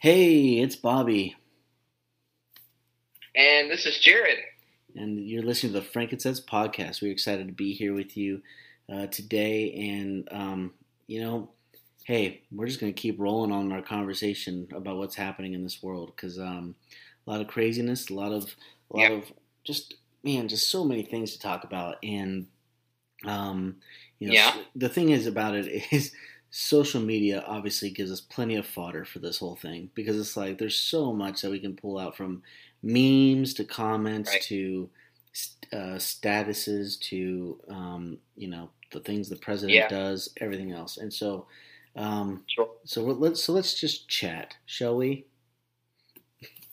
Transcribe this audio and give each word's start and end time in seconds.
Hey, 0.00 0.60
it's 0.60 0.76
Bobby. 0.76 1.36
And 3.36 3.70
this 3.70 3.84
is 3.84 3.98
Jared. 3.98 4.38
And 4.96 5.20
you're 5.20 5.42
listening 5.42 5.74
to 5.74 5.80
the 5.80 5.84
Frank 5.84 6.18
& 6.20 6.22
Sense 6.22 6.40
podcast. 6.40 7.02
We're 7.02 7.12
excited 7.12 7.46
to 7.48 7.52
be 7.52 7.74
here 7.74 7.92
with 7.92 8.16
you 8.16 8.40
uh, 8.90 9.08
today. 9.08 9.74
And, 9.74 10.26
um, 10.32 10.72
you 11.06 11.20
know, 11.20 11.50
hey, 12.04 12.40
we're 12.50 12.66
just 12.66 12.80
going 12.80 12.94
to 12.94 12.98
keep 12.98 13.20
rolling 13.20 13.52
on 13.52 13.72
our 13.72 13.82
conversation 13.82 14.68
about 14.74 14.96
what's 14.96 15.16
happening 15.16 15.52
in 15.52 15.62
this 15.62 15.82
world 15.82 16.12
because 16.16 16.38
um, 16.38 16.76
a 17.26 17.30
lot 17.30 17.42
of 17.42 17.48
craziness, 17.48 18.08
a 18.08 18.14
lot 18.14 18.32
of, 18.32 18.56
a 18.94 18.96
lot 18.96 19.12
of 19.12 19.30
just, 19.64 19.96
man, 20.24 20.48
just 20.48 20.70
so 20.70 20.82
many 20.82 21.02
things 21.02 21.32
to 21.34 21.40
talk 21.40 21.62
about. 21.64 21.96
And, 22.02 22.46
um, 23.26 23.76
you 24.18 24.28
know, 24.28 24.32
Yeah. 24.32 24.56
the 24.74 24.88
thing 24.88 25.10
is 25.10 25.26
about 25.26 25.56
it 25.56 25.84
is 25.92 26.12
social 26.50 27.00
media 27.00 27.44
obviously 27.46 27.90
gives 27.90 28.10
us 28.10 28.20
plenty 28.20 28.56
of 28.56 28.66
fodder 28.66 29.04
for 29.04 29.20
this 29.20 29.38
whole 29.38 29.56
thing 29.56 29.88
because 29.94 30.18
it's 30.18 30.36
like 30.36 30.58
there's 30.58 30.76
so 30.76 31.12
much 31.12 31.42
that 31.42 31.50
we 31.50 31.60
can 31.60 31.76
pull 31.76 31.96
out 31.98 32.16
from 32.16 32.42
memes 32.82 33.54
to 33.54 33.64
comments 33.64 34.30
Right. 34.32 34.42
to 34.42 34.90
uh, 35.72 35.96
statuses 35.96 36.98
to 37.00 37.60
um, 37.68 38.18
you 38.36 38.48
know 38.48 38.70
the 38.92 39.00
things 39.00 39.28
the 39.28 39.36
president 39.36 39.76
Yeah. 39.76 39.88
does, 39.88 40.28
everything 40.40 40.72
else, 40.72 40.96
and 40.96 41.12
so 41.12 41.46
um, 41.96 42.42
Sure. 42.48 42.70
so 42.84 43.02
let's 43.04 43.42
so 43.42 43.52
let's 43.52 43.74
just 43.74 44.08
chat, 44.08 44.54
shall 44.66 44.96
we? 44.96 45.26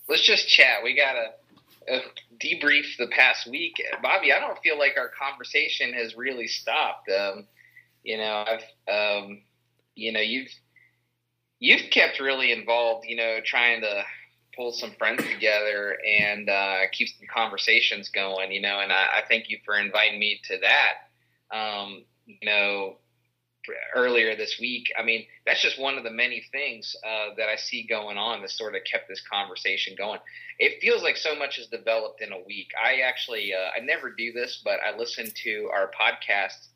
Let's 0.10 0.26
just 0.26 0.48
chat. 0.48 0.84
We 0.84 0.96
got 0.96 1.14
to 1.14 1.96
uh, 1.96 2.02
debrief 2.42 2.98
the 2.98 3.08
past 3.08 3.48
week. 3.48 3.82
Bobby, 4.02 4.32
I 4.34 4.40
don't 4.40 4.58
feel 4.60 4.78
like 4.80 4.96
our 4.98 5.10
conversation 5.10 5.94
has 5.94 6.16
really 6.16 6.48
stopped. 6.48 7.10
Um, 7.10 7.46
you 8.04 8.18
know, 8.18 8.46
I've, 8.48 8.64
um, 9.24 9.42
you 9.98 10.12
know, 10.12 10.20
you've, 10.20 10.50
you've 11.60 11.90
kept 11.92 12.20
really 12.20 12.52
involved, 12.52 13.06
you 13.08 13.16
know, 13.16 13.40
trying 13.44 13.82
to 13.82 14.04
pull 14.56 14.72
some 14.72 14.92
friends 14.98 15.24
together 15.24 15.98
and 16.06 16.50
uh, 16.50 16.82
keep 16.92 17.08
some 17.10 17.28
conversations 17.34 18.10
going, 18.10 18.52
you 18.52 18.62
know, 18.62 18.80
and 18.80 18.92
I, 18.92 19.20
I 19.20 19.24
thank 19.28 19.50
you 19.50 19.60
for 19.66 19.78
inviting 19.78 20.20
me 20.20 20.40
to 20.46 20.58
that. 20.62 21.56
Um, 21.56 22.04
you 22.26 22.46
know, 22.46 22.98
earlier 23.96 24.36
this 24.36 24.58
week. 24.60 24.92
I 24.98 25.04
mean, 25.04 25.26
that's 25.46 25.62
just 25.62 25.80
one 25.80 25.98
of 25.98 26.04
the 26.04 26.12
many 26.12 26.44
things 26.52 26.96
uh, 27.06 27.36
that 27.38 27.50
I 27.50 27.56
see 27.56 27.86
going 27.88 28.18
on 28.18 28.42
that 28.42 28.52
sort 28.52 28.76
of 28.76 28.82
kept 28.90 29.08
this 29.08 29.22
conversation 29.32 29.96
going. 29.98 30.20
It 30.60 30.82
feels 30.82 31.04
like 31.04 31.18
so 31.18 31.36
much 31.36 31.58
has 31.58 31.68
developed 31.68 32.22
in 32.22 32.32
a 32.32 32.44
week. 32.46 32.70
I 32.82 33.02
actually, 33.02 33.54
uh, 33.54 33.70
I 33.76 33.84
never 33.84 34.12
do 34.12 34.32
this, 34.32 34.62
but 34.64 34.80
I 34.86 34.98
listened 34.98 35.34
to 35.44 35.70
our 35.74 35.92
podcast 36.00 36.68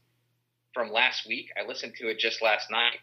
from 0.73 0.91
last 0.91 1.28
week. 1.28 1.50
I 1.58 1.67
listened 1.67 1.94
to 2.00 2.09
it 2.09 2.19
just 2.19 2.41
last 2.41 2.69
night, 2.69 3.00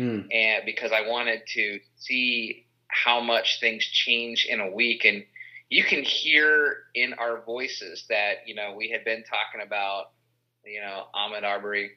Hmm. 0.00 0.20
and 0.30 0.64
because 0.64 0.92
I 0.92 1.08
wanted 1.08 1.42
to 1.54 1.80
see 1.96 2.66
how 2.88 3.20
much 3.20 3.58
things 3.60 3.84
change 3.84 4.46
in 4.48 4.60
a 4.60 4.70
week, 4.70 5.04
and 5.04 5.24
you 5.68 5.84
can 5.84 6.02
hear 6.02 6.78
in 6.94 7.14
our 7.14 7.42
voices 7.42 8.04
that 8.08 8.46
you 8.46 8.54
know 8.54 8.74
we 8.76 8.90
had 8.90 9.04
been 9.04 9.22
talking 9.24 9.66
about, 9.66 10.10
you 10.64 10.80
know, 10.80 11.04
Ahmaud 11.14 11.44
Arbery 11.44 11.90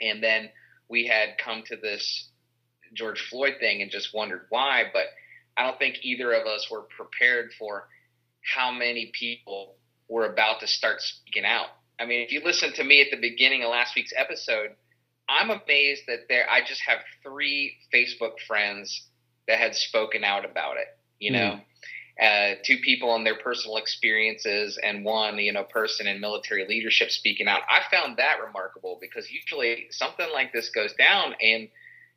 and 0.00 0.22
then 0.22 0.48
we 0.88 1.06
had 1.06 1.38
come 1.42 1.62
to 1.66 1.76
this 1.76 2.28
George 2.94 3.20
Floyd 3.30 3.54
thing 3.60 3.82
and 3.82 3.90
just 3.90 4.14
wondered 4.14 4.46
why. 4.48 4.84
But 4.92 5.06
I 5.56 5.66
don't 5.66 5.78
think 5.78 5.98
either 6.02 6.32
of 6.32 6.46
us 6.46 6.68
were 6.70 6.82
prepared 6.82 7.52
for 7.58 7.88
how 8.54 8.72
many 8.72 9.12
people 9.18 9.76
were 10.08 10.32
about 10.32 10.60
to 10.60 10.66
start 10.66 11.00
speaking 11.00 11.44
out. 11.44 11.66
I 11.98 12.06
mean, 12.06 12.20
if 12.20 12.32
you 12.32 12.40
listen 12.44 12.72
to 12.74 12.84
me 12.84 13.02
at 13.02 13.08
the 13.10 13.20
beginning 13.20 13.62
of 13.62 13.70
last 13.70 13.94
week's 13.94 14.12
episode, 14.16 14.70
I'm 15.30 15.50
amazed 15.50 16.02
that 16.08 16.26
there 16.28 16.46
I 16.50 16.60
just 16.60 16.80
have 16.86 16.98
three 17.22 17.76
Facebook 17.94 18.32
friends 18.46 19.06
that 19.46 19.58
had 19.58 19.74
spoken 19.74 20.24
out 20.24 20.44
about 20.44 20.76
it. 20.76 20.88
You 21.18 21.32
know, 21.32 21.60
uh, 22.20 22.54
two 22.64 22.78
people 22.78 23.10
on 23.10 23.24
their 23.24 23.36
personal 23.36 23.76
experiences 23.76 24.78
and 24.82 25.04
one, 25.04 25.38
you 25.38 25.52
know, 25.52 25.64
person 25.64 26.06
in 26.06 26.20
military 26.20 26.66
leadership 26.66 27.10
speaking 27.10 27.46
out. 27.46 27.60
I 27.68 27.82
found 27.90 28.16
that 28.18 28.38
remarkable 28.44 28.98
because 29.00 29.30
usually 29.30 29.86
something 29.90 30.26
like 30.32 30.52
this 30.52 30.70
goes 30.70 30.92
down 30.94 31.34
and 31.40 31.68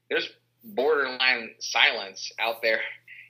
there's 0.09 0.29
borderline 0.63 1.51
silence 1.59 2.31
out 2.39 2.61
there 2.61 2.79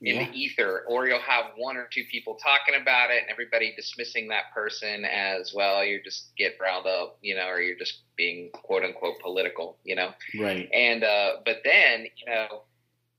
in 0.03 0.15
Yeah. 0.17 0.25
the 0.29 0.37
ether, 0.37 0.83
or 0.87 1.07
you'll 1.07 1.19
have 1.21 1.53
one 1.55 1.77
or 1.77 1.87
two 1.91 2.03
people 2.11 2.35
talking 2.35 2.75
about 2.75 3.09
it 3.09 3.21
and 3.21 3.31
everybody 3.31 3.73
dismissing 3.75 4.27
that 4.27 4.53
person 4.53 5.05
as 5.05 5.53
well. 5.53 5.83
You're 5.83 6.01
just 6.03 6.35
get 6.37 6.57
riled 6.59 6.85
up, 6.85 7.17
you 7.21 7.35
know, 7.35 7.47
or 7.47 7.61
you're 7.61 7.77
just 7.77 8.01
being 8.17 8.51
quote 8.51 8.83
unquote 8.83 9.19
political, 9.21 9.77
you 9.83 9.95
know. 9.95 10.13
Right. 10.39 10.69
And 10.73 11.03
uh, 11.03 11.37
but 11.45 11.57
then 11.63 12.07
you 12.17 12.25
know, 12.27 12.63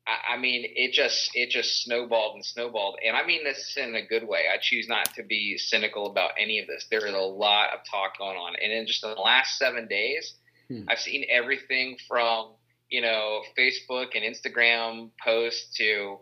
I, 0.06 0.34
I 0.34 0.36
mean, 0.36 0.64
it 0.76 0.92
just 0.92 1.30
it 1.34 1.48
just 1.50 1.82
snowballed 1.84 2.34
and 2.34 2.44
snowballed. 2.44 2.98
And 3.06 3.16
I 3.16 3.26
mean 3.26 3.44
this 3.44 3.76
in 3.78 3.94
a 3.94 4.06
good 4.06 4.28
way. 4.28 4.42
I 4.52 4.58
choose 4.60 4.86
not 4.86 5.14
to 5.14 5.22
be 5.22 5.56
cynical 5.56 6.10
about 6.10 6.32
any 6.38 6.58
of 6.58 6.66
this. 6.66 6.86
There 6.90 7.06
is 7.06 7.14
a 7.14 7.18
lot 7.18 7.72
of 7.72 7.80
talk 7.90 8.18
going 8.18 8.36
on, 8.36 8.56
and 8.62 8.70
in 8.70 8.86
just 8.86 9.00
the 9.00 9.08
last 9.08 9.58
seven 9.58 9.88
days, 9.88 10.34
Hmm. 10.68 10.84
I've 10.88 10.98
seen 10.98 11.26
everything 11.30 11.98
from 12.08 12.52
you 12.90 13.00
know 13.02 13.42
Facebook 13.58 14.08
and 14.14 14.22
Instagram 14.24 15.10
posts 15.22 15.76
to 15.76 16.18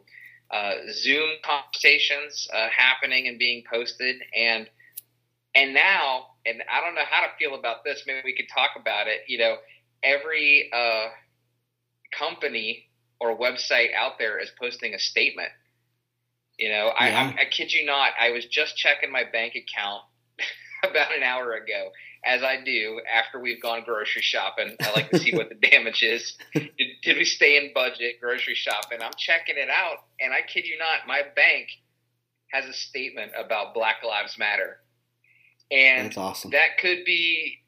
uh, 0.53 0.75
Zoom 0.93 1.31
conversations 1.45 2.47
uh, 2.53 2.69
happening 2.69 3.27
and 3.29 3.39
being 3.39 3.65
posted, 3.71 4.17
and 4.37 4.69
and 5.55 5.75
now, 5.75 6.27
and 6.47 6.63
I 6.71 6.81
don't 6.81 6.95
know 6.95 7.05
how 7.09 7.23
to 7.23 7.29
feel 7.39 7.55
about 7.55 7.85
this. 7.85 8.03
Maybe 8.07 8.21
we 8.25 8.37
could 8.37 8.49
talk 8.55 8.71
about 8.79 9.07
it. 9.07 9.21
You 9.29 9.39
know, 9.39 9.57
every 10.03 10.71
uh, 10.73 11.09
company 12.17 12.87
or 13.21 13.37
website 13.39 13.95
out 13.95 14.19
there 14.19 14.39
is 14.39 14.51
posting 14.61 14.95
a 14.95 14.99
statement. 14.99 15.51
You 16.59 16.71
know, 16.71 16.89
I, 16.89 17.09
Yeah. 17.09 17.33
I, 17.39 17.43
I 17.43 17.45
kid 17.51 17.73
you 17.73 17.87
not. 17.87 18.13
I 18.21 18.31
was 18.31 18.45
just 18.47 18.77
checking 18.77 19.11
my 19.11 19.25
bank 19.25 19.55
account 19.55 20.03
about 20.85 21.17
an 21.17 21.23
hour 21.23 21.53
ago, 21.55 21.91
as 22.25 22.43
I 22.43 22.63
do 22.65 23.01
after 23.13 23.41
we've 23.41 23.61
gone 23.61 23.83
grocery 23.85 24.23
shopping. 24.23 24.77
I 24.81 24.93
like 24.93 25.11
to 25.11 25.19
see 25.19 25.35
what 25.35 25.49
the 25.49 25.55
damage 25.69 26.03
is. 26.03 26.37
Did, 26.55 26.71
did 27.03 27.17
we 27.17 27.25
stay 27.25 27.57
in 27.57 27.73
budget 27.75 28.21
grocery 28.21 28.55
shopping? 28.55 28.99
I'm 29.03 29.13
checking 29.19 29.57
it 29.57 29.69
out, 29.71 29.99
and 30.21 30.33
I 30.33 30.41
kid 30.47 30.67
you 30.67 30.79
not, 30.79 31.07
my 31.07 31.23
bank 31.35 31.69
has 32.53 32.67
a 32.67 32.73
statement 32.73 33.33
about 33.37 33.75
Black 33.75 33.97
Lives 34.07 34.39
Matter, 34.39 34.79
and 35.71 36.07
That's 36.07 36.19
awesome. 36.19 36.51
that 36.53 36.79
could 36.81 37.05
be 37.05 37.59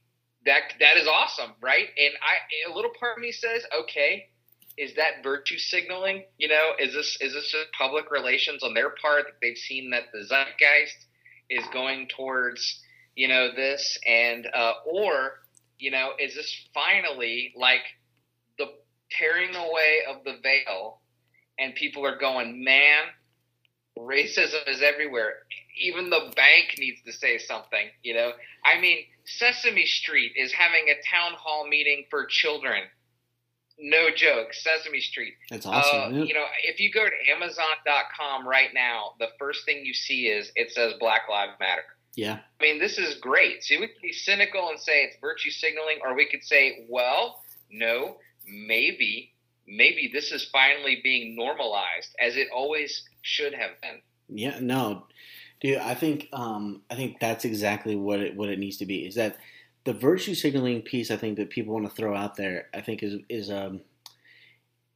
that 0.47 0.75
that 0.81 0.97
is 0.97 1.09
awesome, 1.09 1.53
right? 1.60 1.88
And 1.98 2.12
I 2.22 2.70
a 2.70 2.75
little 2.75 2.93
part 2.98 3.16
of 3.16 3.22
me 3.22 3.32
says, 3.32 3.62
okay, 3.81 4.28
is 4.76 4.94
that 4.94 5.22
virtue 5.22 5.59
signaling? 5.59 6.25
You 6.38 6.48
know, 6.48 6.72
is 6.78 6.93
this 6.93 7.16
is 7.20 7.32
this 7.32 7.50
just 7.50 7.72
public 7.76 8.10
relations 8.10 8.62
on 8.62 8.75
their 8.75 8.91
part 8.91 9.25
that 9.25 9.37
they've 9.41 9.56
seen 9.56 9.91
that 9.91 10.04
the 10.12 10.25
zeitgeist 10.25 11.06
is 11.50 11.64
going 11.72 12.09
towards 12.14 12.81
you 13.14 13.28
know 13.28 13.50
this 13.54 13.98
and 14.06 14.47
uh, 14.52 14.72
or 14.86 15.41
you 15.78 15.91
know 15.91 16.10
is 16.19 16.34
this 16.34 16.54
finally 16.72 17.52
like 17.56 17.82
the 18.58 18.66
tearing 19.10 19.54
away 19.54 20.00
of 20.08 20.25
the 20.25 20.36
veil 20.42 21.00
and 21.58 21.75
people 21.75 22.04
are 22.06 22.19
going 22.19 22.64
man 22.64 23.04
racism 23.98 24.66
is 24.66 24.82
everywhere 24.82 25.34
even 25.80 26.10
the 26.10 26.32
bank 26.34 26.75
needs 26.78 27.00
to 27.04 27.12
say 27.12 27.38
something 27.38 27.86
you 28.02 28.14
know 28.14 28.32
i 28.64 28.80
mean 28.80 28.98
sesame 29.25 29.86
street 29.86 30.32
is 30.36 30.52
having 30.52 30.86
a 30.88 30.94
town 31.08 31.32
hall 31.38 31.66
meeting 31.69 32.04
for 32.10 32.26
children 32.26 32.82
no 33.78 34.08
joke 34.14 34.52
sesame 34.52 35.00
street 35.00 35.34
That's 35.50 35.66
uh, 35.66 35.70
awesome. 35.70 36.14
Yeah. 36.14 36.25
you 36.25 36.34
know 36.34 36.44
if 36.64 36.81
you 36.81 36.93
go 36.93 37.05
to 37.05 37.32
amazon.com 37.32 38.46
right 38.49 38.70
now 38.75 39.12
the 39.20 39.28
first 39.38 39.64
thing 39.64 39.84
you 39.84 39.94
see 39.94 40.26
is 40.26 40.50
it 40.56 40.72
says 40.72 40.94
black 40.99 41.22
lives 41.31 41.52
matter 41.61 41.82
yeah. 42.16 42.38
I 42.61 42.62
mean, 42.62 42.78
this 42.78 42.99
is 42.99 43.16
great. 43.16 43.62
See, 43.62 43.76
we 43.78 43.88
could 43.88 44.02
be 44.02 44.12
cynical 44.12 44.69
and 44.69 44.78
say 44.78 45.05
it's 45.05 45.16
virtue 45.20 45.50
signaling, 45.50 45.99
or 46.05 46.14
we 46.14 46.28
could 46.28 46.44
say, 46.44 46.87
well, 46.88 47.40
no, 47.70 48.16
maybe, 48.46 49.32
maybe 49.66 50.11
this 50.12 50.31
is 50.32 50.49
finally 50.52 51.00
being 51.02 51.34
normalized 51.37 52.14
as 52.20 52.37
it 52.37 52.49
always 52.55 53.02
should 53.22 53.55
have 53.55 53.81
been. 53.82 54.00
Yeah, 54.28 54.58
no, 54.61 55.06
dude. 55.61 55.78
I 55.78 55.94
think 55.94 56.28
um, 56.32 56.82
I 56.90 56.94
think 56.94 57.19
that's 57.20 57.44
exactly 57.44 57.96
what 57.96 58.20
it 58.20 58.37
what 58.37 58.49
it 58.49 58.58
needs 58.58 58.78
to 58.78 58.87
be. 58.87 59.06
Is 59.06 59.16
that 59.16 59.37
the 59.84 59.93
virtue 59.93 60.34
signaling 60.34 60.82
piece? 60.82 61.11
I 61.11 61.16
think 61.16 61.37
that 61.37 61.50
people 61.50 61.75
want 61.75 61.87
to 61.88 61.94
throw 61.94 62.16
out 62.16 62.37
there. 62.37 62.69
I 62.72 62.81
think 62.81 63.02
is 63.02 63.16
is 63.28 63.50
um, 63.50 63.81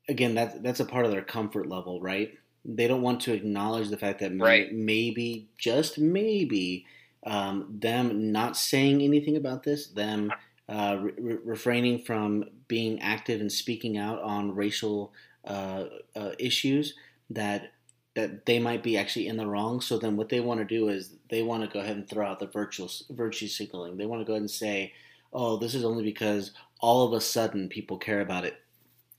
again 0.09 0.35
that 0.37 0.63
that's 0.63 0.81
a 0.81 0.85
part 0.85 1.05
of 1.05 1.11
their 1.11 1.23
comfort 1.23 1.69
level, 1.69 2.01
right? 2.01 2.33
They 2.65 2.89
don't 2.89 3.03
want 3.03 3.21
to 3.23 3.33
acknowledge 3.33 3.89
the 3.89 3.97
fact 3.97 4.21
that 4.21 4.37
Right. 4.37 4.73
maybe, 4.73 5.49
just 5.59 5.99
maybe, 5.99 6.85
um, 7.27 7.67
them 7.81 8.33
not 8.33 8.57
saying 8.57 9.03
anything 9.03 9.37
about 9.37 9.63
this, 9.63 9.89
them 9.89 10.33
uh, 10.69 10.99
re- 11.01 11.13
re- 11.19 11.39
refraining 11.45 12.01
from 12.01 12.45
being 12.69 13.01
active 13.01 13.41
and 13.41 13.51
speaking 13.51 13.99
out 13.99 14.21
on 14.23 14.55
racial 14.55 15.13
uh, 15.45 15.85
uh, 16.15 16.31
issues, 16.39 16.95
that 17.31 17.73
that 18.15 18.47
they 18.47 18.59
might 18.59 18.83
be 18.83 18.97
actually 18.99 19.29
in 19.29 19.37
the 19.37 19.47
wrong. 19.47 19.81
So 19.81 19.97
then 19.97 20.17
what 20.17 20.29
they 20.29 20.41
want 20.41 20.59
to 20.59 20.65
do 20.65 20.89
is 20.89 21.15
they 21.31 21.43
want 21.43 21.63
to 21.63 21.69
go 21.69 21.79
ahead 21.79 21.97
and 21.97 22.09
throw 22.09 22.27
out 22.27 22.41
the 22.41 22.47
virtual 22.47 22.91
virtue 23.11 23.47
signaling. 23.47 23.97
They 23.97 24.07
want 24.07 24.23
to 24.23 24.25
go 24.25 24.33
ahead 24.33 24.43
and 24.43 24.51
say, 24.51 24.93
"Oh, 25.33 25.57
this 25.57 25.75
is 25.75 25.85
only 25.85 26.03
because 26.03 26.53
all 26.81 27.07
of 27.07 27.13
a 27.13 27.21
sudden 27.21 27.69
people 27.69 27.97
care 27.99 28.21
about 28.21 28.45
it." 28.45 28.61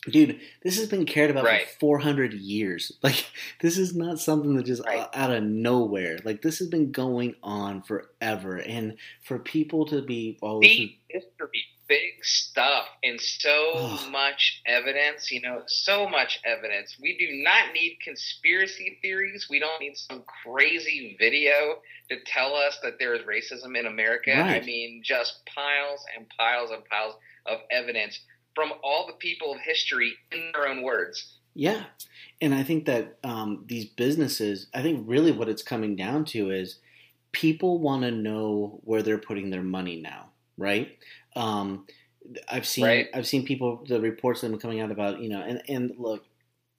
Dude, 0.08 0.40
this 0.64 0.78
has 0.78 0.88
been 0.88 1.06
cared 1.06 1.30
about 1.32 1.44
Right. 1.44 1.68
for 1.68 1.80
400 1.80 2.34
years. 2.34 2.92
Like, 3.04 3.26
this 3.62 3.78
is 3.78 3.96
not 3.96 4.20
something 4.20 4.56
that 4.56 4.66
just 4.66 4.86
Right. 4.86 5.08
out 5.14 5.32
of 5.32 5.44
nowhere. 5.44 6.20
Like, 6.24 6.42
this 6.42 6.60
has 6.60 6.68
been 6.70 6.92
going 6.92 7.36
on 7.44 7.82
forever. 7.82 8.58
And 8.58 8.98
for 9.24 9.40
people 9.40 9.86
to 9.88 10.02
be, 10.02 10.38
oh, 10.42 10.62
this 10.62 10.90
history, 11.10 11.66
big 11.88 12.24
stuff, 12.24 12.88
and 13.04 13.20
so 13.20 13.72
Ugh. 13.76 14.12
much 14.12 14.62
evidence. 14.68 15.32
You 15.32 15.42
know, 15.42 15.64
so 15.68 16.08
much 16.08 16.40
evidence. 16.46 16.96
We 17.02 17.18
do 17.18 17.28
not 17.44 17.74
need 17.74 17.98
conspiracy 18.04 19.00
theories. 19.02 19.48
We 19.50 19.60
don't 19.60 19.82
need 19.82 19.98
some 19.98 20.24
crazy 20.44 21.16
video 21.20 21.82
to 22.10 22.18
tell 22.26 22.56
us 22.56 22.78
that 22.84 23.00
there 23.00 23.16
is 23.16 23.22
racism 23.24 23.78
in 23.78 23.86
America. 23.88 24.34
I 24.34 24.62
mean, 24.62 25.02
just 25.04 25.46
piles 25.48 26.06
and 26.16 26.28
piles 26.38 26.70
and 26.72 26.86
piles 26.86 27.16
of 27.48 27.60
evidence 27.72 28.20
from 28.56 28.72
all 28.84 29.08
the 29.08 29.14
people 29.14 29.54
of 29.54 29.60
history 29.62 30.16
in 30.32 30.52
their 30.54 30.68
own 30.68 30.84
words. 30.84 31.40
yeah. 31.54 31.86
And 32.42 32.54
I 32.56 32.64
think 32.64 32.86
that 32.86 33.18
um, 33.24 33.66
these 33.68 33.86
businesses, 33.86 34.68
I 34.74 34.82
think 34.82 35.04
really 35.08 35.32
what 35.32 35.50
it's 35.50 35.64
coming 35.64 35.96
down 35.96 36.26
to 36.26 36.52
is 36.52 36.80
people 37.32 37.80
want 37.80 38.04
to 38.04 38.12
know 38.12 38.80
where 38.84 39.04
they're 39.04 39.18
putting 39.18 39.50
their 39.50 39.64
money 39.64 40.02
now, 40.02 40.30
right? 40.58 40.98
Um, 41.36 41.86
I've 42.50 42.68
seen 42.68 42.86
Right. 42.86 43.08
I've 43.14 43.28
seen 43.28 43.46
people 43.46 43.84
the 43.88 44.00
reports 44.00 44.42
that 44.42 44.50
been 44.50 44.60
coming 44.60 44.82
out 44.82 44.92
about 44.92 45.20
you 45.22 45.30
know 45.30 45.42
and 45.42 45.62
and 45.68 45.94
look 45.98 46.26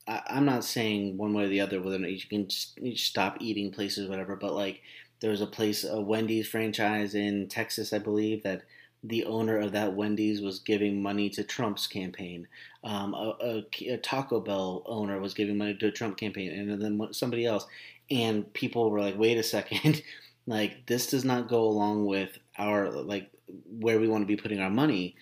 I, 0.06 0.22
I'm 0.28 0.44
not 0.44 0.64
saying 0.64 1.16
one 1.16 1.34
way 1.34 1.44
or 1.44 1.48
the 1.48 1.60
other 1.60 1.80
whether 1.82 1.96
or 1.96 2.00
not 2.00 2.12
you 2.12 2.20
can 2.28 2.46
s- 2.46 2.74
you 2.80 2.96
stop 2.96 3.38
eating 3.40 3.72
places 3.72 4.08
whatever 4.08 4.36
but 4.36 4.54
like 4.54 4.82
there 5.20 5.30
was 5.30 5.40
a 5.40 5.46
place 5.46 5.84
a 5.84 6.00
Wendy's 6.00 6.48
franchise 6.48 7.14
in 7.14 7.48
Texas 7.48 7.92
I 7.92 7.98
believe 7.98 8.42
that 8.44 8.62
the 9.02 9.24
owner 9.24 9.58
of 9.58 9.72
that 9.72 9.94
Wendy's 9.94 10.42
was 10.42 10.58
giving 10.58 11.02
money 11.02 11.30
to 11.30 11.44
Trump's 11.44 11.86
campaign. 11.86 12.46
Um, 12.84 13.14
a, 13.14 13.36
a, 13.40 13.88
a 13.88 13.96
Taco 13.98 14.40
Bell 14.40 14.82
owner 14.86 15.18
was 15.20 15.34
giving 15.34 15.56
money 15.56 15.74
to 15.74 15.86
a 15.86 15.92
Trump 15.92 16.18
campaign 16.18 16.50
and 16.50 16.80
then 16.80 17.12
somebody 17.12 17.46
else. 17.46 17.66
And 18.10 18.52
people 18.52 18.90
were 18.90 19.00
like 19.00 19.18
wait 19.18 19.38
a 19.38 19.42
second. 19.42 20.02
Like 20.46 20.86
this 20.86 21.06
does 21.06 21.24
not 21.24 21.48
go 21.48 21.62
along 21.62 22.06
with 22.06 22.36
our 22.58 22.90
like 22.90 23.30
where 23.78 24.00
we 24.00 24.08
want 24.08 24.22
to 24.22 24.26
be 24.26 24.40
putting 24.40 24.58
our 24.58 24.70
money. 24.70 25.14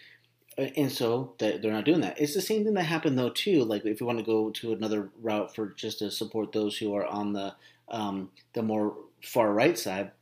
And 0.56 0.90
so 0.90 1.34
they're 1.38 1.58
not 1.60 1.84
doing 1.84 2.00
that. 2.00 2.18
It's 2.18 2.34
the 2.34 2.40
same 2.40 2.64
thing 2.64 2.72
that 2.74 2.84
happened 2.84 3.18
though 3.18 3.28
too. 3.28 3.64
Like 3.64 3.84
if 3.84 4.00
you 4.00 4.06
want 4.06 4.20
to 4.20 4.24
go 4.24 4.50
to 4.50 4.72
another 4.72 5.10
route 5.20 5.54
for 5.54 5.66
just 5.70 5.98
to 5.98 6.10
support 6.10 6.52
those 6.52 6.78
who 6.78 6.94
are 6.94 7.04
on 7.04 7.34
the 7.34 7.54
um, 7.88 8.30
the 8.54 8.62
more 8.62 8.96
far 9.22 9.52
right 9.52 9.78
side 9.78 10.12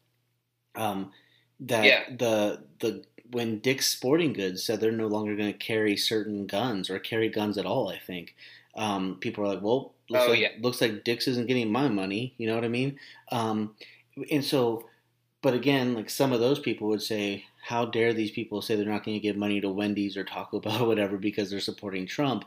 um, 0.77 1.13
that 1.61 1.85
Yeah. 1.85 2.05
the 2.09 2.65
the 2.81 3.05
when 3.31 3.59
Dick's 3.59 3.87
Sporting 3.89 4.33
Goods 4.33 4.63
said 4.65 4.81
they're 4.81 4.93
no 4.93 5.09
longer 5.09 5.35
going 5.37 5.53
to 5.53 5.59
carry 5.59 5.97
certain 5.97 6.47
guns 6.47 6.89
or 6.91 6.99
carry 6.99 7.29
guns 7.29 7.59
at 7.59 7.67
all, 7.67 7.89
I 7.89 7.99
think 7.99 8.35
um, 8.75 9.17
people 9.21 9.45
are 9.45 9.49
like, 9.55 9.63
"Well, 9.63 9.95
looks 10.09 10.29
Oh, 10.29 10.29
like 10.29 10.41
yeah. 10.41 10.49
looks 10.61 10.81
like 10.81 11.05
Dick's 11.05 11.27
isn't 11.29 11.49
getting 11.49 11.71
my 11.73 11.89
money." 11.89 12.35
You 12.39 12.47
know 12.47 12.55
what 12.55 12.65
I 12.65 12.69
mean? 12.69 12.99
Um, 13.33 13.75
and 14.31 14.45
so, 14.45 14.87
but 15.43 15.55
again, 15.55 15.95
like 15.95 16.11
some 16.11 16.33
of 16.33 16.41
those 16.41 16.59
people 16.61 16.89
would 16.89 17.03
say, 17.03 17.45
"How 17.63 17.85
dare 17.87 18.13
these 18.15 18.31
people 18.31 18.63
say 18.63 18.77
they're 18.77 18.87
not 18.87 19.05
going 19.05 19.17
to 19.17 19.21
give 19.23 19.37
money 19.37 19.61
to 19.61 19.69
Wendy's 19.71 20.17
or 20.17 20.25
Taco 20.25 20.61
Bell 20.63 20.85
or 20.85 20.87
whatever 20.89 21.17
because 21.19 21.51
they're 21.51 21.61
supporting 21.61 22.07
Trump, 22.07 22.45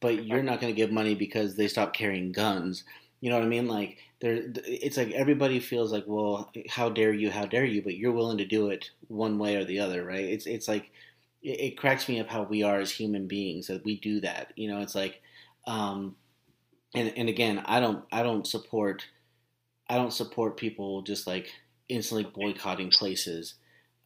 but 0.00 0.24
you're 0.24 0.42
not 0.42 0.60
going 0.60 0.72
to 0.72 0.76
give 0.76 0.90
money 0.92 1.14
because 1.14 1.56
they 1.56 1.68
stopped 1.68 1.96
carrying 1.96 2.32
guns." 2.32 2.84
You 3.22 3.30
know 3.30 3.38
what 3.38 3.46
I 3.46 3.48
mean? 3.48 3.68
Like 3.68 3.98
there, 4.20 4.42
it's 4.66 4.98
like 4.98 5.12
everybody 5.12 5.60
feels 5.60 5.92
like, 5.92 6.04
well, 6.08 6.52
how 6.70 6.90
dare 6.90 7.14
you, 7.14 7.30
how 7.32 7.46
dare 7.46 7.64
you, 7.64 7.82
but 7.82 7.96
you're 7.96 8.12
willing 8.12 8.38
to 8.40 8.46
do 8.46 8.70
it 8.70 8.90
one 9.08 9.38
way 9.38 9.56
or 9.56 9.64
the 9.64 9.80
other, 9.80 10.04
right? 10.04 10.26
It's 10.26 10.46
it's 10.46 10.68
like 10.68 10.92
it, 11.42 11.60
it 11.60 11.78
cracks 11.78 12.08
me 12.08 12.20
up 12.20 12.28
how 12.28 12.44
we 12.44 12.64
are 12.64 12.80
as 12.80 12.92
human 12.92 13.28
beings 13.28 13.68
that 13.68 13.84
we 13.84 14.00
do 14.00 14.20
that. 14.22 14.52
You 14.56 14.70
know, 14.70 14.82
it's 14.82 14.96
like, 14.96 15.22
um, 15.68 16.16
and 16.94 17.12
and 17.16 17.28
again, 17.28 17.62
I 17.66 17.80
don't 17.80 18.04
I 18.12 18.22
don't 18.22 18.46
support 18.46 19.06
I 19.88 19.96
don't 19.96 20.12
support 20.12 20.56
people 20.56 21.02
just 21.02 21.26
like 21.26 21.50
instantly 21.88 22.24
boycotting 22.24 22.90
places. 22.90 23.54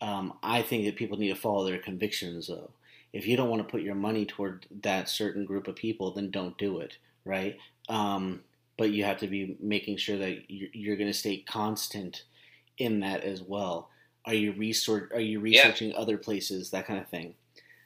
Um, 0.01 0.35
I 0.43 0.63
think 0.63 0.85
that 0.85 0.97
people 0.97 1.19
need 1.19 1.29
to 1.29 1.35
follow 1.41 1.65
their 1.65 1.79
convictions, 1.79 2.49
though. 2.49 2.71
If 3.13 3.27
you 3.27 3.37
don't 3.37 3.49
want 3.49 3.63
to 3.67 3.71
put 3.71 3.83
your 3.83 3.95
money 3.95 4.27
toward 4.27 4.67
that 4.83 5.09
certain 5.09 5.45
group 5.45 5.69
of 5.69 5.77
people, 5.77 6.13
then 6.13 6.31
don't 6.31 6.59
do 6.59 6.81
it, 6.81 6.99
right? 7.25 7.57
Um, 7.89 8.43
but 8.77 8.91
you 8.91 9.05
have 9.05 9.19
to 9.19 9.27
be 9.27 9.57
making 9.61 9.97
sure 9.97 10.19
that 10.19 10.51
you're, 10.51 10.69
you're 10.73 10.97
going 10.97 11.11
to 11.11 11.19
stay 11.19 11.39
constant 11.39 12.25
in 12.79 13.01
that 13.01 13.23
as 13.25 13.43
well. 13.43 13.89
Are 14.25 14.35
you 14.35 14.53
research? 14.53 15.11
Are 15.13 15.21
you 15.21 15.39
Yeah. 15.39 15.43
researching 15.63 15.95
other 15.95 16.19
places? 16.19 16.71
That 16.71 16.87
kind 16.87 17.01
of 17.01 17.09
thing. 17.09 17.35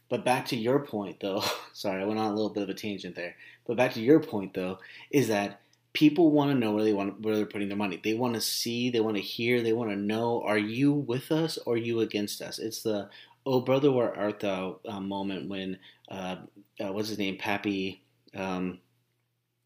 But 0.08 0.24
back 0.24 0.46
to 0.46 0.56
your 0.56 0.80
point, 0.80 1.20
though. 1.20 1.42
Sorry, 1.72 2.02
I 2.02 2.06
went 2.06 2.18
on 2.18 2.30
a 2.30 2.34
little 2.34 2.50
bit 2.50 2.64
of 2.64 2.68
a 2.68 2.74
tangent 2.74 3.14
there. 3.14 3.36
But 3.66 3.76
back 3.76 3.92
to 3.94 4.00
your 4.00 4.20
point, 4.20 4.54
though, 4.54 4.78
is 5.10 5.28
that 5.28 5.60
people 5.92 6.30
want 6.32 6.50
to 6.50 6.58
know 6.58 6.72
where 6.72 6.84
they 6.84 6.92
want 6.92 7.20
where 7.20 7.36
they're 7.36 7.46
putting 7.46 7.68
their 7.68 7.76
money. 7.76 8.00
They 8.02 8.14
want 8.14 8.34
to 8.34 8.40
see, 8.40 8.90
they 8.90 9.00
want 9.00 9.16
to 9.16 9.22
hear, 9.22 9.62
they 9.62 9.72
want 9.72 9.90
to 9.90 9.96
know: 9.96 10.42
Are 10.42 10.58
you 10.58 10.92
with 10.92 11.30
us 11.30 11.58
or 11.58 11.74
are 11.74 11.76
you 11.76 12.00
against 12.00 12.42
us? 12.42 12.58
It's 12.58 12.82
the 12.82 13.08
"Oh 13.46 13.60
brother, 13.60 13.92
where 13.92 14.16
art 14.16 14.40
thou?" 14.40 14.80
Uh, 14.84 15.00
moment 15.00 15.48
when 15.48 15.78
uh, 16.10 16.36
uh, 16.80 16.92
what's 16.92 17.08
his 17.08 17.18
name, 17.18 17.36
Pappy. 17.38 18.02
Um, 18.34 18.78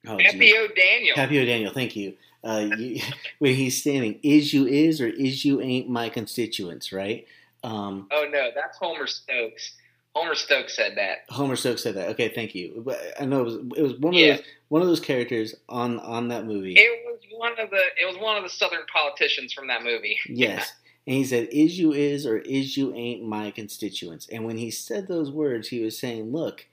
oh. 0.07 0.19
Pappy 0.19 0.57
O'Daniel. 0.57 1.15
Pappy 1.15 1.39
O'Daniel, 1.41 1.73
thank 1.73 1.97
you. 1.97 2.15
Uh, 2.43 2.69
you. 2.79 3.01
When 3.39 3.55
he's 3.55 3.81
standing, 3.81 4.21
is 4.23 4.53
you 4.53 4.67
is 4.67 5.01
or 5.01 5.09
is 5.09 5.45
you 5.45 5.61
ain't 5.61 5.89
my 5.89 6.09
constituents, 6.09 6.93
right? 6.93 7.27
Um, 7.63 8.09
Oh 8.13 8.27
no, 8.31 8.51
that's 8.55 8.77
Homer 8.79 9.07
Stokes. 9.07 9.73
Homer 10.15 10.35
Stokes 10.35 10.77
said 10.77 10.93
that. 10.97 11.25
Homer 11.29 11.57
Stokes 11.57 11.83
said 11.83 11.95
that. 11.97 12.11
Okay, 12.11 12.29
thank 12.29 12.55
you. 12.55 12.83
But 12.85 13.01
I 13.19 13.25
know 13.25 13.41
it 13.41 13.45
was 13.45 13.55
it 13.77 13.83
was 13.83 13.95
one 13.95 14.15
of 14.15 14.21
Yeah. 14.21 14.37
those 14.37 14.45
one 14.69 14.83
of 14.83 14.89
those 14.89 15.01
characters 15.01 15.55
on 15.69 15.99
on 16.01 16.29
that 16.29 16.45
movie. 16.47 16.75
It 16.75 17.05
was 17.07 17.19
one 17.37 17.53
of 17.59 17.71
the 17.71 17.83
it 18.01 18.07
was 18.07 18.17
one 18.19 18.37
of 18.37 18.43
the 18.45 18.51
southern 18.51 18.85
politicians 18.93 19.53
from 19.53 19.69
that 19.69 19.83
movie. 19.83 20.19
Yes. 20.29 20.73
And 21.07 21.17
he 21.17 21.25
said, 21.25 21.49
Is 21.53 21.79
you 21.79 21.93
is 21.93 22.25
or 22.27 22.39
is 22.39 22.77
you 22.79 22.95
ain't 22.95 23.23
my 23.25 23.51
constituents. 23.51 24.27
And 24.33 24.45
when 24.47 24.57
he 24.57 24.71
said 24.71 25.07
those 25.07 25.31
words, 25.31 25.69
he 25.69 25.81
was 25.81 25.99
saying, 25.99 26.33
Look, 26.33 26.67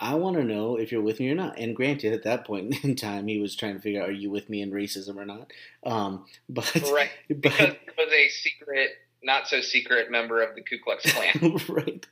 I 0.00 0.14
want 0.14 0.36
to 0.36 0.44
know 0.44 0.76
if 0.76 0.92
you're 0.92 1.02
with 1.02 1.18
me 1.20 1.30
or 1.30 1.34
not. 1.34 1.58
And 1.58 1.74
granted, 1.74 2.12
at 2.12 2.24
that 2.24 2.46
point 2.46 2.74
in 2.84 2.94
time, 2.94 3.26
he 3.26 3.38
was 3.38 3.56
trying 3.56 3.74
to 3.74 3.80
figure 3.80 4.02
out, 4.02 4.08
Are 4.08 4.12
you 4.12 4.30
with 4.30 4.48
me 4.48 4.62
in 4.62 4.70
racism 4.70 5.16
or 5.16 5.24
not? 5.24 5.52
Um, 5.84 6.26
but, 6.48 6.72
Right. 6.92 7.10
Because 7.28 7.58
but, 7.58 7.68
it 7.70 7.94
was 7.96 8.12
a 8.12 8.28
secret, 8.28 8.90
not 9.22 9.48
so 9.48 9.60
secret 9.60 10.10
member 10.10 10.40
of 10.40 10.54
the 10.54 10.62
Ku 10.62 10.78
Klux 10.82 11.10
Klan. 11.12 11.58
right. 11.68 12.06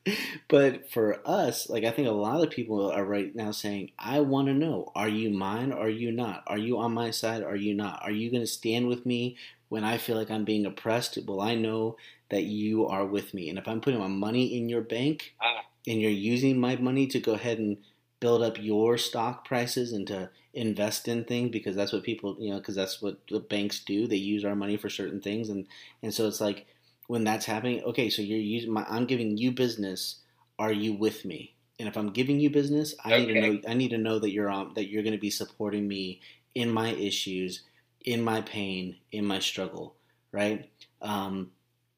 But 0.49 0.91
for 0.91 1.21
us, 1.25 1.69
like, 1.69 1.85
I 1.85 1.91
think 1.91 2.09
a 2.09 2.13
lot 2.13 2.43
of 2.43 2.51
people 2.51 2.91
are 2.91 3.05
right 3.05 3.35
now 3.35 3.53
saying, 3.53 3.93
I 3.99 4.21
want 4.21 4.49
to 4.49 4.55
know, 4.55 4.91
Are 4.95 5.09
you 5.09 5.31
mine 5.31 5.73
or 5.73 5.87
are 5.87 5.89
you 5.89 6.11
not? 6.11 6.43
Are 6.47 6.59
you 6.59 6.79
on 6.79 6.93
my 6.93 7.11
side 7.11 7.43
or 7.43 7.51
are 7.51 7.57
you 7.57 7.75
not? 7.75 8.03
Are 8.03 8.11
you 8.11 8.31
going 8.31 8.43
to 8.43 8.47
stand 8.49 8.89
with 8.89 9.07
me 9.07 9.37
when 9.69 9.85
I 9.85 9.99
feel 9.99 10.17
like 10.17 10.31
I'm 10.31 10.45
being 10.45 10.67
oppressed? 10.67 11.19
Well, 11.27 11.41
I 11.41 11.55
know 11.55 11.97
that 12.31 12.43
you 12.43 12.87
are 12.89 13.07
with 13.07 13.33
me. 13.35 13.49
And 13.49 13.59
if 13.59 13.69
I'm 13.69 13.81
putting 13.81 14.01
my 14.01 14.09
money 14.09 14.57
in 14.59 14.69
your 14.69 14.81
bank 14.81 15.35
Ah. 15.41 15.63
And 15.87 16.01
you're 16.01 16.11
using 16.11 16.59
my 16.59 16.77
money 16.77 17.07
to 17.09 17.21
go 17.21 17.33
ahead 17.35 17.59
and 17.59 17.79
build 18.21 18.43
up 18.43 18.57
your 18.61 18.97
stock 18.97 19.47
prices 19.47 19.93
and 19.93 20.07
to 20.07 20.31
invest 20.55 21.07
in 21.07 21.25
things 21.25 21.51
because 21.51 21.77
that's 21.77 21.93
what 21.93 22.03
people, 22.03 22.37
you 22.41 22.51
know, 22.51 22.59
because 22.59 22.75
that's 22.75 23.03
what 23.03 23.19
the 23.29 23.41
banks 23.41 23.85
do. 23.85 24.07
They 24.07 24.17
use 24.17 24.45
our 24.45 24.57
money 24.57 24.77
for 24.77 24.89
certain 24.89 25.21
things. 25.21 25.49
And, 25.51 25.67
and 26.03 26.13
so 26.13 26.27
it's 26.27 26.41
like 26.41 26.67
when 27.09 27.25
that's 27.25 27.45
happening, 27.47 27.83
okay, 27.85 28.09
so 28.09 28.23
you're 28.23 28.39
using 28.39 28.73
my, 28.73 28.85
I'm 28.89 29.07
giving 29.07 29.37
you 29.37 29.53
business. 29.53 30.21
Are 30.59 30.73
you 30.73 30.95
with 30.95 31.25
me? 31.25 31.55
And 31.79 31.89
if 31.89 31.97
I'm 31.97 32.11
giving 32.11 32.41
you 32.41 32.49
business, 32.49 32.95
I 33.05 33.19
need 33.19 33.27
to 33.27 33.41
know, 33.41 33.61
I 33.69 33.75
need 33.75 33.91
to 33.91 33.99
know 33.99 34.19
that 34.19 34.31
you're 34.31 34.49
on, 34.49 34.73
that 34.75 34.89
you're 34.89 35.03
going 35.03 35.13
to 35.13 35.21
be 35.21 35.31
supporting 35.31 35.87
me 35.87 36.21
in 36.55 36.71
my 36.71 36.89
issues, 36.95 37.63
in 38.01 38.23
my 38.23 38.41
pain, 38.41 38.97
in 39.13 39.27
my 39.27 39.39
struggle. 39.39 39.95
Right. 40.33 40.71
Um, 41.03 41.51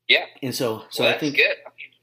Yeah. 0.09 0.27
and 0.43 0.53
so, 0.53 0.85
so 0.91 1.05
well, 1.05 1.15
I 1.15 1.19
think, 1.19 1.37
good. 1.37 1.57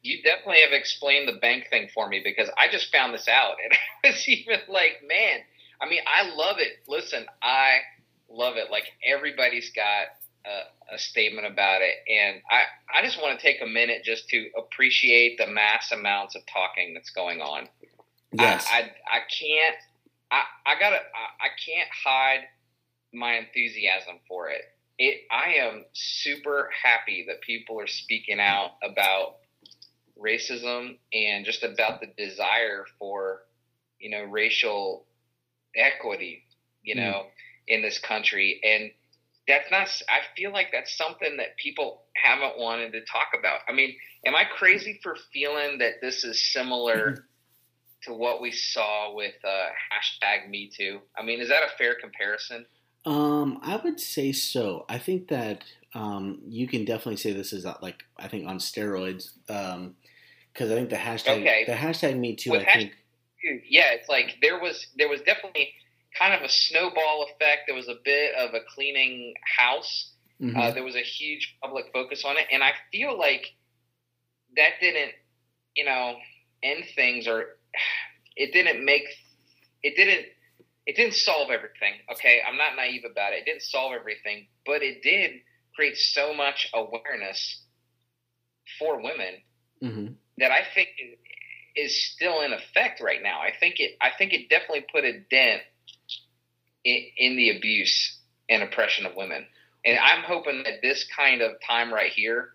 You 0.05 0.21
definitely 0.21 0.61
have 0.61 0.71
explained 0.71 1.27
the 1.27 1.39
bank 1.39 1.65
thing 1.71 1.89
for 1.91 2.07
me 2.07 2.21
because 2.23 2.47
I 2.59 2.67
just 2.71 2.91
found 2.91 3.15
this 3.15 3.27
out, 3.27 3.55
and 3.63 3.73
I 4.03 4.09
was 4.09 4.27
even 4.27 4.59
like, 4.69 5.01
man. 5.07 5.39
I 5.81 5.89
mean, 5.89 5.99
I 6.07 6.29
love 6.35 6.57
it. 6.59 6.79
Listen, 6.87 7.25
I 7.41 7.79
love 8.29 8.55
it. 8.55 8.71
Like 8.71 8.85
everybody's 9.05 9.71
got 9.71 10.07
a, 10.45 10.95
a 10.95 10.99
statement 10.99 11.47
about 11.47 11.81
it, 11.81 11.95
and 12.07 12.41
I 12.49 12.63
I 12.97 13.03
just 13.03 13.19
want 13.19 13.37
to 13.37 13.45
take 13.45 13.61
a 13.61 13.65
minute 13.65 14.03
just 14.03 14.29
to 14.29 14.49
appreciate 14.57 15.37
the 15.39 15.47
mass 15.47 15.91
amounts 15.91 16.35
of 16.35 16.43
talking 16.45 16.93
that's 16.93 17.09
going 17.09 17.41
on. 17.41 17.67
yes. 18.31 18.67
I, 18.71 18.81
I, 18.81 18.81
I 18.81 19.19
can't. 19.19 19.75
I, 20.31 20.43
I 20.65 20.79
gotta. 20.79 20.97
I, 20.97 21.45
I 21.45 21.49
can't 21.65 21.89
hide 22.05 22.41
my 23.11 23.33
enthusiasm 23.33 24.19
for 24.27 24.49
it. 24.49 24.61
It. 24.99 25.21
I 25.31 25.55
am 25.55 25.85
super 25.93 26.69
happy 26.83 27.25
that 27.27 27.41
people 27.41 27.79
are 27.81 27.87
speaking 27.87 28.39
out 28.39 28.73
about 28.83 29.37
racism 30.21 30.97
and 31.13 31.45
just 31.45 31.63
about 31.63 32.01
the 32.01 32.07
desire 32.17 32.85
for, 32.99 33.43
you 33.99 34.09
know, 34.09 34.23
racial 34.23 35.05
equity. 35.75 36.43
You 36.83 36.95
Mm. 36.95 36.99
know, 36.99 37.27
in 37.67 37.81
this 37.81 37.97
country, 37.97 38.61
and 38.63 38.91
that's 39.47 39.71
not. 39.71 39.89
I 40.07 40.21
feel 40.37 40.51
like 40.51 40.71
that's 40.71 40.95
something 40.95 41.37
that 41.37 41.57
people 41.57 42.03
haven't 42.15 42.59
wanted 42.59 42.91
to 42.91 43.03
talk 43.05 43.29
about. 43.37 43.61
I 43.67 43.71
mean, 43.71 43.97
am 44.23 44.35
I 44.35 44.43
crazy 44.43 44.99
for 45.01 45.15
feeling 45.33 45.79
that 45.79 45.99
this 46.01 46.23
is 46.23 46.51
similar? 46.53 47.25
to 48.03 48.13
what 48.13 48.41
we 48.41 48.51
saw 48.51 49.13
with 49.15 49.33
uh, 49.43 49.67
hashtag 49.91 50.49
Me 50.49 50.69
Too? 50.69 50.99
I 51.17 51.23
mean, 51.23 51.41
is 51.41 51.49
that 51.49 51.63
a 51.63 51.75
fair 51.77 51.95
comparison? 51.95 52.65
Um, 53.05 53.59
I 53.61 53.77
would 53.77 53.99
say 53.99 54.31
so. 54.31 54.85
I 54.89 54.97
think 54.97 55.27
that 55.29 55.63
um, 55.93 56.41
you 56.47 56.67
can 56.67 56.85
definitely 56.85 57.17
say 57.17 57.33
this 57.33 57.53
is 57.53 57.65
uh, 57.65 57.77
like 57.81 58.03
I 58.17 58.27
think 58.27 58.47
on 58.47 58.59
steroids. 58.59 59.31
Um, 59.49 59.95
because 60.55 60.71
I 60.71 60.75
think 60.75 60.89
the 60.89 60.95
hashtag 60.95 61.41
Okay. 61.41 61.65
the 61.65 61.73
hashtag 61.73 62.17
Me 62.17 62.35
Too. 62.35 62.51
With 62.51 62.61
I 62.67 62.73
think 62.73 62.93
Yeah, 63.69 63.91
it's 63.91 64.07
like 64.09 64.37
there 64.41 64.59
was 64.59 64.87
there 64.95 65.09
was 65.09 65.21
definitely 65.21 65.73
kind 66.17 66.33
of 66.33 66.41
a 66.41 66.49
snowball 66.49 67.27
effect. 67.29 67.63
There 67.67 67.75
was 67.75 67.89
a 67.89 67.95
bit 68.03 68.33
of 68.35 68.53
a 68.53 68.61
cleaning 68.73 69.33
house. 69.57 70.13
mhm. 70.41 70.55
Uh, 70.55 70.71
there 70.71 70.83
was 70.83 70.95
a 70.95 71.01
huge 71.01 71.57
public 71.61 71.85
focus 71.93 72.23
on 72.25 72.37
it, 72.37 72.45
and 72.51 72.63
I 72.63 72.71
feel 72.91 73.17
like 73.17 73.53
that 74.55 74.79
didn't, 74.79 75.11
you 75.75 75.83
know, 75.85 76.17
end 76.63 76.85
things 76.95 77.27
or 77.27 77.57
it 78.37 78.53
didn't 78.53 78.83
make 78.83 79.03
it 79.83 79.95
didn't 79.97 80.25
it 80.85 80.95
didn't 80.95 81.15
solve 81.15 81.49
everything. 81.51 81.93
Okay, 82.13 82.41
I'm 82.47 82.57
not 82.57 82.75
naive 82.77 83.03
about 83.09 83.33
it. 83.33 83.39
It 83.39 83.45
didn't 83.45 83.63
solve 83.63 83.91
everything, 83.93 84.47
but 84.65 84.81
it 84.83 85.01
did 85.03 85.41
create 85.75 85.97
so 85.97 86.33
much 86.33 86.69
awareness 86.73 87.63
for 88.79 89.01
women 89.01 89.41
Mhm. 89.83 90.15
That 90.37 90.51
I 90.51 90.61
think 90.73 90.89
is- 91.75 92.05
still 92.05 92.41
in 92.41 92.53
effect 92.53 93.01
right 93.01 93.21
now. 93.21 93.41
I 93.41 93.51
think 93.59 93.75
it 93.79 93.97
I 93.99 94.11
think 94.17 94.31
it 94.31 94.49
definitely 94.49 94.85
put 94.91 95.03
a 95.03 95.19
dent 95.19 95.61
in, 96.85 97.03
in 97.17 97.35
the 97.35 97.57
abuse 97.57 98.17
and 98.49 98.63
oppression 98.63 99.05
of 99.05 99.15
women. 99.15 99.45
And 99.83 99.99
I'm 99.99 100.23
hoping 100.23 100.63
that 100.63 100.81
this 100.81 101.05
kind 101.15 101.41
of 101.41 101.51
time 101.67 101.93
right 101.93 102.11
here 102.11 102.51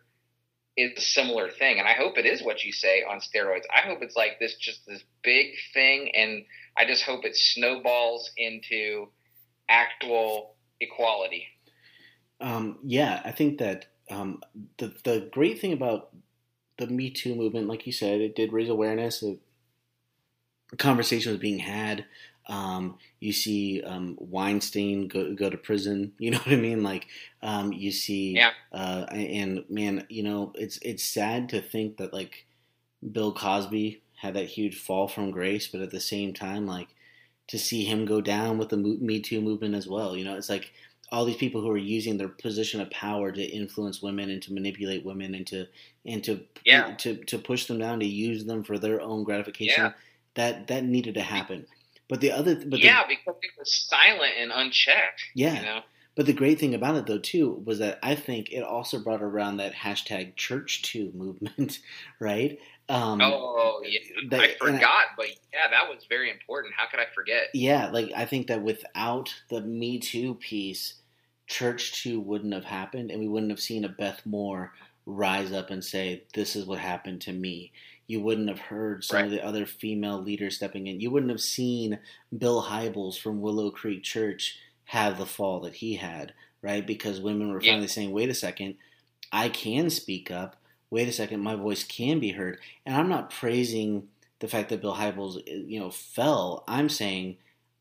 is 0.77 0.93
a 0.97 1.01
similar 1.01 1.51
thing. 1.51 1.79
And 1.79 1.87
I 1.87 1.93
hope 1.93 2.17
it 2.17 2.27
is 2.27 2.43
what 2.43 2.65
you 2.65 2.73
say 2.73 3.03
on 3.03 3.21
steroids. 3.21 3.65
I 3.75 3.87
hope 3.87 3.99
it's 4.01 4.17
like 4.17 4.39
this 4.41 4.57
just 4.57 4.87
this 4.87 5.03
big 5.23 5.49
thing 5.75 6.11
and 6.15 6.45
I 6.77 6.87
just 6.87 7.05
hope 7.05 7.25
it 7.25 7.37
snowballs 7.37 8.31
into 8.37 9.09
actual 9.69 10.57
equality. 10.81 11.47
Um, 12.41 12.79
yeah, 12.85 13.21
I 13.25 13.33
think 13.33 13.59
that 13.59 13.87
um, 14.11 14.41
the 14.79 14.95
the 15.05 15.29
great 15.31 15.61
thing 15.61 15.73
about 15.73 16.11
the 16.81 16.89
Me 16.89 17.11
Too 17.11 17.37
movement, 17.37 17.69
like 17.69 17.87
you 17.87 17.93
said, 17.93 18.21
it 18.21 18.37
did 18.37 18.53
raise 18.53 18.69
awareness. 18.69 19.23
It, 19.23 19.41
conversation 20.79 21.33
was 21.33 21.41
being 21.41 21.59
had. 21.59 22.05
Um, 22.49 22.99
you 23.21 23.33
see 23.33 23.83
um, 23.83 24.17
Weinstein 24.19 25.09
go 25.09 25.35
go 25.35 25.51
to 25.51 25.57
prison. 25.57 26.13
You 26.19 26.33
know 26.33 26.39
what 26.39 26.53
I 26.53 26.57
mean? 26.57 26.83
Like 26.83 27.07
um, 27.43 27.73
you 27.73 27.93
see, 27.93 28.33
Yeah. 28.37 28.51
uh, 28.73 29.07
and 29.11 29.65
man, 29.69 30.07
you 30.09 30.23
know, 30.23 30.53
it's 30.55 30.79
it's 30.83 31.05
sad 31.05 31.49
to 31.51 31.61
think 31.61 31.99
that 31.99 32.13
like 32.13 32.47
Bill 33.13 33.33
Cosby 33.35 34.03
had 34.17 34.35
that 34.35 34.47
huge 34.49 34.79
fall 34.81 35.09
from 35.09 35.31
grace, 35.33 35.69
but 35.69 35.83
at 35.83 35.91
the 35.93 36.01
same 36.01 36.35
time, 36.35 36.67
like 36.67 36.89
to 37.49 37.59
see 37.59 37.85
him 37.85 38.07
go 38.07 38.21
down 38.21 38.59
with 38.59 38.71
the 38.71 38.77
Me 38.77 39.21
Too 39.21 39.41
movement 39.41 39.75
as 39.75 39.89
well. 39.89 40.17
You 40.17 40.25
know, 40.25 40.37
it's 40.37 40.51
like 40.51 40.73
all 41.13 41.25
these 41.25 41.37
people 41.37 41.61
who 41.61 41.71
are 41.71 41.77
using 41.77 42.17
their 42.19 42.29
position 42.29 42.81
of 42.81 42.91
power 42.91 43.33
to 43.33 43.43
influence 43.43 44.01
women 44.01 44.31
and 44.31 44.41
to 44.43 44.53
manipulate 44.53 45.05
women 45.05 45.35
and 45.35 45.47
to 45.49 45.67
and 46.07 46.23
to 46.25 46.41
Yeah. 46.65 46.95
to 46.99 47.17
to 47.25 47.39
push 47.39 47.67
them 47.67 47.79
down 47.79 48.01
to 48.01 48.07
use 48.07 48.45
them 48.45 48.63
for 48.65 48.79
their 48.79 49.01
own 49.01 49.25
gratification. 49.25 49.85
Yeah. 49.85 49.93
That 50.35 50.67
that 50.69 50.85
needed 50.85 51.15
to 51.15 51.23
happen. 51.23 51.67
But 52.09 52.21
the 52.21 52.33
other, 52.33 52.57
but 52.67 52.81
yeah, 52.81 53.03
the, 53.03 53.09
because 53.17 53.37
it 53.43 53.51
was 53.59 53.73
silent 53.73 54.33
and 54.39 54.51
unchecked. 54.53 55.23
yeah, 55.35 55.55
You 55.61 55.63
know? 55.63 55.81
but 56.17 56.27
the 56.27 56.33
great 56.33 56.59
thing 56.59 56.75
about 56.75 56.97
it 56.97 57.07
though 57.07 57.19
too 57.19 57.63
was 57.65 57.79
that 57.81 57.99
I 58.03 58.15
think 58.15 58.51
it 58.53 58.63
also 58.63 58.99
brought 59.01 59.23
around 59.23 59.57
that 59.59 59.75
hashtag 59.75 60.37
Church 60.37 60.83
Too 60.83 61.11
movement, 61.15 61.79
right? 62.21 62.59
Um, 62.89 63.21
Oh, 63.21 63.81
yeah. 63.85 64.01
that- 64.31 64.41
I 64.41 64.55
forgot, 64.55 65.05
but 65.17 65.27
yeah, 65.53 65.69
that 65.71 65.89
was 65.89 66.05
very 66.09 66.31
important. 66.31 66.75
How 66.77 66.87
could 66.89 66.99
I 67.01 67.07
forget? 67.15 67.45
Yeah, 67.55 67.89
like 67.91 68.11
I 68.17 68.25
think 68.25 68.49
that 68.49 68.63
without 68.63 69.33
the 69.49 69.61
Me 69.61 69.99
Too 70.01 70.35
piece, 70.35 70.95
Church 71.51 72.01
Too 72.01 72.21
wouldn't 72.21 72.55
have 72.55 72.65
happened, 72.65 73.11
and 73.11 73.21
we 73.21 73.27
wouldn't 73.27 73.51
have 73.51 73.61
seen 73.61 73.85
a 73.85 73.89
Beth 73.89 74.25
Moore 74.25 74.73
rise 75.05 75.53
up 75.53 75.71
and 75.71 75.85
say, 75.85 76.23
"This 76.33 76.55
is 76.55 76.65
what 76.65 76.79
happened 76.79 77.21
to 77.23 77.33
me." 77.33 77.73
You 78.07 78.21
wouldn't 78.21 78.49
have 78.49 78.61
heard 78.61 79.03
some 79.05 79.25
of 79.25 79.31
the 79.33 79.45
other 79.45 79.67
female 79.67 80.23
leaders 80.23 80.55
stepping 80.57 80.87
in. 80.87 81.01
You 81.01 81.11
wouldn't 81.11 81.31
have 81.31 81.41
seen 81.41 81.99
Bill 82.37 82.63
Hybels 82.63 83.19
from 83.19 83.41
Willow 83.41 83.73
Creek 83.73 84.05
Church 84.05 84.59
have 84.85 85.19
the 85.19 85.27
fall 85.27 85.59
that 85.61 85.75
he 85.75 85.97
had, 85.97 86.35
right? 86.63 86.87
Because 86.87 87.21
women 87.21 87.51
were 87.51 87.61
Yeah. 87.61 87.73
finally 87.73 87.89
saying, 87.89 88.13
"Wait 88.13 88.29
a 88.29 88.35
second, 88.35 88.77
I 89.33 89.49
can 89.49 89.91
speak 89.91 90.31
up. 90.31 90.57
Wait 90.89 91.09
a 91.09 91.13
second, 91.13 91.41
my 91.41 91.57
voice 91.57 91.83
can 91.83 92.21
be 92.21 92.31
heard." 92.31 92.61
And 92.87 92.95
I'm 92.95 93.09
not 93.09 93.31
praising 93.31 94.09
the 94.39 94.49
fact 94.49 94.69
that 94.69 94.81
Bill 94.81 94.95
Hybels, 94.95 95.43
eh, 95.49 95.63
you 95.67 95.81
know, 95.81 95.91
fell. 95.91 96.63
I'm 96.69 96.89
saying 96.89 97.39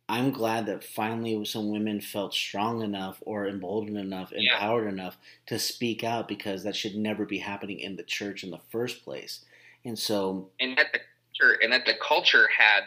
I'm 0.10 0.32
glad 0.32 0.66
that 0.66 0.84
finally 0.84 1.46
some 1.46 1.70
women 1.70 2.02
felt 2.02 2.34
strong 2.34 2.82
enough 2.82 3.20
or 3.22 3.48
emboldened 3.48 3.98
enough, 3.98 4.32
Yeah. 4.36 4.54
empowered 4.56 4.88
enough 4.88 5.18
to 5.46 5.60
speak 5.60 6.04
out 6.04 6.28
because 6.28 6.64
that 6.64 6.76
should 6.76 6.96
never 6.96 7.26
be 7.26 7.38
happening 7.38 7.80
in 7.80 7.96
the 7.96 8.04
church 8.04 8.44
in 8.44 8.50
the 8.50 8.62
first 8.72 9.04
place. 9.06 9.46
And 9.86 9.98
so, 9.98 10.50
And 10.60 10.76
that 10.78 10.92
the 10.92 11.00
culture, 11.40 11.54
and 11.62 11.72
that 11.72 11.86
the 11.86 11.94
culture 12.02 12.48
had 12.58 12.86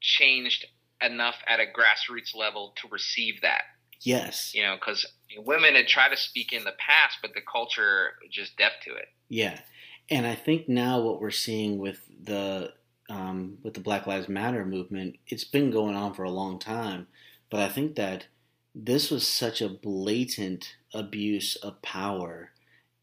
changed 0.00 0.66
enough 1.00 1.36
at 1.46 1.60
a 1.60 1.66
grassroots 1.66 2.34
level 2.34 2.74
to 2.82 2.88
receive 2.88 3.40
that. 3.42 3.62
yes, 4.02 4.52
You 4.54 4.62
know, 4.64 4.74
because 4.76 5.06
women 5.38 5.74
had 5.74 5.86
tried 5.88 6.10
to 6.10 6.16
speak 6.16 6.52
in 6.52 6.64
the 6.64 6.72
past, 6.78 7.18
but 7.22 7.32
the 7.34 7.40
culture 7.42 8.14
was 8.22 8.30
just 8.30 8.56
deaf 8.56 8.72
to 8.84 8.94
it. 8.94 9.08
yeah. 9.28 9.60
And 10.08 10.24
I 10.26 10.34
think 10.36 10.68
now 10.68 11.00
what 11.00 11.20
we're 11.20 11.30
seeing 11.32 11.78
with 11.78 12.00
the 12.22 12.72
um, 13.08 13.58
with 13.62 13.74
the 13.74 13.80
Black 13.80 14.06
Lives 14.06 14.28
Matter 14.28 14.64
movement, 14.64 15.16
it's 15.28 15.44
been 15.44 15.70
going 15.70 15.94
on 15.94 16.14
for 16.14 16.24
a 16.24 16.30
long 16.30 16.58
time, 16.58 17.06
but 17.50 17.60
I 17.60 17.68
think 17.68 17.96
that 17.96 18.26
this 18.74 19.10
was 19.10 19.26
such 19.26 19.62
a 19.62 19.68
blatant 19.68 20.76
abuse 20.92 21.56
of 21.56 21.80
power 21.82 22.50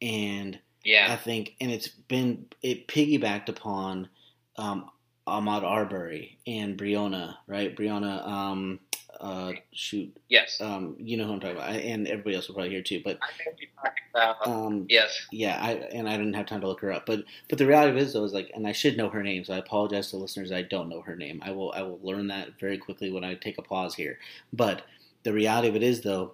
and 0.02 0.60
yeah. 0.84 1.08
I 1.10 1.16
think, 1.16 1.56
and 1.62 1.72
it's 1.72 1.88
been 1.88 2.48
it 2.62 2.88
piggybacked 2.88 3.50
upon 3.50 4.10
um, 4.58 4.90
Ahmaud 5.28 5.64
Arbery 5.64 6.38
and 6.46 6.78
Breonna, 6.78 7.38
right? 7.48 7.76
Breonna, 7.76 8.28
um, 8.28 8.80
uh, 9.24 9.54
shoot, 9.72 10.16
yes. 10.30 10.60
um, 10.62 10.96
you 11.00 11.16
know 11.18 11.26
who 11.26 11.34
I'm 11.34 11.40
talking 11.40 11.56
about, 11.58 11.70
I- 11.70 11.78
and 11.78 12.08
everybody 12.08 12.36
else 12.36 12.48
will 12.48 12.56
probably 12.56 12.72
hear 12.72 12.82
too. 12.84 13.02
But 13.04 13.18
I 13.22 13.28
think 13.44 13.58
you're 13.60 13.70
talking 13.82 14.04
about. 14.14 14.48
um, 14.48 14.86
yes. 14.90 15.26
yeah, 15.32 15.58
I 15.62 15.72
and 15.96 16.08
I 16.10 16.18
didn't 16.18 16.34
have 16.34 16.46
time 16.46 16.62
to 16.62 16.68
look 16.68 16.82
her 16.82 16.92
up. 16.92 17.06
But 17.06 17.24
but 17.50 17.58
the 17.58 17.66
reality 17.66 17.98
is 18.00 18.14
though 18.14 18.24
is 18.26 18.34
like, 18.34 18.52
and 18.54 18.68
I 18.68 18.74
should 18.74 18.98
know 18.98 19.10
her 19.10 19.24
name, 19.24 19.44
so 19.46 19.54
I 19.54 19.58
apologize 19.58 20.10
to 20.12 20.18
listeners. 20.18 20.52
I 20.52 20.62
don't 20.64 20.90
know 20.90 21.02
her 21.02 21.16
name. 21.16 21.42
I 21.44 21.52
will 21.52 21.72
I 21.76 21.82
will 21.84 22.00
learn 22.04 22.28
that 22.28 22.60
very 22.60 22.78
quickly 22.78 23.12
when 23.12 23.24
I 23.24 23.36
take 23.36 23.58
a 23.58 23.62
pause 23.64 23.96
here. 23.96 24.20
But 24.52 24.84
the 25.24 25.34
reality 25.34 25.70
of 25.70 25.76
it 25.78 25.84
is 25.84 26.02
though, 26.02 26.34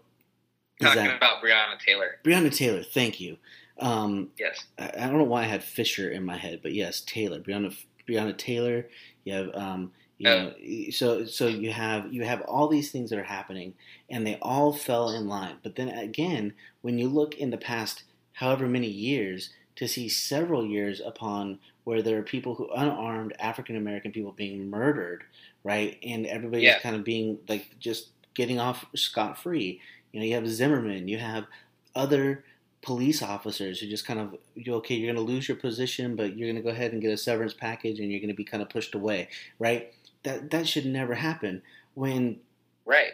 is 0.82 0.88
Talking 0.88 1.04
that 1.06 1.18
about 1.18 1.44
Breonna 1.44 1.80
Taylor. 1.86 2.18
Breonna 2.24 2.54
Taylor. 2.56 2.82
Thank 2.84 3.20
you. 3.22 3.38
Um, 3.80 4.30
Yes. 4.40 4.66
I 4.78 4.88
I 4.98 5.08
don't 5.08 5.18
know 5.20 5.24
why 5.24 5.44
I 5.44 5.48
had 5.48 5.64
Fisher 5.64 6.10
in 6.12 6.26
my 6.26 6.38
head, 6.38 6.60
but 6.64 6.74
yes, 6.74 7.02
Taylor, 7.02 7.40
Breonna, 7.40 7.74
Breonna 8.10 8.36
Taylor. 8.38 8.88
You 9.26 9.34
have, 9.34 9.50
um, 9.54 9.92
you 10.20 10.36
know, 10.36 10.54
so 10.92 11.26
so 11.26 11.48
you 11.48 11.72
have 11.74 12.14
you 12.14 12.24
have 12.26 12.42
all 12.44 12.68
these 12.68 12.92
things 12.92 13.10
that 13.10 13.20
are 13.20 13.24
happening, 13.24 13.76
and 14.10 14.28
they 14.28 14.38
all 14.42 14.74
fell 14.74 15.10
in 15.12 15.28
line. 15.28 15.58
But 15.64 15.76
then 15.78 15.90
again, 15.90 16.54
when 16.82 17.00
you 17.00 17.10
look 17.10 17.36
in 17.38 17.52
the 17.52 17.58
past, 17.58 18.04
however 18.34 18.68
many 18.68 18.88
years, 18.90 19.52
to 19.78 19.88
see 19.88 20.10
several 20.10 20.66
years 20.66 21.02
upon 21.02 21.60
where 21.86 22.02
there 22.04 22.20
are 22.20 22.24
people 22.24 22.56
who 22.56 22.70
unarmed 22.72 23.34
African 23.40 23.78
American 23.78 24.12
people 24.12 24.34
being 24.34 24.70
murdered, 24.70 25.24
right, 25.64 25.98
and 26.04 26.28
everybody's 26.28 26.64
Yeah. 26.66 26.80
kind 26.80 26.96
of 26.98 27.04
being 27.06 27.40
like 27.50 27.80
just 27.80 28.10
getting 28.36 28.60
off 28.60 28.86
scot 28.96 29.38
free. 29.40 29.82
You 30.12 30.20
know, 30.20 30.26
you 30.26 30.36
have 30.36 30.48
Zimmerman, 30.48 31.08
you 31.08 31.18
have 31.20 31.48
other 31.96 32.44
police 32.82 33.22
officers 33.22 33.80
who 33.80 33.88
just 33.88 34.06
kind 34.06 34.20
of 34.22 34.36
you 34.56 34.74
okay 34.76 34.96
you're 34.96 35.12
going 35.14 35.26
to 35.26 35.34
lose 35.34 35.50
your 35.50 35.58
position 35.58 36.16
but 36.16 36.38
you're 36.38 36.48
going 36.48 36.56
to 36.56 36.62
go 36.62 36.70
ahead 36.70 36.94
and 36.94 37.02
get 37.02 37.12
a 37.12 37.18
severance 37.18 37.54
package 37.54 38.00
and 38.00 38.10
you're 38.10 38.22
going 38.22 38.30
to 38.30 38.34
be 38.34 38.46
kind 38.46 38.64
of 38.64 38.70
pushed 38.70 38.96
away 38.96 39.28
right 39.60 39.94
that 40.24 40.52
that 40.52 40.68
should 40.68 40.86
never 40.86 41.16
happen 41.16 41.62
when 41.94 42.40
Right. 42.86 43.12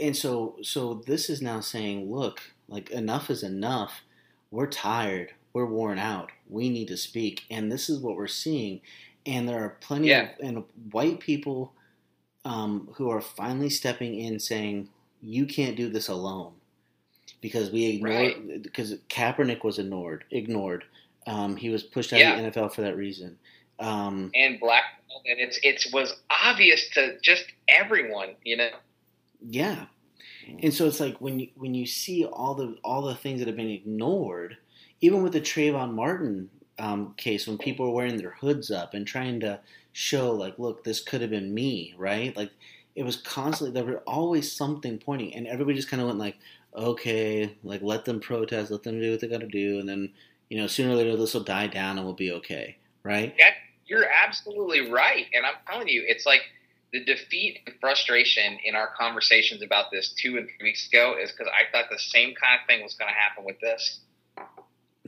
and 0.00 0.16
so 0.16 0.56
so 0.62 0.94
this 1.06 1.30
is 1.30 1.40
now 1.40 1.60
saying 1.60 2.10
look 2.10 2.40
like 2.68 2.90
enough 2.90 3.30
is 3.30 3.42
enough. 3.42 4.02
We're 4.50 4.66
tired. 4.66 5.32
We're 5.52 5.66
worn 5.66 5.98
out. 5.98 6.30
We 6.48 6.70
need 6.70 6.88
to 6.88 6.96
speak. 6.96 7.44
And 7.50 7.70
this 7.70 7.88
is 7.90 8.00
what 8.00 8.16
we're 8.16 8.26
seeing. 8.26 8.80
And 9.26 9.48
there 9.48 9.62
are 9.62 9.76
plenty 9.80 10.08
Yeah. 10.08 10.30
of 10.32 10.38
and 10.40 10.64
white 10.90 11.20
people 11.20 11.72
um, 12.44 12.88
who 12.94 13.08
are 13.10 13.20
finally 13.20 13.70
stepping 13.70 14.18
in 14.18 14.40
saying 14.40 14.88
you 15.22 15.46
can't 15.46 15.76
do 15.76 15.88
this 15.88 16.08
alone. 16.08 16.54
Because 17.40 17.70
we 17.70 17.86
ignored 17.86 18.62
because 18.62 18.94
Kaepernick 19.08 19.62
was 19.64 19.78
ignored 19.78 20.24
ignored. 20.30 20.84
Um, 21.26 21.56
he 21.56 21.70
was 21.70 21.82
pushed 21.84 22.12
out 22.12 22.18
Yeah. 22.20 22.34
of 22.34 22.52
the 22.54 22.60
NFL 22.60 22.70
for 22.74 22.82
that 22.82 22.96
reason. 22.96 23.38
Um, 23.78 24.30
And 24.34 24.58
black, 24.60 24.84
and 25.26 25.40
it's 25.40 25.58
it 25.62 25.86
was 25.92 26.14
obvious 26.30 26.88
to 26.90 27.18
just 27.20 27.44
everyone. 27.68 28.34
You 28.44 28.56
know. 28.58 28.70
Yeah. 29.40 29.86
And 30.62 30.74
so 30.74 30.86
it's 30.86 31.00
like 31.00 31.20
when 31.20 31.38
you 31.38 31.48
when 31.56 31.74
you 31.74 31.86
see 31.86 32.24
all 32.24 32.54
the 32.54 32.76
all 32.84 33.02
the 33.02 33.14
things 33.14 33.40
that 33.40 33.48
have 33.48 33.56
been 33.56 33.70
ignored, 33.70 34.56
even 35.00 35.22
with 35.22 35.32
the 35.32 35.40
Trayvon 35.40 35.94
Martin 35.94 36.50
um, 36.78 37.14
case, 37.16 37.46
when 37.46 37.58
people 37.58 37.86
are 37.86 37.92
wearing 37.92 38.16
their 38.16 38.36
hoods 38.40 38.70
up 38.70 38.94
and 38.94 39.06
trying 39.06 39.40
to 39.40 39.60
show 39.92 40.32
like, 40.32 40.58
look, 40.58 40.84
this 40.84 41.00
could 41.00 41.20
have 41.20 41.30
been 41.30 41.54
me, 41.54 41.94
right? 41.96 42.36
Like 42.36 42.50
it 42.94 43.04
was 43.04 43.16
constantly 43.16 43.72
there 43.72 43.90
was 43.90 44.02
always 44.06 44.50
something 44.50 44.98
pointing, 44.98 45.34
and 45.34 45.46
everybody 45.46 45.76
just 45.76 45.88
kind 45.88 46.00
of 46.00 46.08
went 46.08 46.18
like, 46.18 46.36
okay, 46.74 47.56
like 47.62 47.82
let 47.82 48.04
them 48.04 48.20
protest, 48.20 48.70
let 48.70 48.82
them 48.82 49.00
do 49.00 49.12
what 49.12 49.20
they 49.20 49.28
got 49.28 49.40
to 49.40 49.46
do, 49.46 49.78
and 49.78 49.88
then 49.88 50.10
you 50.48 50.58
know 50.58 50.66
sooner 50.66 50.92
or 50.92 50.96
later 50.96 51.16
this 51.16 51.34
will 51.34 51.44
die 51.44 51.66
down 51.66 51.98
and 51.98 52.06
we'll 52.06 52.14
be 52.14 52.32
okay, 52.32 52.76
right? 53.02 53.34
Yeah, 53.38 53.52
you're 53.86 54.06
absolutely 54.06 54.90
right, 54.90 55.26
and 55.34 55.44
I'm 55.44 55.54
telling 55.68 55.88
you, 55.88 56.04
it's 56.06 56.26
like 56.26 56.42
the 56.92 57.04
defeat 57.04 57.60
and 57.66 57.74
frustration 57.80 58.58
in 58.64 58.74
our 58.74 58.90
conversations 58.98 59.62
about 59.62 59.86
this 59.90 60.14
two 60.20 60.36
and 60.36 60.46
three 60.46 60.68
weeks 60.68 60.88
ago 60.88 61.16
is 61.20 61.32
because 61.32 61.48
I 61.48 61.70
thought 61.72 61.86
the 61.90 61.98
same 61.98 62.34
kind 62.34 62.60
of 62.60 62.66
thing 62.66 62.82
was 62.82 62.94
going 62.94 63.10
to 63.10 63.18
happen 63.18 63.44
with 63.44 63.58
this. 63.60 64.00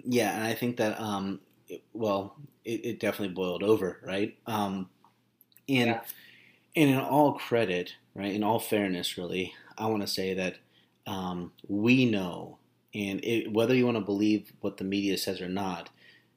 Yeah, 0.03 0.35
and 0.35 0.45
I 0.45 0.55
think 0.55 0.79
that 0.79 0.99
um, 0.99 1.41
it, 1.69 1.83
well, 1.93 2.37
it, 2.65 2.85
it, 2.85 3.01
definitely 3.01 3.35
boiled 3.35 3.63
over, 3.63 4.01
right? 4.03 4.37
Um, 4.47 4.89
and 5.69 5.89
yeah. 5.89 6.01
and 6.75 6.91
in 6.91 6.99
all 6.99 7.35
credit, 7.35 7.93
right, 8.15 8.33
in 8.33 8.43
all 8.43 8.59
fairness, 8.59 9.19
really, 9.19 9.55
I 9.77 9.87
want 9.87 10.03
to 10.03 10.09
say 10.09 10.35
that 10.35 10.57
um, 11.07 11.53
we 11.69 12.07
know, 12.07 12.59
and 12.95 13.23
it, 13.25 13.53
whether 13.53 13.75
you 13.75 13.85
want 13.85 13.99
to 13.99 14.05
believe 14.05 14.53
what 14.61 14.79
the 14.79 14.85
media 14.85 15.19
says 15.19 15.41
or 15.41 15.49
not, 15.49 15.91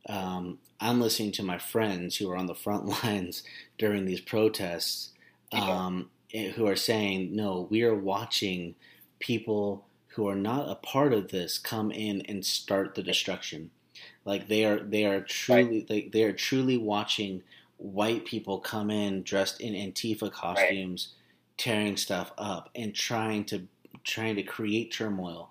um, 0.10 0.60
I'm 0.80 1.02
listening 1.02 1.32
to 1.34 1.44
my 1.44 1.58
friends 1.58 2.18
who 2.18 2.30
are 2.30 2.38
on 2.38 2.48
the 2.48 2.56
front 2.56 2.86
lines 3.04 3.44
during 3.78 4.06
these 4.06 4.22
protests, 4.22 5.12
um, 5.52 6.10
eh, 6.34 6.52
who 6.52 6.68
are 6.68 6.76
saying, 6.76 7.36
"No, 7.36 7.68
we 7.70 7.84
are 7.84 7.96
watching 7.96 8.76
people." 9.20 9.84
Who 10.12 10.28
are 10.28 10.36
not 10.36 10.68
a 10.68 10.74
part 10.74 11.14
of 11.14 11.28
this 11.28 11.60
come 11.60 11.92
in 11.92 12.22
and 12.22 12.44
start 12.44 12.96
the 12.96 13.04
destruction? 13.04 13.70
Like 14.26 14.48
they 14.48 14.66
are, 14.66 14.80
they 14.80 15.06
are 15.06 15.22
truly, 15.22 15.62
right. 15.62 15.88
they, 15.88 16.02
they 16.12 16.24
are 16.24 16.34
truly 16.34 16.76
watching 16.76 17.44
white 17.78 18.26
people 18.26 18.60
come 18.60 18.90
in 18.90 19.24
dressed 19.24 19.62
in 19.62 19.74
Antifa 19.74 20.32
costumes, 20.32 21.14
right. 21.14 21.58
tearing 21.58 21.98
stuff 21.98 22.32
up 22.38 22.70
and 22.76 22.94
trying 22.94 23.46
to 23.46 23.68
trying 24.04 24.36
to 24.36 24.44
create 24.44 24.92
turmoil, 24.92 25.50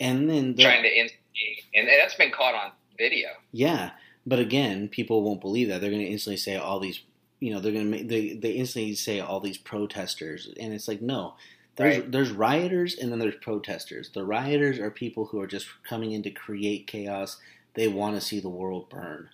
and 0.00 0.28
then 0.28 0.56
trying 0.56 0.82
to 0.82 0.88
instigate, 0.88 1.64
and 1.74 1.88
that's 1.88 2.14
been 2.14 2.32
caught 2.32 2.54
on 2.54 2.72
video. 2.98 3.28
Yeah, 3.52 3.90
but 4.26 4.38
again, 4.38 4.88
people 4.88 5.22
won't 5.22 5.40
believe 5.40 5.68
that. 5.68 5.80
They're 5.80 5.90
going 5.90 6.02
to 6.02 6.10
instantly 6.10 6.36
say 6.36 6.56
all 6.56 6.80
these, 6.80 7.00
you 7.40 7.52
know, 7.52 7.60
they're 7.60 7.72
going 7.72 7.84
to 7.84 7.90
make 7.90 8.08
they 8.08 8.34
they 8.34 8.52
instantly 8.52 8.94
say 8.94 9.20
all 9.20 9.40
these 9.40 9.58
protesters, 9.58 10.50
and 10.58 10.72
it's 10.72 10.88
like 10.88 11.00
no. 11.00 11.34
There's, 11.76 11.98
right. 11.98 12.10
there's 12.10 12.30
rioters 12.30 12.96
and 12.96 13.12
then 13.12 13.18
there's 13.18 13.36
protesters. 13.42 14.08
The 14.08 14.24
rioters 14.24 14.78
are 14.78 14.90
people 14.90 15.26
who 15.26 15.40
are 15.42 15.46
just 15.46 15.66
coming 15.86 16.12
in 16.12 16.22
to 16.22 16.30
create 16.30 16.86
chaos. 16.86 17.36
They 17.74 17.86
want 17.86 18.14
to 18.14 18.22
see 18.22 18.40
the 18.40 18.48
world 18.48 18.88
burn. 18.88 19.28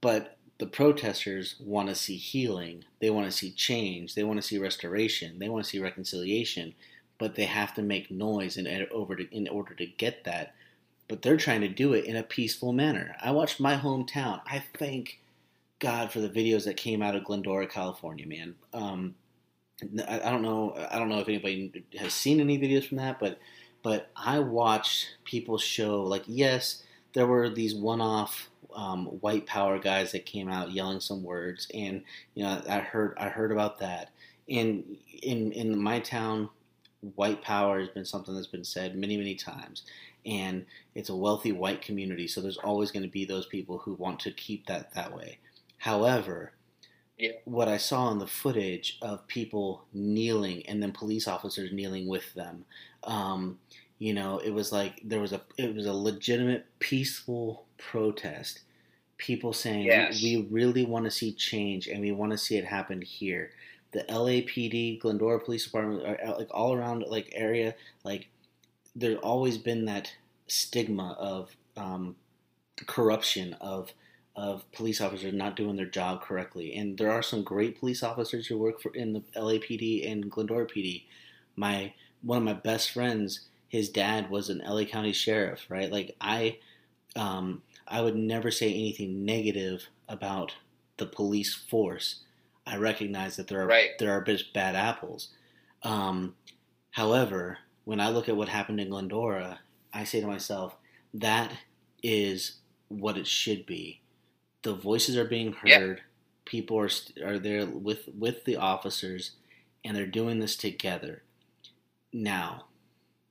But 0.00 0.38
the 0.58 0.66
protesters 0.66 1.54
want 1.60 1.88
to 1.88 1.94
see 1.94 2.16
healing. 2.16 2.84
They 3.00 3.10
want 3.10 3.26
to 3.26 3.32
see 3.32 3.52
change. 3.52 4.16
They 4.16 4.24
want 4.24 4.42
to 4.42 4.46
see 4.46 4.58
restoration. 4.58 5.38
They 5.38 5.48
want 5.48 5.62
to 5.62 5.70
see 5.70 5.78
reconciliation 5.78 6.74
but 7.20 7.34
they 7.34 7.44
have 7.44 7.74
to 7.74 7.82
make 7.82 8.10
noise 8.10 8.56
in, 8.56 8.86
over 8.90 9.14
to, 9.14 9.36
in 9.36 9.46
order 9.46 9.74
to 9.74 9.86
get 9.86 10.24
that. 10.24 10.54
But 11.10 11.22
they're 11.22 11.36
trying 11.36 11.62
to 11.62 11.68
do 11.68 11.92
it 11.92 12.04
in 12.04 12.14
a 12.14 12.22
peaceful 12.22 12.72
manner. 12.72 13.16
I 13.20 13.32
watched 13.32 13.58
my 13.58 13.76
hometown. 13.76 14.40
I 14.46 14.62
thank 14.78 15.18
God 15.80 16.12
for 16.12 16.20
the 16.20 16.28
videos 16.28 16.64
that 16.66 16.76
came 16.76 17.02
out 17.02 17.16
of 17.16 17.24
Glendora, 17.24 17.66
California, 17.66 18.28
man. 18.28 18.54
Um, 18.72 19.16
I, 20.06 20.20
I 20.20 20.30
don't 20.30 20.42
know. 20.42 20.72
I 20.88 21.00
don't 21.00 21.08
know 21.08 21.18
if 21.18 21.28
anybody 21.28 21.84
has 21.98 22.14
seen 22.14 22.38
any 22.38 22.60
videos 22.60 22.86
from 22.86 22.98
that, 22.98 23.18
but 23.18 23.40
but 23.82 24.12
I 24.14 24.38
watched 24.38 25.16
people 25.24 25.58
show 25.58 26.02
like 26.02 26.22
yes, 26.26 26.84
there 27.12 27.26
were 27.26 27.50
these 27.50 27.74
one-off 27.74 28.48
um, 28.72 29.06
white 29.06 29.46
power 29.46 29.80
guys 29.80 30.12
that 30.12 30.26
came 30.26 30.48
out 30.48 30.70
yelling 30.70 31.00
some 31.00 31.24
words, 31.24 31.66
and 31.74 32.04
you 32.34 32.44
know 32.44 32.62
I 32.68 32.78
heard 32.78 33.14
I 33.18 33.30
heard 33.30 33.50
about 33.50 33.80
that. 33.80 34.10
And 34.48 34.96
in 35.22 35.50
in 35.50 35.76
my 35.76 35.98
town, 35.98 36.50
white 37.14 37.42
power 37.42 37.80
has 37.80 37.88
been 37.88 38.04
something 38.04 38.34
that's 38.34 38.46
been 38.46 38.64
said 38.64 38.96
many, 38.96 39.16
many 39.16 39.34
times. 39.34 39.82
And 40.24 40.66
it's 40.94 41.08
a 41.08 41.16
wealthy 41.16 41.52
white 41.52 41.82
community, 41.82 42.26
so 42.26 42.40
there's 42.40 42.58
always 42.58 42.90
going 42.90 43.02
to 43.02 43.08
be 43.08 43.24
those 43.24 43.46
people 43.46 43.78
who 43.78 43.94
want 43.94 44.20
to 44.20 44.30
keep 44.30 44.66
that 44.66 44.94
that 44.94 45.14
way. 45.14 45.38
However, 45.78 46.52
yeah. 47.18 47.32
what 47.44 47.68
I 47.68 47.78
saw 47.78 48.10
in 48.10 48.18
the 48.18 48.26
footage 48.26 48.98
of 49.00 49.26
people 49.26 49.84
kneeling 49.92 50.66
and 50.66 50.82
then 50.82 50.92
police 50.92 51.26
officers 51.26 51.72
kneeling 51.72 52.06
with 52.06 52.34
them, 52.34 52.64
um, 53.04 53.58
you 53.98 54.12
know, 54.12 54.38
it 54.38 54.50
was 54.50 54.72
like 54.72 55.00
there 55.04 55.20
was 55.20 55.32
a 55.32 55.40
it 55.56 55.74
was 55.74 55.86
a 55.86 55.92
legitimate 55.92 56.66
peaceful 56.78 57.66
protest. 57.78 58.60
People 59.16 59.52
saying 59.52 59.84
yes. 59.84 60.22
we, 60.22 60.38
we 60.38 60.48
really 60.50 60.84
want 60.84 61.04
to 61.04 61.10
see 61.10 61.32
change 61.32 61.86
and 61.86 62.00
we 62.00 62.10
want 62.10 62.32
to 62.32 62.38
see 62.38 62.56
it 62.56 62.64
happen 62.64 63.02
here 63.02 63.50
the 63.92 64.04
LAPD, 64.04 65.00
Glendora 65.00 65.40
Police 65.40 65.64
Department, 65.64 66.04
uh, 66.04 66.36
like 66.36 66.48
all 66.50 66.74
around 66.74 67.04
like 67.08 67.30
area, 67.32 67.74
like 68.04 68.28
there's 68.94 69.18
always 69.18 69.58
been 69.58 69.84
that 69.86 70.12
stigma 70.46 71.16
of 71.18 71.50
um, 71.76 72.16
corruption 72.86 73.54
of 73.60 73.92
of 74.36 74.70
police 74.72 75.00
officers 75.00 75.34
not 75.34 75.56
doing 75.56 75.76
their 75.76 75.86
job 75.86 76.22
correctly. 76.22 76.74
And 76.74 76.96
there 76.96 77.10
are 77.10 77.22
some 77.22 77.42
great 77.42 77.78
police 77.78 78.02
officers 78.02 78.46
who 78.46 78.56
work 78.56 78.80
for 78.80 78.94
in 78.94 79.12
the 79.12 79.22
LAPD 79.36 80.10
and 80.10 80.30
Glendora 80.30 80.66
PD. 80.66 81.04
My 81.56 81.92
one 82.22 82.38
of 82.38 82.44
my 82.44 82.54
best 82.54 82.92
friends, 82.92 83.40
his 83.68 83.88
dad 83.88 84.30
was 84.30 84.48
an 84.48 84.62
LA 84.64 84.84
County 84.84 85.12
sheriff, 85.12 85.66
right? 85.68 85.90
Like 85.90 86.16
I 86.20 86.58
um, 87.16 87.62
I 87.86 88.00
would 88.00 88.16
never 88.16 88.50
say 88.50 88.72
anything 88.72 89.24
negative 89.24 89.88
about 90.08 90.54
the 90.96 91.06
police 91.06 91.54
force 91.54 92.20
I 92.70 92.76
recognize 92.76 93.36
that 93.36 93.48
there 93.48 93.60
are 93.62 93.66
right. 93.66 93.90
there 93.98 94.12
are 94.12 94.26
bad 94.54 94.76
apples. 94.76 95.28
Um, 95.82 96.34
however, 96.90 97.58
when 97.84 98.00
I 98.00 98.10
look 98.10 98.28
at 98.28 98.36
what 98.36 98.48
happened 98.48 98.80
in 98.80 98.90
Glendora, 98.90 99.60
I 99.92 100.04
say 100.04 100.20
to 100.20 100.26
myself, 100.26 100.76
that 101.14 101.52
is 102.02 102.58
what 102.88 103.16
it 103.16 103.26
should 103.26 103.66
be. 103.66 104.00
The 104.62 104.74
voices 104.74 105.16
are 105.16 105.24
being 105.24 105.52
heard. 105.52 106.02
People 106.44 106.78
are 106.78 106.90
are 107.24 107.38
there 107.38 107.66
with 107.66 108.08
with 108.16 108.44
the 108.44 108.56
officers, 108.56 109.32
and 109.84 109.96
they're 109.96 110.06
doing 110.06 110.40
this 110.40 110.56
together. 110.56 111.22
Now, 112.12 112.66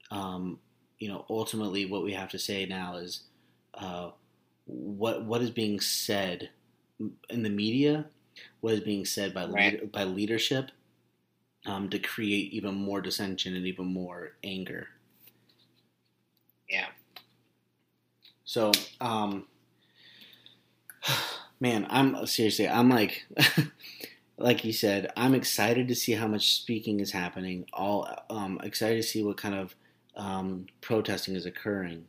um, 0.10 0.60
you 0.98 1.10
know, 1.10 1.26
ultimately, 1.30 1.86
what 1.86 2.04
we 2.04 2.14
have 2.14 2.30
to 2.30 2.40
say 2.40 2.66
now 2.66 2.96
is, 2.96 3.24
uh, 3.74 4.12
what 4.66 5.26
what 5.26 5.42
is 5.42 5.52
being 5.52 5.80
said 5.80 6.50
in 7.30 7.44
the 7.44 7.50
media 7.50 8.06
what 8.62 8.74
is 8.74 8.82
being 8.82 9.06
said 9.06 9.34
by 9.34 9.46
right. 9.46 9.82
lead, 9.82 9.92
by 9.92 10.04
leadership 10.04 10.72
um, 11.66 11.90
to 11.90 12.00
create 12.00 12.54
even 12.54 12.76
more 12.76 13.02
dissension 13.02 13.56
and 13.56 13.66
even 13.66 13.86
more 13.86 14.34
anger. 14.44 14.88
Yeah. 16.70 16.88
So, 18.46 18.72
um, 19.02 19.48
man, 21.60 21.88
I'm 21.90 22.26
seriously, 22.26 22.68
I'm 22.68 22.90
like, 22.90 23.26
like 24.38 24.64
you 24.64 24.74
said, 24.74 25.12
I'm 25.18 25.36
excited 25.36 25.88
to 25.88 25.96
see 25.96 26.14
how 26.14 26.28
much 26.28 26.56
speaking 26.56 27.00
is 27.00 27.12
happening. 27.12 27.66
All 27.74 28.08
um, 28.30 28.60
excited 28.64 28.98
to 28.98 29.08
see 29.08 29.24
what 29.24 29.38
kind 29.38 29.56
of 29.56 29.76
um, 30.16 30.68
protesting 30.82 31.36
is 31.36 31.46
occurring. 31.46 32.06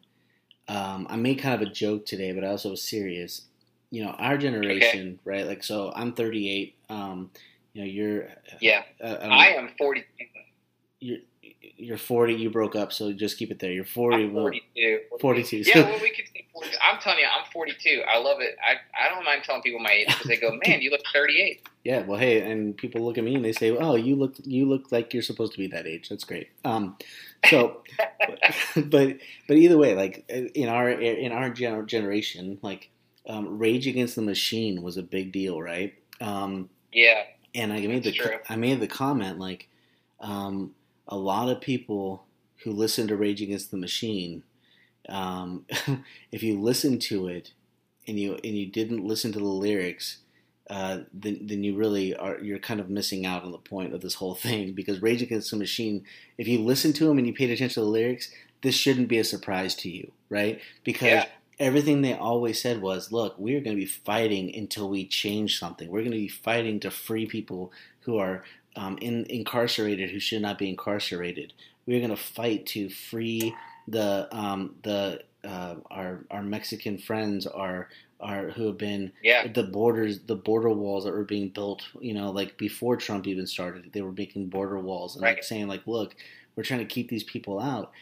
Um, 0.69 1.07
I 1.11 1.17
made 1.17 1.41
kind 1.41 1.61
of 1.61 1.69
a 1.69 1.73
joke 1.73 2.07
today, 2.07 2.33
but 2.33 2.45
I 2.45 2.49
also 2.49 2.71
was 2.71 2.83
serious 2.83 3.43
you 3.91 4.05
know 4.05 4.11
our 4.11 4.39
generation, 4.39 5.09
okay. 5.09 5.19
right? 5.25 5.47
Like, 5.47 5.63
so 5.63 5.93
I'm 5.95 6.13
38. 6.13 6.77
Um, 6.89 7.31
you 7.73 7.83
know, 7.83 7.89
you're 7.89 8.29
yeah. 8.61 8.83
Uh, 9.03 9.17
I, 9.23 9.27
I 9.27 9.47
am 9.57 9.71
40. 9.79 10.05
You're 11.01 11.19
you're 11.77 11.97
40. 11.97 12.35
You 12.35 12.51
broke 12.51 12.77
up, 12.77 12.93
so 12.93 13.13
just 13.13 13.39
keep 13.39 13.51
it 13.51 13.59
there. 13.59 13.73
You're 13.73 13.85
40. 13.85 14.25
I'm 14.25 14.33
42. 14.33 15.01
42. 15.21 15.57
Yeah, 15.57 15.83
well, 15.83 15.99
we 16.01 16.11
could. 16.11 16.25
I'm 16.83 17.01
telling 17.01 17.21
you, 17.21 17.27
I'm 17.27 17.51
42. 17.53 18.03
I 18.09 18.19
love 18.19 18.41
it. 18.41 18.57
I 18.63 18.75
I 18.99 19.15
don't 19.15 19.25
mind 19.25 19.45
telling 19.45 19.63
people 19.63 19.81
my 19.81 19.93
age 19.93 20.09
because 20.09 20.27
they 20.27 20.37
go, 20.37 20.51
"Man, 20.67 20.83
you 20.83 20.91
look 20.91 21.01
38." 21.13 21.67
Yeah, 21.85 22.03
well, 22.03 22.19
hey, 22.19 22.51
and 22.51 22.77
people 22.77 23.03
look 23.03 23.17
at 23.17 23.25
me 23.25 23.35
and 23.35 23.45
they 23.45 23.53
say, 23.53 23.71
"Oh, 23.71 23.95
you 23.97 24.17
look 24.17 24.35
you 24.45 24.69
look 24.69 24.93
like 24.93 25.15
you're 25.15 25.23
supposed 25.23 25.53
to 25.53 25.59
be 25.59 25.69
that 25.69 25.87
age." 25.87 26.09
That's 26.09 26.25
great. 26.25 26.49
Um, 26.65 26.97
so, 27.49 27.83
but 28.77 29.17
but 29.49 29.57
either 29.57 29.79
way, 29.79 29.95
like 29.95 30.29
in 30.29 30.69
our 30.69 30.91
in 30.91 31.33
our 31.33 31.51
generation, 31.51 32.59
like 32.63 32.91
um, 33.27 33.59
Rage 33.59 33.87
Against 33.87 34.17
the 34.17 34.23
Machine 34.23 34.83
was 34.83 34.97
a 34.97 35.03
big 35.03 35.33
deal, 35.33 35.61
right? 35.61 35.95
Um, 36.21 36.69
yeah. 36.93 37.23
And 37.55 37.73
I 37.73 37.81
made 37.87 38.05
the 38.05 38.13
true. 38.13 38.37
I 38.49 38.57
made 38.57 38.81
the 38.81 38.87
comment 38.87 39.39
like 39.39 39.69
um, 40.21 40.75
a 41.09 41.17
lot 41.17 41.49
of 41.49 41.61
people 41.61 42.25
who 42.59 42.73
listen 42.73 43.09
to 43.09 43.17
Rage 43.17 43.43
Against 43.43 43.71
the 43.71 43.77
Machine, 43.77 44.43
um, 45.09 45.67
if 46.33 46.43
you 46.43 46.61
listen 46.61 46.99
to 47.01 47.29
it 47.29 47.53
and 48.07 48.19
you 48.19 48.35
and 48.35 48.57
you 48.57 48.67
didn't 48.67 49.07
listen 49.07 49.33
to 49.33 49.39
the 49.39 49.45
lyrics, 49.45 50.19
uh, 50.69 51.01
then 51.13 51.41
then 51.43 51.65
you 51.65 51.77
really 51.77 52.15
are 52.15 52.39
you're 52.39 52.59
kind 52.59 52.81
of 52.81 52.89
missing 52.89 53.27
out 53.27 53.43
on 53.43 53.53
the 53.53 53.59
point 53.59 53.95
of 53.95 54.01
this 54.01 54.15
whole 54.15 54.35
thing 54.35 54.73
because 54.73 55.03
Rage 55.03 55.23
Against 55.23 55.51
the 55.51 55.57
Machine, 55.57 56.05
if 56.39 56.47
you 56.47 56.61
listen 56.61 56.93
to 56.95 57.07
them 57.07 57.19
and 57.19 57.27
you 57.27 57.33
paid 57.33 57.51
attention 57.51 57.75
to 57.75 57.81
the 57.81 57.87
lyrics, 57.87 58.31
this 58.63 58.75
shouldn't 58.77 59.09
be 59.09 59.19
a 59.19 59.25
surprise 59.25 59.75
to 59.77 59.91
you, 59.91 60.13
right? 60.29 60.61
Because 60.85 61.09
yeah 61.09 61.27
everything 61.61 62.01
they 62.01 62.15
always 62.15 62.61
said 62.61 62.81
was, 62.81 63.13
look, 63.13 63.39
we're 63.39 63.61
going 63.61 63.77
to 63.77 63.81
be 63.81 63.87
fighting 63.87 64.53
until 64.57 64.89
we 64.89 65.07
change 65.07 65.59
something. 65.59 65.89
We're 65.89 66.01
going 66.01 66.13
to 66.13 66.17
be 66.17 66.29
fighting 66.29 66.81
to 66.81 66.91
free 66.91 67.27
people 67.27 67.71
who 68.01 68.17
are 68.17 68.43
um, 68.75 68.99
in, 68.99 69.27
incarcerated 69.27 70.11
who 70.11 70.19
should 70.19 70.43
not 70.43 70.59
be 70.59 70.71
incarcerated. 70.71 71.53
We're 71.87 72.01
going 72.01 72.11
to 72.11 72.17
fight 72.17 72.67
to 72.67 72.89
free 72.89 73.55
the 73.87 74.29
um, 74.33 74.77
the 74.83 75.23
uh, 75.45 75.77
our 75.91 76.25
our 76.31 76.43
Mexican 76.43 76.99
friends, 76.99 77.47
our 77.47 77.89
our 78.21 78.51
who 78.51 78.67
have 78.67 78.79
been 78.79 79.13
yeah. 79.23 79.47
the 79.49 79.65
borders, 79.65 80.21
the 80.21 80.37
border 80.37 80.71
walls 80.71 81.05
that 81.05 81.13
were 81.13 81.25
being 81.25 81.49
built. 81.49 81.83
You 82.01 82.15
know, 82.15 82.31
like 82.31 82.57
before 82.59 82.97
Trump 82.97 83.27
even 83.27 83.47
started, 83.47 83.91
they 83.93 84.03
were 84.03 84.13
making 84.13 84.49
border 84.49 84.79
walls 84.79 85.17
and 85.17 85.23
right. 85.23 85.37
like 85.37 85.45
saying 85.45 85.69
like, 85.69 85.87
look, 85.87 86.15
we're 86.55 86.63
trying 86.63 86.81
to 86.81 86.87
keep 86.87 87.09
these 87.09 87.25
people 87.25 87.61
out. 87.61 87.93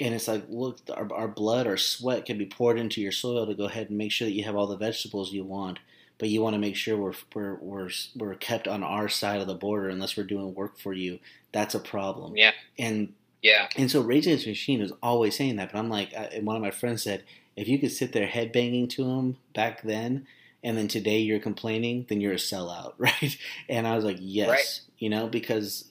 And 0.00 0.14
it's 0.14 0.26
like, 0.26 0.44
look, 0.48 0.78
our, 0.92 1.12
our 1.12 1.28
blood, 1.28 1.66
our 1.66 1.76
sweat 1.76 2.26
can 2.26 2.36
be 2.36 2.46
poured 2.46 2.78
into 2.78 3.00
your 3.00 3.12
soil 3.12 3.46
to 3.46 3.54
go 3.54 3.64
ahead 3.64 3.88
and 3.88 3.98
make 3.98 4.10
sure 4.10 4.26
that 4.26 4.34
you 4.34 4.44
have 4.44 4.56
all 4.56 4.66
the 4.66 4.76
vegetables 4.76 5.32
you 5.32 5.44
want 5.44 5.78
but 6.18 6.28
you 6.28 6.40
want 6.40 6.54
to 6.54 6.60
make 6.60 6.76
sure 6.76 6.96
we're, 6.96 7.14
we're 7.34 7.56
we're 7.56 7.90
we're 8.16 8.34
kept 8.34 8.68
on 8.68 8.82
our 8.82 9.08
side 9.08 9.40
of 9.40 9.46
the 9.46 9.54
border 9.54 9.88
unless 9.88 10.16
we're 10.16 10.24
doing 10.24 10.54
work 10.54 10.78
for 10.78 10.92
you. 10.92 11.18
That's 11.52 11.74
a 11.74 11.80
problem. 11.80 12.36
Yeah. 12.36 12.52
And 12.78 13.12
yeah. 13.42 13.68
And 13.76 13.90
so 13.90 14.00
Rage 14.00 14.26
Against 14.26 14.46
Machine 14.46 14.80
is 14.80 14.92
always 15.02 15.36
saying 15.36 15.56
that, 15.56 15.72
but 15.72 15.78
I'm 15.78 15.90
like, 15.90 16.12
and 16.14 16.46
one 16.46 16.56
of 16.56 16.62
my 16.62 16.70
friends 16.70 17.02
said, 17.02 17.24
if 17.56 17.68
you 17.68 17.78
could 17.78 17.92
sit 17.92 18.12
there 18.12 18.26
headbanging 18.26 18.88
to 18.90 19.04
him 19.04 19.36
back 19.54 19.82
then, 19.82 20.26
and 20.62 20.78
then 20.78 20.88
today 20.88 21.18
you're 21.18 21.40
complaining, 21.40 22.06
then 22.08 22.22
you're 22.22 22.32
a 22.32 22.36
sellout, 22.36 22.94
right? 22.98 23.36
And 23.68 23.86
I 23.86 23.96
was 23.96 24.04
like, 24.04 24.16
yes, 24.18 24.48
right. 24.48 24.80
you 24.98 25.10
know, 25.10 25.26
because 25.28 25.84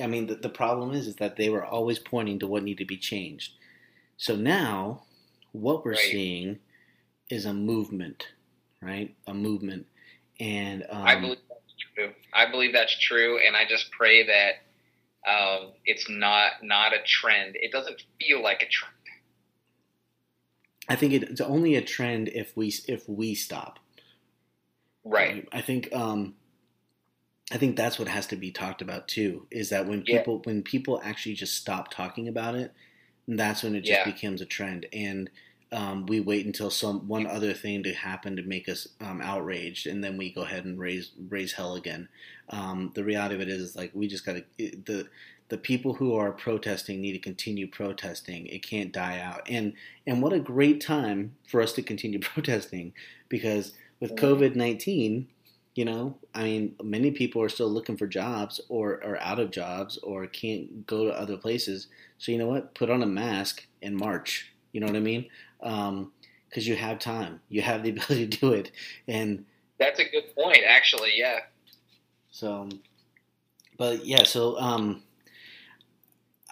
I 0.00 0.06
mean, 0.06 0.26
the, 0.26 0.36
the 0.36 0.48
problem 0.48 0.92
is, 0.92 1.06
is 1.06 1.16
that 1.16 1.36
they 1.36 1.48
were 1.48 1.64
always 1.64 1.98
pointing 1.98 2.38
to 2.40 2.46
what 2.46 2.62
needed 2.62 2.84
to 2.84 2.86
be 2.86 2.96
changed. 2.96 3.52
So 4.16 4.36
now, 4.36 5.02
what 5.52 5.84
we're 5.84 5.92
right. 5.92 6.00
seeing 6.00 6.58
is 7.30 7.44
a 7.44 7.52
movement 7.52 8.26
right? 8.80 9.14
A 9.26 9.34
movement. 9.34 9.86
And 10.40 10.84
um, 10.90 11.02
I 11.02 11.16
believe 11.16 11.38
that's 11.48 11.84
true. 11.94 12.10
I 12.32 12.50
believe 12.50 12.72
that's 12.72 12.98
true, 12.98 13.38
and 13.44 13.56
I 13.56 13.64
just 13.68 13.90
pray 13.90 14.26
that 14.26 15.30
um, 15.30 15.72
it's 15.84 16.08
not 16.08 16.62
not 16.62 16.92
a 16.92 17.02
trend. 17.04 17.56
It 17.56 17.72
doesn't 17.72 18.02
feel 18.20 18.42
like 18.42 18.62
a 18.62 18.68
trend. 18.68 18.94
I 20.88 20.96
think 20.96 21.12
it's 21.12 21.40
only 21.40 21.74
a 21.74 21.82
trend 21.82 22.28
if 22.28 22.56
we 22.56 22.72
if 22.86 23.08
we 23.08 23.34
stop. 23.34 23.78
Right. 25.04 25.48
I 25.52 25.60
think 25.60 25.92
um, 25.92 26.34
I 27.50 27.56
think 27.56 27.76
that's 27.76 27.98
what 27.98 28.08
has 28.08 28.26
to 28.28 28.36
be 28.36 28.50
talked 28.50 28.82
about 28.82 29.08
too. 29.08 29.46
Is 29.50 29.70
that 29.70 29.86
when 29.86 30.02
people 30.02 30.34
yeah. 30.34 30.52
when 30.52 30.62
people 30.62 31.00
actually 31.02 31.34
just 31.34 31.56
stop 31.56 31.90
talking 31.90 32.28
about 32.28 32.54
it, 32.54 32.72
that's 33.26 33.62
when 33.62 33.74
it 33.74 33.80
just 33.80 34.00
yeah. 34.00 34.04
becomes 34.04 34.40
a 34.40 34.46
trend 34.46 34.86
and 34.92 35.30
um, 35.70 36.06
we 36.06 36.20
wait 36.20 36.46
until 36.46 36.70
some 36.70 37.06
one 37.08 37.26
other 37.26 37.52
thing 37.52 37.82
to 37.82 37.92
happen 37.92 38.36
to 38.36 38.42
make 38.42 38.68
us 38.68 38.88
um, 39.00 39.20
outraged, 39.20 39.86
and 39.86 40.02
then 40.02 40.16
we 40.16 40.32
go 40.32 40.42
ahead 40.42 40.64
and 40.64 40.78
raise 40.78 41.10
raise 41.28 41.52
hell 41.52 41.74
again. 41.74 42.08
Um, 42.48 42.90
the 42.94 43.04
reality 43.04 43.34
of 43.34 43.40
it 43.42 43.48
is, 43.48 43.62
is 43.62 43.76
like 43.76 43.90
we 43.94 44.08
just 44.08 44.24
got 44.24 44.36
to 44.36 44.44
the 44.58 45.08
the 45.50 45.58
people 45.58 45.94
who 45.94 46.14
are 46.14 46.32
protesting 46.32 47.00
need 47.00 47.12
to 47.12 47.18
continue 47.18 47.66
protesting. 47.66 48.46
It 48.46 48.62
can't 48.62 48.92
die 48.92 49.20
out, 49.20 49.42
and 49.48 49.74
and 50.06 50.22
what 50.22 50.32
a 50.32 50.40
great 50.40 50.80
time 50.80 51.34
for 51.46 51.60
us 51.60 51.72
to 51.74 51.82
continue 51.82 52.18
protesting 52.20 52.94
because 53.28 53.72
with 54.00 54.16
COVID 54.16 54.54
nineteen, 54.54 55.28
you 55.78 55.84
know, 55.84 56.18
I 56.34 56.42
mean, 56.42 56.74
many 56.82 57.12
people 57.12 57.40
are 57.40 57.48
still 57.48 57.68
looking 57.68 57.96
for 57.96 58.08
jobs 58.08 58.60
or 58.68 58.94
are 59.04 59.16
out 59.20 59.38
of 59.38 59.52
jobs 59.52 59.96
or 59.98 60.26
can't 60.26 60.84
go 60.88 61.04
to 61.04 61.12
other 61.12 61.36
places. 61.36 61.86
So 62.18 62.32
you 62.32 62.38
know 62.38 62.48
what? 62.48 62.74
Put 62.74 62.90
on 62.90 63.00
a 63.00 63.06
mask 63.06 63.64
and 63.80 63.96
march. 63.96 64.50
You 64.72 64.80
know 64.80 64.88
what 64.88 64.96
I 64.96 64.98
mean? 64.98 65.26
because 65.60 65.86
um, 65.88 66.10
you 66.50 66.74
have 66.74 66.98
time, 66.98 67.40
you 67.48 67.62
have 67.62 67.84
the 67.84 67.90
ability 67.96 68.26
to 68.26 68.38
do 68.40 68.52
it, 68.54 68.72
and 69.06 69.44
that's 69.78 70.00
a 70.00 70.04
good 70.10 70.34
point, 70.34 70.64
actually. 70.66 71.12
Yeah. 71.14 71.38
So, 72.32 72.68
but 73.76 74.04
yeah, 74.04 74.24
so 74.24 74.58
um, 74.58 75.04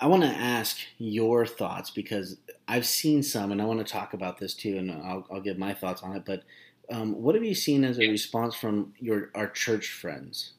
I 0.01 0.07
want 0.07 0.23
to 0.23 0.29
ask 0.29 0.79
your 0.99 1.47
thoughts 1.47 1.91
because 1.91 2.37
I've 2.69 2.87
seen 2.87 3.25
some, 3.25 3.51
and 3.51 3.61
I 3.61 3.65
want 3.65 3.85
to 3.85 3.93
talk 3.93 4.15
about 4.15 4.39
this 4.39 4.55
too, 4.55 4.79
and 4.79 4.93
I'll, 4.93 5.27
I'll 5.33 5.41
give 5.41 5.59
my 5.59 5.75
thoughts 5.75 6.05
on 6.05 6.15
it. 6.15 6.23
But 6.25 6.45
um, 6.91 7.21
what 7.23 7.35
have 7.35 7.45
you 7.45 7.55
seen 7.55 7.85
as 7.85 7.99
a 7.99 8.09
response 8.09 8.55
from 8.55 8.95
your 8.99 9.31
our 9.35 9.49
church 9.49 9.89
friends? 9.89 10.53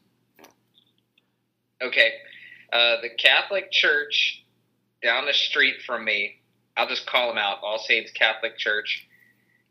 Okay, 1.82 2.12
uh, 2.74 3.02
the 3.02 3.10
Catholic 3.18 3.72
Church 3.72 4.44
down 5.04 5.26
the 5.26 5.34
street 5.34 5.76
from 5.86 6.04
me 6.04 6.38
I'll 6.78 6.88
just 6.88 7.08
call 7.08 7.28
them 7.28 7.38
out. 7.38 7.58
All 7.64 7.80
Saints 7.80 8.12
Catholic 8.12 8.58
Church 8.58 9.08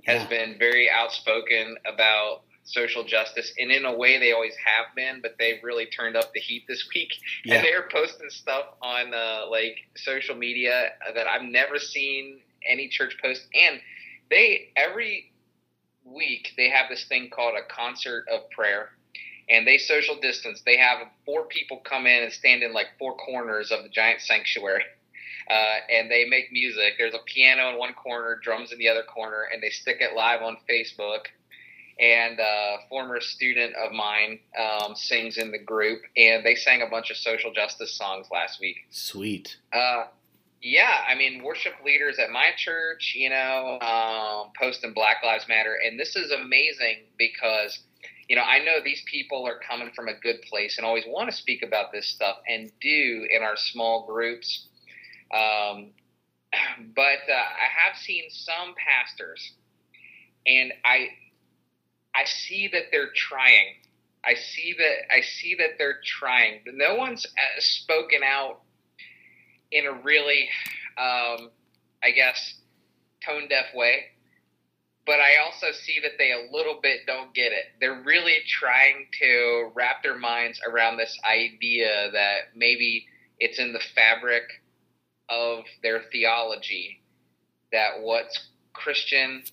has 0.05 0.23
yeah. 0.23 0.29
been 0.29 0.59
very 0.59 0.91
outspoken 0.91 1.77
about 1.87 2.43
social 2.65 3.05
justice, 3.05 3.53
and 3.59 3.71
in 3.71 3.85
a 3.85 3.97
way, 3.97 4.19
they 4.19 4.33
always 4.33 4.55
have 4.57 4.87
been, 4.97 5.21
but 5.23 5.37
they've 5.39 5.63
really 5.63 5.87
turned 5.87 6.17
up 6.17 6.33
the 6.35 6.41
heat 6.41 6.65
this 6.69 6.87
week. 6.95 7.13
Yeah. 7.45 7.57
And 7.57 7.65
they're 7.65 7.89
posting 7.93 8.29
stuff 8.29 8.65
on 8.83 9.15
uh, 9.15 9.49
like 9.49 9.77
social 9.95 10.35
media 10.35 10.89
that 11.15 11.29
I've 11.29 11.45
never 11.45 11.79
seen 11.79 12.41
any 12.69 12.89
church 12.89 13.17
post. 13.23 13.47
And 13.55 13.81
they 14.31 14.73
every 14.77 15.31
week 16.07 16.53
they 16.57 16.71
have 16.71 16.89
this 16.89 17.05
thing 17.05 17.31
called 17.31 17.55
a 17.57 17.73
concert 17.73 18.27
of 18.33 18.51
prayer. 18.51 18.91
And 19.49 19.65
they 19.65 19.79
social 19.79 20.19
distance. 20.19 20.63
They 20.67 20.77
have 20.77 20.99
four 21.25 21.45
people 21.45 21.81
come 21.85 22.07
in 22.07 22.25
and 22.25 22.33
stand 22.33 22.65
in 22.65 22.73
like 22.73 22.87
four 22.99 23.17
corners 23.17 23.71
of 23.71 23.85
the 23.85 23.89
giant 23.89 24.21
sanctuary 24.21 24.83
uh, 25.51 25.77
and 25.91 26.11
they 26.11 26.25
make 26.25 26.51
music. 26.53 26.95
There's 26.99 27.15
a 27.15 27.23
piano 27.25 27.71
in 27.71 27.79
one 27.79 27.95
corner, 27.95 28.39
drums 28.43 28.73
in 28.73 28.79
the 28.79 28.89
other 28.89 29.03
corner, 29.03 29.47
and 29.53 29.63
they 29.63 29.71
stick 29.71 29.99
it 30.01 30.17
live 30.17 30.43
on 30.43 30.57
Facebook. 30.69 31.27
And 31.99 32.39
uh, 32.41 32.43
a 32.43 32.89
former 32.91 33.21
student 33.21 33.75
of 33.75 33.91
mine 33.91 34.39
um, 34.61 34.95
sings 34.95 35.39
in 35.39 35.51
the 35.51 35.59
group, 35.59 36.03
and 36.15 36.45
they 36.45 36.55
sang 36.55 36.83
a 36.83 36.87
bunch 36.87 37.11
of 37.11 37.17
social 37.17 37.55
justice 37.55 37.97
songs 37.97 38.27
last 38.31 38.61
week. 38.61 38.77
Sweet. 38.91 39.57
Uh, 39.73 40.05
yeah, 40.63 41.05
I 41.09 41.15
mean, 41.15 41.43
worship 41.43 41.75
leaders 41.85 42.19
at 42.19 42.31
my 42.31 42.51
church, 42.57 43.15
you 43.15 43.31
know, 43.31 43.79
um, 43.81 44.53
posting 44.61 44.93
Black 44.95 45.19
Lives 45.25 45.47
Matter, 45.49 45.77
and 45.85 45.99
this 45.99 46.17
is 46.17 46.33
amazing 46.33 47.05
because 47.19 47.79
you 48.29 48.35
know, 48.35 48.43
I 48.43 48.59
know 48.59 48.79
these 48.85 49.03
people 49.07 49.47
are 49.47 49.61
coming 49.69 49.91
from 49.95 50.09
a 50.09 50.15
good 50.15 50.43
place 50.51 50.79
and 50.79 50.87
always 50.87 51.05
want 51.07 51.31
to 51.31 51.37
speak 51.37 51.63
about 51.63 51.93
this 51.93 52.09
stuff 52.09 52.39
and 52.49 52.73
do 52.81 53.27
in 53.31 53.43
our 53.43 53.57
small 53.57 54.05
groups. 54.07 54.67
Um, 55.33 55.93
but 56.95 57.23
uh, 57.31 57.35
I 57.35 57.87
have 57.87 57.97
seen 57.97 58.25
some 58.31 58.75
pastors, 58.77 59.53
and 60.47 60.73
I 60.85 61.09
I 62.15 62.25
see 62.25 62.69
that 62.73 62.85
they're 62.91 63.13
trying. 63.15 63.75
I 64.25 64.35
see 64.35 64.75
that 64.77 65.15
I 65.15 65.21
see 65.21 65.55
that 65.59 65.79
they're 65.79 66.01
trying. 66.05 66.63
No 66.73 66.97
one's 66.97 67.27
uh, 67.27 67.61
spoken 67.61 68.23
out 68.25 68.61
in 69.77 69.87
a 69.87 69.93
really, 69.93 70.49
um, 70.99 71.51
I 72.03 72.11
guess, 72.15 72.55
tone 73.25 73.49
deaf 73.49 73.67
way. 73.75 74.05
But 75.05 75.21
I 75.21 75.37
also 75.45 75.69
see 75.73 76.01
that 76.03 76.13
they 76.19 76.33
a 76.33 76.53
little 76.53 76.81
bit 76.83 77.01
don't 77.07 77.33
get 77.33 77.53
it. 77.53 77.67
They're 77.81 78.03
really 78.03 78.39
trying 78.49 79.07
to 79.21 79.71
wrap 79.75 80.03
their 80.03 80.19
minds 80.19 80.61
around 80.67 80.97
this 80.97 81.17
idea 81.25 82.11
that 82.13 82.57
maybe 82.57 83.07
it's 83.39 83.61
in 83.61 83.73
the 83.73 83.81
fabric 83.95 84.43
of 85.29 85.65
their 85.83 86.03
theology 86.11 87.03
that 87.71 88.01
what's 88.01 88.49
Christian 88.73 89.45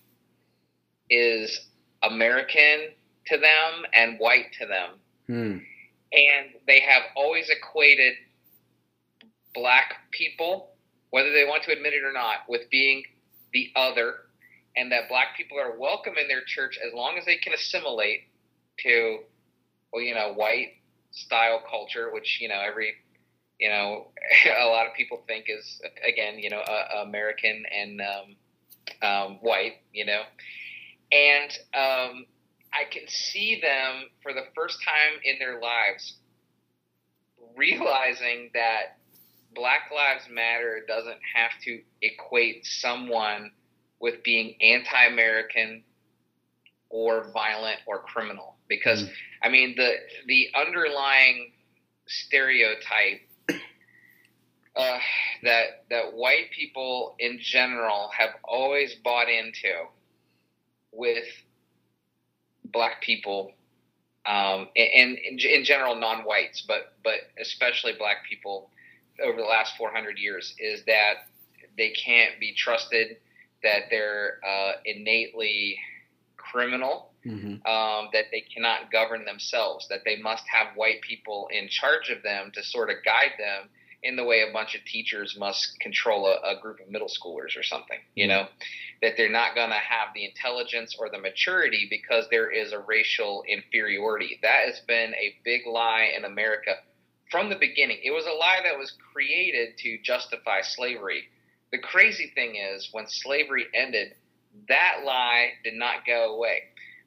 is 1.10 1.68
American 2.02 2.88
to 3.26 3.36
them 3.36 3.86
and 3.92 4.18
white 4.18 4.52
to 4.58 4.66
them. 4.66 4.90
Hmm. 5.26 5.58
And 6.12 6.50
they 6.66 6.80
have 6.80 7.02
always 7.16 7.48
equated 7.48 8.14
black 9.54 9.94
people, 10.10 10.70
whether 11.10 11.32
they 11.32 11.44
want 11.44 11.62
to 11.64 11.72
admit 11.72 11.94
it 11.94 12.04
or 12.04 12.12
not, 12.12 12.38
with 12.48 12.62
being 12.70 13.04
the 13.52 13.70
other, 13.76 14.14
and 14.76 14.90
that 14.92 15.08
black 15.08 15.36
people 15.36 15.58
are 15.58 15.78
welcome 15.78 16.14
in 16.20 16.28
their 16.28 16.42
church 16.44 16.78
as 16.84 16.92
long 16.92 17.16
as 17.18 17.24
they 17.24 17.36
can 17.36 17.52
assimilate 17.52 18.22
to, 18.80 19.18
well, 19.92 20.02
you 20.02 20.14
know, 20.14 20.32
white 20.34 20.74
style 21.12 21.62
culture, 21.70 22.12
which, 22.12 22.38
you 22.40 22.48
know, 22.48 22.60
every 22.60 22.94
you 23.58 23.68
know, 23.68 24.08
a 24.60 24.66
lot 24.66 24.86
of 24.86 24.94
people 24.94 25.22
think 25.26 25.46
is 25.48 25.80
again, 26.06 26.38
you 26.38 26.50
know, 26.50 26.60
uh, 26.60 27.02
American 27.06 27.64
and 27.70 28.00
um, 28.00 29.08
um, 29.08 29.38
white, 29.40 29.74
you 29.92 30.04
know, 30.04 30.22
and 31.12 31.50
um, 31.74 32.26
I 32.72 32.84
can 32.90 33.06
see 33.06 33.60
them 33.60 34.08
for 34.22 34.32
the 34.32 34.44
first 34.54 34.78
time 34.84 35.20
in 35.24 35.38
their 35.38 35.60
lives 35.60 36.16
realizing 37.56 38.50
that 38.54 38.98
Black 39.54 39.90
Lives 39.94 40.24
Matter 40.30 40.84
doesn't 40.86 41.18
have 41.34 41.52
to 41.64 41.80
equate 42.02 42.66
someone 42.66 43.52
with 44.00 44.22
being 44.22 44.56
anti-American 44.60 45.82
or 46.90 47.30
violent 47.32 47.78
or 47.86 48.00
criminal 48.00 48.56
because 48.68 49.04
mm. 49.04 49.10
I 49.42 49.48
mean 49.48 49.74
the 49.76 49.94
the 50.26 50.48
underlying 50.54 51.52
stereotype 52.06 53.20
uh, 54.76 54.98
that 55.42 55.84
that 55.90 56.12
white 56.14 56.50
people 56.56 57.14
in 57.18 57.38
general 57.40 58.10
have 58.16 58.30
always 58.44 58.94
bought 59.02 59.28
into 59.28 59.86
with 60.92 61.24
black 62.64 63.02
people 63.02 63.52
um, 64.26 64.68
and, 64.76 65.18
and 65.26 65.40
in 65.40 65.64
general 65.64 65.96
non-whites, 65.96 66.64
but 66.66 66.94
but 67.02 67.14
especially 67.40 67.92
black 67.98 68.24
people 68.28 68.70
over 69.22 69.36
the 69.36 69.46
last 69.46 69.76
400 69.76 70.18
years 70.18 70.54
is 70.58 70.84
that 70.86 71.26
they 71.76 71.90
can't 71.90 72.38
be 72.40 72.54
trusted, 72.54 73.16
that 73.62 73.84
they're 73.90 74.40
uh, 74.46 74.72
innately 74.84 75.78
criminal, 76.36 77.10
mm-hmm. 77.26 77.66
um, 77.66 78.08
that 78.12 78.26
they 78.30 78.40
cannot 78.40 78.92
govern 78.92 79.24
themselves, 79.24 79.88
that 79.88 80.00
they 80.04 80.16
must 80.16 80.44
have 80.46 80.76
white 80.76 81.00
people 81.02 81.48
in 81.52 81.68
charge 81.68 82.10
of 82.10 82.22
them 82.22 82.50
to 82.54 82.62
sort 82.62 82.90
of 82.90 82.96
guide 83.04 83.32
them 83.38 83.68
in 84.04 84.16
the 84.16 84.24
way 84.24 84.42
a 84.42 84.52
bunch 84.52 84.74
of 84.74 84.84
teachers 84.84 85.34
must 85.38 85.80
control 85.80 86.26
a, 86.26 86.56
a 86.56 86.60
group 86.60 86.78
of 86.78 86.90
middle 86.90 87.08
schoolers 87.08 87.56
or 87.58 87.62
something, 87.62 87.98
you 88.14 88.28
know, 88.28 88.46
that 89.00 89.14
they're 89.16 89.30
not 89.30 89.54
going 89.54 89.70
to 89.70 89.76
have 89.76 90.08
the 90.14 90.26
intelligence 90.26 90.94
or 90.98 91.08
the 91.08 91.18
maturity 91.18 91.86
because 91.88 92.26
there 92.30 92.50
is 92.50 92.72
a 92.72 92.78
racial 92.78 93.42
inferiority. 93.48 94.38
That 94.42 94.66
has 94.66 94.80
been 94.80 95.14
a 95.14 95.34
big 95.42 95.62
lie 95.66 96.12
in 96.16 96.26
America 96.26 96.74
from 97.30 97.48
the 97.48 97.56
beginning. 97.56 97.98
It 98.02 98.10
was 98.10 98.26
a 98.26 98.32
lie 98.32 98.60
that 98.64 98.78
was 98.78 98.92
created 99.12 99.76
to 99.78 99.98
justify 100.02 100.60
slavery. 100.62 101.24
The 101.72 101.78
crazy 101.78 102.30
thing 102.34 102.56
is, 102.56 102.88
when 102.92 103.06
slavery 103.08 103.66
ended, 103.74 104.14
that 104.68 105.02
lie 105.04 105.50
did 105.64 105.74
not 105.74 106.06
go 106.06 106.36
away. 106.36 106.62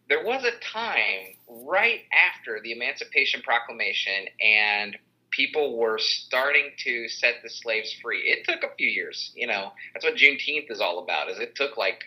There 0.10 0.24
was 0.24 0.44
a 0.44 0.52
time 0.60 1.36
right 1.50 2.02
after 2.12 2.60
the 2.62 2.72
Emancipation 2.72 3.42
Proclamation 3.42 4.28
and 4.42 4.98
people 5.32 5.78
were 5.78 6.00
starting 6.00 6.72
to 6.84 7.08
set 7.10 7.36
the 7.44 7.50
slaves 7.50 7.94
free. 8.02 8.22
It 8.22 8.46
took 8.46 8.64
a 8.64 8.76
few 8.76 8.90
years, 8.90 9.32
you 9.36 9.48
know. 9.48 9.72
That's 9.94 10.06
what 10.06 10.16
Juneteenth 10.16 10.72
is 10.72 10.82
all 10.82 11.00
about. 11.00 11.30
Is 11.30 11.40
it 11.40 11.56
took 11.56 11.78
like 11.78 12.04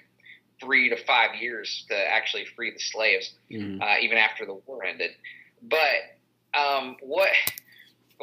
three 0.61 0.88
to 0.90 0.96
five 1.05 1.35
years 1.40 1.85
to 1.88 1.96
actually 1.96 2.44
free 2.57 2.70
the 2.70 2.81
slaves, 2.81 3.33
mm-hmm. 3.51 3.81
uh, 3.81 3.96
even 4.01 4.18
after 4.18 4.44
the 4.44 4.55
war 4.66 4.85
ended. 4.85 5.11
But 5.62 6.59
um, 6.59 6.96
what 7.01 7.31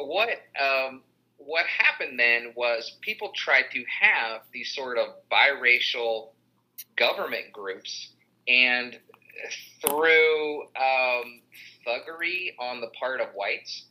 what 0.06 0.28
um, 0.60 1.02
what 1.38 1.66
happened 1.66 2.18
then 2.18 2.52
was 2.56 2.96
people 3.00 3.32
tried 3.34 3.64
to 3.72 3.84
have 4.00 4.42
these 4.52 4.74
sort 4.74 4.98
of 4.98 5.08
biracial 5.30 6.30
government 6.96 7.52
groups, 7.52 8.10
and 8.46 8.98
through 9.80 10.62
um, 10.76 11.40
thuggery 11.86 12.54
on 12.58 12.80
the 12.80 12.88
part 12.98 13.20
of 13.20 13.28
whites, 13.34 13.86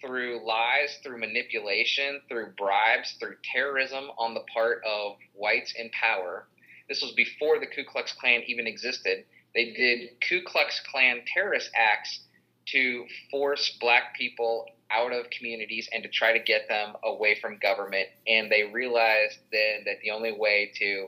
through 0.00 0.46
lies, 0.46 0.98
through 1.02 1.18
manipulation, 1.18 2.20
through 2.28 2.52
bribes, 2.58 3.16
through 3.20 3.36
terrorism 3.52 4.04
on 4.18 4.34
the 4.34 4.44
part 4.52 4.82
of 4.86 5.16
whites 5.34 5.74
in 5.78 5.90
power. 5.90 6.46
This 6.88 7.02
was 7.02 7.12
before 7.12 7.58
the 7.58 7.66
Ku 7.66 7.84
Klux 7.84 8.12
Klan 8.12 8.42
even 8.46 8.66
existed. 8.66 9.24
They 9.54 9.72
did 9.72 10.20
Ku 10.28 10.42
Klux 10.44 10.80
Klan 10.90 11.20
terrorist 11.32 11.70
acts 11.76 12.20
to 12.66 13.06
force 13.30 13.76
black 13.80 14.14
people 14.16 14.66
out 14.94 15.12
of 15.12 15.30
communities 15.30 15.88
and 15.92 16.02
to 16.02 16.08
try 16.08 16.32
to 16.36 16.42
get 16.42 16.68
them 16.68 16.94
away 17.02 17.38
from 17.40 17.58
government. 17.58 18.08
And 18.26 18.50
they 18.50 18.64
realized 18.72 19.38
then 19.50 19.84
that 19.86 19.96
the 20.02 20.10
only 20.10 20.32
way 20.32 20.72
to, 20.76 21.06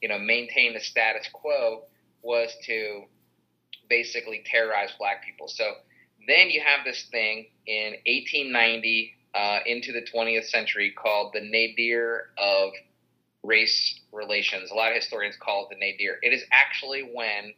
you 0.00 0.08
know, 0.08 0.18
maintain 0.18 0.74
the 0.74 0.80
status 0.80 1.28
quo 1.32 1.84
was 2.22 2.50
to 2.66 3.04
basically 3.88 4.42
terrorize 4.44 4.90
black 4.98 5.24
people. 5.24 5.48
So 5.48 5.64
then 6.26 6.50
you 6.50 6.60
have 6.60 6.84
this 6.84 7.06
thing 7.10 7.46
in 7.66 7.94
1890 8.06 9.14
uh, 9.34 9.58
into 9.66 9.92
the 9.92 10.02
20th 10.02 10.46
century 10.46 10.92
called 10.96 11.32
the 11.32 11.40
nadir 11.40 12.30
of 12.36 12.72
race 13.44 14.00
relations. 14.12 14.70
A 14.70 14.74
lot 14.74 14.90
of 14.90 14.96
historians 14.96 15.36
call 15.40 15.68
it 15.68 15.74
the 15.74 15.78
nadir. 15.78 16.18
It 16.22 16.32
is 16.32 16.42
actually 16.52 17.02
when 17.14 17.54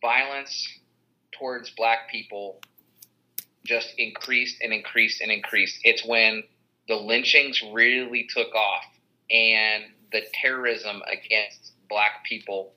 violence 0.00 0.68
towards 1.38 1.70
black 1.70 2.10
people 2.10 2.60
just 3.64 3.94
increased 3.98 4.56
and 4.62 4.72
increased 4.72 5.20
and 5.20 5.30
increased. 5.30 5.78
It's 5.84 6.04
when 6.04 6.44
the 6.88 6.96
lynchings 6.96 7.62
really 7.72 8.28
took 8.34 8.54
off 8.54 8.84
and 9.30 9.84
the 10.12 10.22
terrorism 10.34 11.02
against 11.10 11.72
black 11.88 12.24
people 12.28 12.74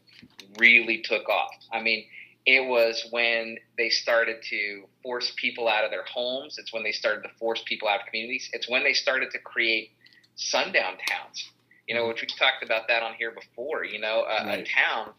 really 0.60 1.02
took 1.02 1.30
off. 1.30 1.52
I 1.72 1.82
mean, 1.82 2.06
it 2.46 2.66
was 2.66 3.06
when 3.12 3.58
they 3.78 3.90
started 3.90 4.38
to 4.50 4.84
force 5.04 5.34
people 5.36 5.68
out 5.68 5.84
of 5.84 5.92
their 5.92 6.06
homes. 6.06 6.58
It's 6.58 6.72
when 6.72 6.84
they 6.84 6.94
started 6.94 7.24
to 7.24 7.30
force 7.38 7.62
people 7.66 7.90
out 7.90 8.00
of 8.00 8.06
communities. 8.08 8.50
It's 8.54 8.70
when 8.70 8.84
they 8.84 8.94
started 8.94 9.32
to 9.32 9.40
create 9.40 9.92
sundown 10.36 10.94
towns. 11.10 11.52
You 11.88 11.96
know, 11.96 12.08
which 12.08 12.22
we 12.22 12.28
talked 12.28 12.64
about 12.64 12.88
that 12.88 13.04
on 13.04 13.14
here 13.16 13.32
before. 13.32 13.84
You 13.84 14.00
know, 14.00 14.26
a, 14.28 14.46
right. 14.46 14.60
a 14.60 14.64
town, 14.64 15.14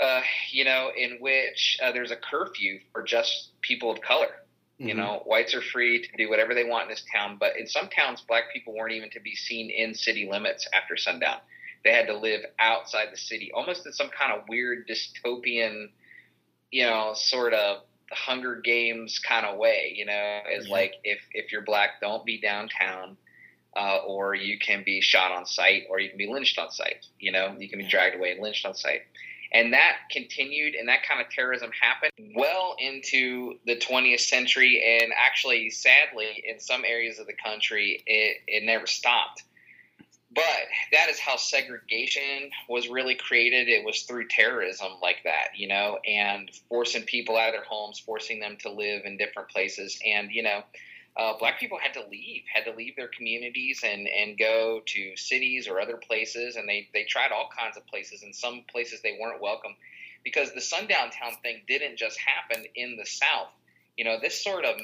uh, 0.00 0.20
you 0.50 0.64
know, 0.64 0.90
in 0.96 1.18
which 1.20 1.78
uh, 1.82 1.92
there's 1.92 2.10
a 2.10 2.16
curfew 2.16 2.80
for 2.92 3.02
just 3.02 3.50
people 3.62 3.90
of 3.90 4.00
color. 4.00 4.28
Mm-hmm. 4.78 4.88
You 4.88 4.94
know, 4.94 5.22
whites 5.26 5.54
are 5.54 5.62
free 5.62 6.02
to 6.02 6.16
do 6.16 6.28
whatever 6.30 6.54
they 6.54 6.64
want 6.64 6.84
in 6.84 6.90
this 6.90 7.04
town, 7.12 7.36
but 7.38 7.56
in 7.58 7.66
some 7.66 7.88
towns, 7.88 8.22
black 8.26 8.44
people 8.52 8.74
weren't 8.74 8.92
even 8.92 9.10
to 9.10 9.20
be 9.20 9.34
seen 9.34 9.70
in 9.70 9.94
city 9.94 10.28
limits 10.30 10.68
after 10.72 10.96
sundown. 10.96 11.38
They 11.84 11.92
had 11.92 12.06
to 12.06 12.16
live 12.16 12.42
outside 12.58 13.08
the 13.12 13.16
city, 13.16 13.50
almost 13.52 13.86
in 13.86 13.92
some 13.92 14.10
kind 14.10 14.32
of 14.32 14.48
weird 14.48 14.88
dystopian 14.88 15.88
you 16.70 16.84
know, 16.84 17.12
sort 17.14 17.54
of 17.54 17.78
Hunger 18.10 18.60
Games 18.62 19.20
kind 19.26 19.46
of 19.46 19.58
way, 19.58 19.92
you 19.96 20.06
know, 20.06 20.40
is 20.52 20.64
mm-hmm. 20.64 20.72
like 20.72 20.94
if 21.04 21.20
if 21.32 21.52
you're 21.52 21.62
black, 21.62 22.00
don't 22.00 22.24
be 22.24 22.40
downtown, 22.40 23.16
uh, 23.76 23.98
or 24.06 24.34
you 24.34 24.58
can 24.58 24.82
be 24.84 25.00
shot 25.00 25.32
on 25.32 25.46
sight, 25.46 25.84
or 25.90 26.00
you 26.00 26.08
can 26.08 26.18
be 26.18 26.26
lynched 26.26 26.58
on 26.58 26.70
sight. 26.70 27.06
You 27.18 27.32
know, 27.32 27.54
you 27.58 27.68
can 27.68 27.78
be 27.78 27.88
dragged 27.88 28.16
away 28.16 28.32
and 28.32 28.40
lynched 28.40 28.66
on 28.66 28.74
sight. 28.74 29.02
And 29.52 29.72
that 29.72 29.96
continued, 30.10 30.74
and 30.74 30.88
that 30.88 31.02
kind 31.02 31.20
of 31.20 31.30
terrorism 31.30 31.70
happened 31.80 32.12
well 32.36 32.76
into 32.78 33.58
the 33.66 33.76
20th 33.76 34.20
century. 34.20 35.00
And 35.00 35.12
actually, 35.18 35.70
sadly, 35.70 36.44
in 36.46 36.60
some 36.60 36.84
areas 36.84 37.18
of 37.18 37.26
the 37.26 37.32
country, 37.32 38.02
it, 38.06 38.38
it 38.46 38.64
never 38.64 38.86
stopped. 38.86 39.44
But 40.30 40.44
that 40.92 41.08
is 41.08 41.18
how 41.18 41.36
segregation 41.36 42.50
was 42.68 42.88
really 42.88 43.14
created. 43.14 43.68
It 43.68 43.84
was 43.84 44.02
through 44.02 44.28
terrorism 44.28 44.92
like 45.00 45.22
that, 45.24 45.48
you 45.56 45.68
know, 45.68 45.98
and 46.06 46.50
forcing 46.68 47.04
people 47.04 47.38
out 47.38 47.48
of 47.48 47.54
their 47.54 47.64
homes, 47.64 47.98
forcing 47.98 48.38
them 48.38 48.58
to 48.60 48.70
live 48.70 49.06
in 49.06 49.16
different 49.16 49.48
places. 49.48 49.98
And, 50.04 50.30
you 50.30 50.42
know, 50.42 50.62
uh, 51.18 51.36
black 51.38 51.58
people 51.58 51.78
had 51.78 51.94
to 51.94 52.08
leave, 52.08 52.42
had 52.52 52.64
to 52.70 52.76
leave 52.76 52.96
their 52.96 53.08
communities 53.08 53.82
and, 53.84 54.06
and 54.08 54.38
go 54.38 54.80
to 54.86 55.16
cities 55.16 55.66
or 55.68 55.80
other 55.80 55.96
places. 55.96 56.56
And 56.56 56.68
they, 56.68 56.88
they 56.94 57.04
tried 57.04 57.32
all 57.32 57.48
kinds 57.56 57.76
of 57.76 57.86
places. 57.86 58.22
In 58.22 58.32
some 58.32 58.64
places, 58.70 59.02
they 59.02 59.18
weren't 59.20 59.42
welcome 59.42 59.74
because 60.22 60.52
the 60.52 60.60
sundown 60.60 61.10
town 61.10 61.32
thing 61.42 61.62
didn't 61.66 61.96
just 61.96 62.18
happen 62.18 62.64
in 62.74 62.96
the 62.96 63.06
South. 63.06 63.50
You 63.96 64.04
know, 64.04 64.18
this 64.20 64.42
sort 64.42 64.64
of 64.64 64.76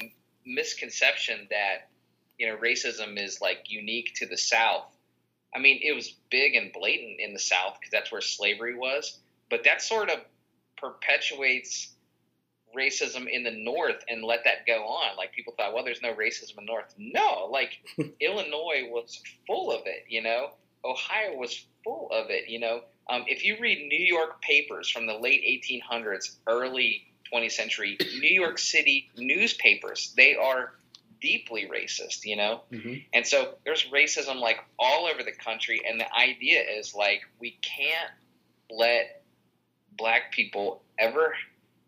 misconception 0.45 1.47
that, 1.51 1.89
you 2.39 2.49
know, 2.49 2.57
racism 2.57 3.17
is 3.17 3.41
like 3.41 3.65
unique 3.69 4.13
to 4.17 4.27
the 4.27 4.37
South 4.37 4.87
I 5.55 5.61
mean, 5.61 5.81
it 5.83 5.95
was 5.95 6.15
big 6.31 6.55
and 6.55 6.73
blatant 6.73 7.21
in 7.21 7.33
the 7.33 7.39
South 7.39 7.77
because 7.79 7.93
that's 7.93 8.11
where 8.11 8.21
slavery 8.21 8.75
was, 8.75 9.19
but 9.51 9.65
that 9.65 9.83
sort 9.83 10.11
of 10.11 10.19
perpetuates 10.77 11.94
racism 12.77 13.27
in 13.31 13.43
the 13.43 13.51
North 13.51 14.05
and 14.09 14.23
let 14.23 14.45
that 14.45 14.67
go 14.67 14.85
on. 14.85 15.17
Like 15.17 15.33
people 15.33 15.55
thought, 15.57 15.75
well, 15.75 15.85
there's 15.85 16.03
no 16.03 16.15
racism 16.15 16.59
in 16.59 16.67
the 16.67 16.73
North. 16.73 16.95
No, 16.99 17.49
like 17.51 17.79
Illinois 18.21 18.89
was 18.89 19.21
full 19.47 19.73
of 19.73 19.83
it. 19.87 20.05
You 20.09 20.23
know, 20.23 20.51
Ohio 20.85 21.37
was 21.37 21.65
full 21.83 22.11
of 22.13 22.31
it. 22.31 22.49
You 22.49 22.61
know, 22.61 22.81
um, 23.09 23.25
if 23.29 23.45
you 23.45 23.57
read 23.61 23.87
New 23.89 24.05
York 24.05 24.41
papers 24.43 24.91
from 24.91 25.07
the 25.07 25.15
late 25.15 25.43
1800s, 25.43 26.37
early 26.47 27.03
20th 27.33 27.53
century, 27.53 27.99
New 28.21 28.29
York 28.29 28.59
City 28.59 29.11
newspapers, 29.17 30.13
they 30.17 30.37
are 30.37 30.73
deeply 31.21 31.67
racist, 31.67 32.25
you 32.25 32.37
know? 32.37 32.63
Mm-hmm. 32.71 32.95
And 33.13 33.27
so 33.27 33.55
there's 33.65 33.85
racism 33.87 34.41
like 34.41 34.59
all 34.79 35.07
over 35.07 35.23
the 35.23 35.33
country. 35.33 35.83
And 35.89 35.99
the 35.99 36.13
idea 36.15 36.61
is 36.61 36.95
like, 36.95 37.23
we 37.41 37.59
can't 37.63 38.11
let 38.71 39.23
black 39.97 40.33
people 40.33 40.83
ever 40.99 41.35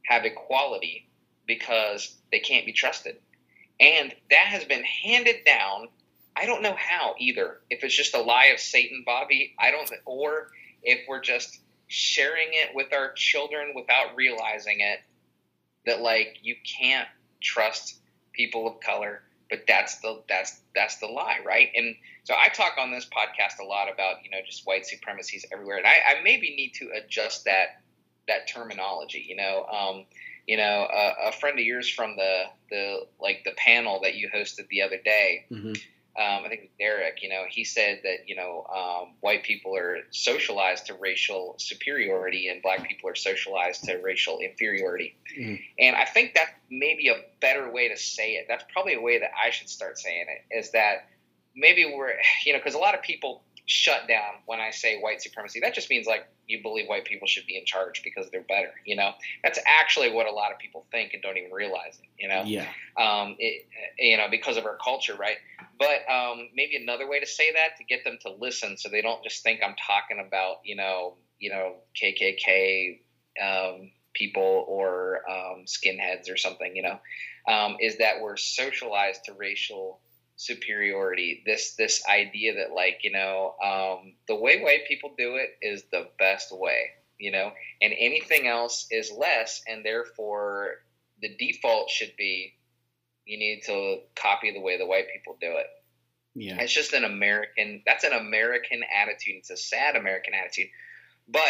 have 0.06 0.24
equality 0.24 1.08
because 1.46 2.16
they 2.30 2.38
can't 2.38 2.66
be 2.66 2.72
trusted. 2.72 3.16
And 3.78 4.14
that 4.30 4.46
has 4.46 4.64
been 4.64 4.84
handed 4.84 5.44
down. 5.44 5.88
I 6.34 6.46
don't 6.46 6.62
know 6.62 6.76
how 6.76 7.14
either. 7.18 7.60
If 7.70 7.84
it's 7.84 7.94
just 7.94 8.14
a 8.14 8.20
lie 8.20 8.46
of 8.46 8.60
Satan, 8.60 9.02
Bobby, 9.04 9.54
I 9.58 9.70
don't, 9.70 9.90
or 10.04 10.48
if 10.82 11.00
we're 11.08 11.20
just 11.20 11.60
sharing 11.88 12.48
it 12.50 12.74
with 12.74 12.92
our 12.92 13.12
children 13.12 13.72
without 13.74 14.16
realizing 14.16 14.80
it, 14.80 15.00
that 15.84 16.00
like 16.00 16.38
you 16.42 16.56
can't 16.78 17.08
trust 17.40 18.00
people 18.32 18.66
of 18.66 18.80
color 18.80 19.22
but 19.50 19.60
that's 19.66 19.96
the 20.00 20.22
that's 20.28 20.60
that's 20.74 20.96
the 20.98 21.06
lie, 21.06 21.38
right? 21.44 21.68
And 21.74 21.94
so 22.24 22.34
I 22.34 22.48
talk 22.48 22.74
on 22.78 22.90
this 22.90 23.06
podcast 23.06 23.60
a 23.60 23.64
lot 23.64 23.92
about 23.92 24.16
you 24.24 24.30
know 24.30 24.38
just 24.44 24.66
white 24.66 24.86
supremacies 24.86 25.44
everywhere, 25.52 25.78
and 25.78 25.86
I, 25.86 26.18
I 26.18 26.22
maybe 26.22 26.54
need 26.56 26.74
to 26.74 26.90
adjust 26.96 27.44
that 27.44 27.82
that 28.28 28.48
terminology. 28.48 29.24
You 29.28 29.36
know, 29.36 29.66
um, 29.66 30.04
you 30.46 30.56
know, 30.56 30.88
a, 30.92 31.28
a, 31.28 31.32
friend 31.32 31.58
of 31.58 31.64
yours 31.64 31.88
from 31.88 32.16
the 32.16 32.44
the 32.70 33.06
like 33.20 33.42
the 33.44 33.52
panel 33.56 34.00
that 34.02 34.14
you 34.14 34.30
hosted 34.34 34.68
the 34.68 34.82
other 34.82 34.98
day. 35.04 35.46
Mm-hmm. 35.50 35.68
um, 35.68 36.44
I 36.44 36.48
think 36.48 36.70
Derek, 36.78 37.22
you 37.22 37.28
know, 37.28 37.44
he 37.48 37.64
said 37.64 38.00
that, 38.04 38.28
you 38.28 38.36
know, 38.36 38.64
um, 38.74 39.14
white 39.20 39.42
people 39.42 39.76
are 39.76 39.98
socialized 40.10 40.86
to 40.86 40.94
racial 40.94 41.56
superiority 41.58 42.48
and 42.48 42.62
black 42.62 42.88
people 42.88 43.10
are 43.10 43.14
socialized 43.14 43.84
to 43.84 43.96
racial 43.96 44.38
inferiority. 44.38 45.16
Mm. 45.38 45.60
And 45.78 45.96
I 45.96 46.04
think 46.04 46.34
that 46.34 46.54
maybe 46.70 47.08
a 47.08 47.16
better 47.40 47.70
way 47.70 47.88
to 47.88 47.96
say 47.96 48.32
it, 48.34 48.46
that's 48.48 48.64
probably 48.72 48.94
a 48.94 49.00
way 49.00 49.18
that 49.18 49.30
I 49.44 49.50
should 49.50 49.68
start 49.68 49.98
saying 49.98 50.26
it, 50.28 50.56
is 50.56 50.70
that 50.72 51.08
maybe 51.54 51.84
we're, 51.84 52.12
you 52.44 52.52
know, 52.52 52.58
because 52.60 52.74
a 52.74 52.78
lot 52.78 52.94
of 52.94 53.02
people 53.02 53.42
shut 53.66 54.06
down 54.06 54.34
when 54.46 54.60
I 54.60 54.70
say 54.70 54.98
white 55.00 55.20
supremacy. 55.20 55.60
That 55.60 55.74
just 55.74 55.90
means 55.90 56.06
like 56.06 56.26
you 56.46 56.62
believe 56.62 56.86
white 56.86 57.04
people 57.04 57.26
should 57.26 57.46
be 57.46 57.58
in 57.58 57.66
charge 57.66 58.02
because 58.04 58.30
they're 58.30 58.42
better. 58.42 58.70
You 58.84 58.94
know, 58.94 59.10
that's 59.42 59.58
actually 59.66 60.12
what 60.12 60.26
a 60.26 60.30
lot 60.30 60.52
of 60.52 60.58
people 60.58 60.86
think 60.92 61.12
and 61.12 61.22
don't 61.22 61.36
even 61.36 61.50
realize 61.50 61.98
it. 61.98 62.08
You 62.18 62.28
know, 62.28 62.42
yeah. 62.44 62.68
Um, 62.96 63.34
it, 63.40 63.66
you 63.98 64.16
know, 64.16 64.28
because 64.30 64.56
of 64.56 64.64
our 64.64 64.78
culture, 64.82 65.16
right? 65.16 65.36
But 65.78 66.08
um, 66.10 66.48
maybe 66.54 66.76
another 66.76 67.08
way 67.08 67.18
to 67.18 67.26
say 67.26 67.52
that 67.52 67.76
to 67.78 67.84
get 67.84 68.04
them 68.04 68.18
to 68.22 68.32
listen, 68.38 68.76
so 68.76 68.88
they 68.88 69.02
don't 69.02 69.22
just 69.24 69.42
think 69.42 69.60
I'm 69.64 69.74
talking 69.84 70.24
about 70.24 70.58
you 70.64 70.76
know, 70.76 71.16
you 71.40 71.50
know, 71.50 71.74
KKK 72.00 73.00
um, 73.42 73.90
people 74.14 74.64
or 74.68 75.22
um, 75.28 75.64
skinheads 75.66 76.32
or 76.32 76.36
something. 76.36 76.76
You 76.76 76.82
know, 76.82 77.52
um, 77.52 77.76
is 77.80 77.98
that 77.98 78.20
we're 78.22 78.36
socialized 78.36 79.24
to 79.24 79.32
racial 79.32 79.98
superiority 80.36 81.42
this 81.46 81.74
this 81.76 82.02
idea 82.06 82.54
that 82.54 82.74
like 82.74 83.00
you 83.02 83.10
know 83.10 83.54
um, 83.62 84.12
the 84.28 84.34
way 84.34 84.60
white 84.60 84.86
people 84.86 85.14
do 85.16 85.36
it 85.36 85.50
is 85.62 85.84
the 85.90 86.06
best 86.18 86.48
way 86.52 86.90
you 87.18 87.32
know 87.32 87.50
and 87.80 87.94
anything 87.98 88.46
else 88.46 88.86
is 88.90 89.10
less 89.10 89.62
and 89.66 89.84
therefore 89.84 90.74
the 91.22 91.34
default 91.38 91.90
should 91.90 92.12
be 92.16 92.52
you 93.26 93.38
need 93.38 93.62
to 93.66 93.98
copy 94.14 94.52
the 94.52 94.60
way 94.60 94.78
the 94.78 94.86
white 94.86 95.06
people 95.12 95.36
do 95.40 95.48
it. 95.56 95.66
Yeah. 96.34 96.60
It's 96.60 96.72
just 96.72 96.92
an 96.92 97.04
american 97.04 97.82
that's 97.84 98.04
an 98.04 98.12
american 98.12 98.82
attitude. 98.94 99.36
It's 99.38 99.50
a 99.50 99.56
sad 99.56 99.96
american 99.96 100.34
attitude. 100.34 100.68
But 101.28 101.42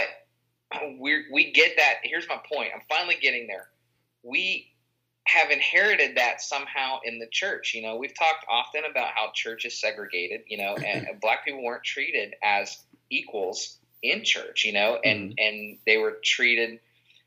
we 1.00 1.24
we 1.30 1.52
get 1.52 1.76
that. 1.76 1.96
Here's 2.02 2.28
my 2.28 2.40
point. 2.52 2.70
I'm 2.74 2.82
finally 2.88 3.16
getting 3.20 3.46
there. 3.46 3.68
We 4.22 4.72
have 5.26 5.50
inherited 5.50 6.16
that 6.16 6.40
somehow 6.40 6.98
in 7.04 7.18
the 7.18 7.26
church. 7.30 7.74
You 7.74 7.82
know, 7.82 7.96
we've 7.96 8.16
talked 8.16 8.44
often 8.48 8.82
about 8.88 9.08
how 9.14 9.30
church 9.34 9.64
is 9.64 9.80
segregated, 9.80 10.42
you 10.46 10.58
know, 10.58 10.76
and 10.76 11.08
black 11.20 11.44
people 11.44 11.62
weren't 11.62 11.84
treated 11.84 12.34
as 12.42 12.84
equals 13.10 13.78
in 14.02 14.22
church, 14.24 14.64
you 14.64 14.72
know, 14.72 14.98
and, 15.04 15.30
mm-hmm. 15.30 15.38
and 15.38 15.78
they 15.84 15.96
were 15.96 16.18
treated 16.22 16.78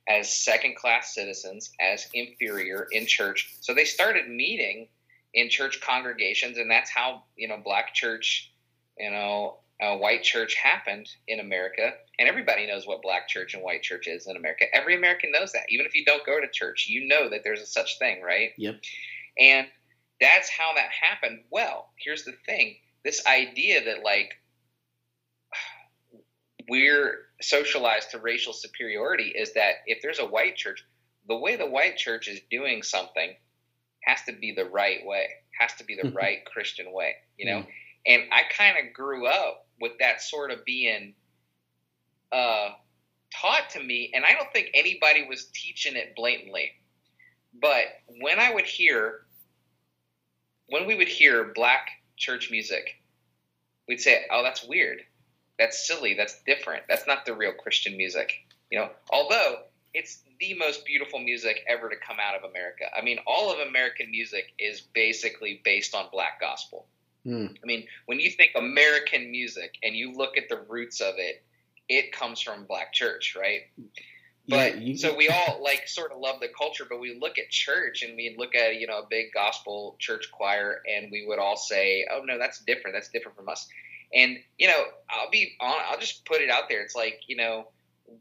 as 0.07 0.31
second 0.33 0.75
class 0.75 1.13
citizens, 1.13 1.71
as 1.79 2.07
inferior 2.13 2.87
in 2.91 3.05
church. 3.05 3.53
So 3.59 3.73
they 3.73 3.85
started 3.85 4.27
meeting 4.29 4.87
in 5.33 5.49
church 5.49 5.81
congregations, 5.81 6.57
and 6.57 6.71
that's 6.71 6.89
how, 6.89 7.23
you 7.35 7.47
know, 7.47 7.57
black 7.63 7.93
church, 7.93 8.51
you 8.97 9.11
know, 9.11 9.57
uh, 9.81 9.97
white 9.97 10.23
church 10.23 10.55
happened 10.55 11.07
in 11.27 11.39
America, 11.39 11.93
and 12.19 12.27
everybody 12.27 12.67
knows 12.67 12.85
what 12.85 13.01
black 13.01 13.29
church 13.29 13.53
and 13.53 13.63
white 13.63 13.81
church 13.81 14.05
is 14.05 14.27
in 14.27 14.35
America. 14.35 14.65
Every 14.73 14.95
American 14.95 15.31
knows 15.31 15.53
that. 15.53 15.63
Even 15.69 15.85
if 15.85 15.95
you 15.95 16.03
don't 16.03 16.25
go 16.25 16.39
to 16.39 16.47
church, 16.51 16.87
you 16.89 17.07
know 17.07 17.29
that 17.29 17.45
there's 17.45 17.61
a 17.61 17.65
such 17.65 17.97
thing, 17.97 18.21
right? 18.21 18.49
Yep. 18.57 18.81
And 19.39 19.67
that's 20.19 20.49
how 20.49 20.73
that 20.75 20.89
happened. 20.91 21.43
Well, 21.49 21.87
here's 21.97 22.25
the 22.25 22.33
thing 22.45 22.75
this 23.05 23.25
idea 23.25 23.85
that, 23.85 24.03
like, 24.03 24.33
we're 26.67 27.19
socialized 27.41 28.11
to 28.11 28.19
racial 28.19 28.51
superiority 28.51 29.29
is 29.29 29.53
that 29.53 29.75
if 29.85 30.01
there's 30.01 30.19
a 30.19 30.25
white 30.25 30.57
church, 30.57 30.83
the 31.29 31.37
way 31.37 31.55
the 31.55 31.65
white 31.65 31.95
church 31.95 32.27
is 32.27 32.41
doing 32.51 32.83
something 32.83 33.33
has 34.01 34.21
to 34.23 34.33
be 34.33 34.53
the 34.53 34.65
right 34.65 35.05
way, 35.05 35.27
has 35.57 35.73
to 35.75 35.85
be 35.85 35.95
the 35.95 36.11
right 36.11 36.43
Christian 36.43 36.91
way, 36.91 37.15
you 37.37 37.45
know? 37.45 37.59
Mm. 37.59 37.67
And 38.05 38.23
I 38.33 38.41
kind 38.51 38.75
of 38.77 38.93
grew 38.93 39.25
up 39.25 39.67
with 39.79 39.93
that 39.99 40.21
sort 40.21 40.51
of 40.51 40.65
being 40.65 41.13
uh, 42.31 42.69
taught 43.33 43.69
to 43.71 43.83
me, 43.83 44.11
and 44.13 44.25
I 44.25 44.33
don't 44.33 44.51
think 44.51 44.71
anybody 44.73 45.25
was 45.27 45.45
teaching 45.53 45.95
it 45.95 46.15
blatantly. 46.15 46.71
But 47.59 47.85
when 48.21 48.39
I 48.39 48.53
would 48.53 48.65
hear, 48.65 49.21
when 50.67 50.85
we 50.85 50.95
would 50.95 51.07
hear 51.07 51.51
black 51.55 51.89
church 52.17 52.51
music, 52.51 52.95
we'd 53.87 54.01
say, 54.01 54.25
"Oh, 54.31 54.43
that's 54.43 54.63
weird. 54.63 55.01
That's 55.57 55.87
silly. 55.87 56.13
That's 56.13 56.41
different. 56.43 56.83
That's 56.87 57.07
not 57.07 57.25
the 57.25 57.33
real 57.33 57.53
Christian 57.53 57.97
music." 57.97 58.31
You 58.69 58.79
know, 58.79 58.89
although 59.11 59.63
it's 59.93 60.23
the 60.39 60.53
most 60.53 60.85
beautiful 60.85 61.19
music 61.19 61.63
ever 61.67 61.89
to 61.89 61.95
come 61.95 62.17
out 62.21 62.35
of 62.35 62.49
America. 62.49 62.85
I 62.95 63.01
mean, 63.01 63.19
all 63.25 63.51
of 63.51 63.67
American 63.67 64.11
music 64.11 64.53
is 64.59 64.81
basically 64.81 65.61
based 65.63 65.95
on 65.95 66.05
black 66.11 66.39
gospel. 66.39 66.85
Mm. 67.25 67.49
I 67.51 67.65
mean, 67.65 67.85
when 68.05 68.19
you 68.19 68.31
think 68.31 68.51
American 68.55 69.31
music 69.31 69.77
and 69.83 69.95
you 69.95 70.13
look 70.13 70.37
at 70.37 70.47
the 70.47 70.61
roots 70.69 71.01
of 71.01 71.15
it, 71.17 71.43
it 71.89 72.11
comes 72.11 72.39
from 72.39 72.65
black 72.65 72.93
church, 72.93 73.35
right? 73.37 73.61
But 74.47 74.75
yeah, 74.75 74.81
you, 74.81 74.97
so 74.97 75.15
we 75.15 75.29
all 75.29 75.61
like 75.61 75.87
sort 75.87 76.11
of 76.11 76.19
love 76.19 76.39
the 76.39 76.47
culture, 76.47 76.85
but 76.89 76.99
we 76.99 77.17
look 77.19 77.37
at 77.37 77.49
church 77.49 78.03
and 78.03 78.15
we 78.15 78.35
look 78.37 78.55
at 78.55 78.79
you 78.79 78.87
know 78.87 78.99
a 78.99 79.07
big 79.09 79.27
gospel 79.33 79.95
church 79.99 80.31
choir, 80.31 80.81
and 80.87 81.11
we 81.11 81.25
would 81.27 81.39
all 81.39 81.57
say, 81.57 82.07
"Oh 82.11 82.21
no, 82.23 82.37
that's 82.37 82.59
different. 82.59 82.95
That's 82.95 83.09
different 83.09 83.37
from 83.37 83.49
us." 83.49 83.67
And 84.13 84.37
you 84.57 84.67
know, 84.67 84.83
I'll 85.09 85.29
be 85.29 85.53
on. 85.59 85.75
I'll 85.87 85.99
just 85.99 86.25
put 86.25 86.41
it 86.41 86.49
out 86.49 86.69
there. 86.69 86.81
It's 86.81 86.95
like 86.95 87.21
you 87.27 87.35
know 87.35 87.67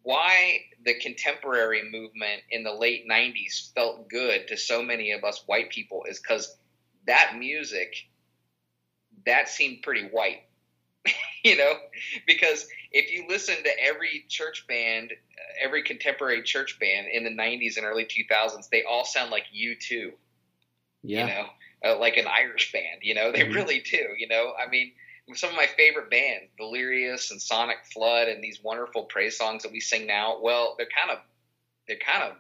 why 0.02 0.60
the 0.84 0.98
contemporary 0.98 1.90
movement 1.90 2.42
in 2.50 2.62
the 2.62 2.74
late 2.74 3.08
'90s 3.08 3.72
felt 3.74 4.10
good 4.10 4.48
to 4.48 4.56
so 4.56 4.82
many 4.82 5.12
of 5.12 5.24
us 5.24 5.42
white 5.46 5.70
people 5.70 6.04
is 6.06 6.20
because 6.20 6.54
that 7.06 7.36
music 7.38 7.94
that 9.24 9.48
seemed 9.48 9.82
pretty 9.82 10.08
white, 10.08 10.42
you 11.44 11.56
know, 11.56 11.74
because 12.26 12.66
if 12.92 13.12
you 13.12 13.26
listen 13.28 13.56
to 13.56 13.70
every 13.80 14.24
church 14.28 14.66
band, 14.68 15.12
uh, 15.12 15.64
every 15.66 15.82
contemporary 15.82 16.42
church 16.42 16.78
band 16.78 17.06
in 17.12 17.24
the 17.24 17.30
90s 17.30 17.76
and 17.76 17.86
early 17.86 18.04
2000s, 18.04 18.68
they 18.70 18.82
all 18.84 19.04
sound 19.04 19.30
like 19.30 19.44
U2. 19.54 20.12
Yeah. 21.02 21.26
You 21.26 21.26
know, 21.26 21.46
uh, 21.84 21.98
like 21.98 22.16
an 22.16 22.26
Irish 22.26 22.72
band, 22.72 23.00
you 23.02 23.14
know, 23.14 23.30
they 23.30 23.40
mm-hmm. 23.40 23.52
really 23.52 23.80
do, 23.80 24.08
you 24.18 24.28
know. 24.28 24.52
I 24.58 24.68
mean, 24.68 24.92
some 25.34 25.50
of 25.50 25.56
my 25.56 25.66
favorite 25.66 26.10
bands, 26.10 26.46
Delirious 26.56 27.30
and 27.30 27.40
Sonic 27.40 27.78
Flood 27.92 28.28
and 28.28 28.42
these 28.42 28.62
wonderful 28.62 29.04
praise 29.04 29.36
songs 29.36 29.62
that 29.62 29.72
we 29.72 29.80
sing 29.80 30.06
now, 30.06 30.38
well, 30.40 30.74
they're 30.76 30.88
kind 30.88 31.16
of 31.16 31.22
they're 31.86 31.98
kind 31.98 32.24
of 32.24 32.36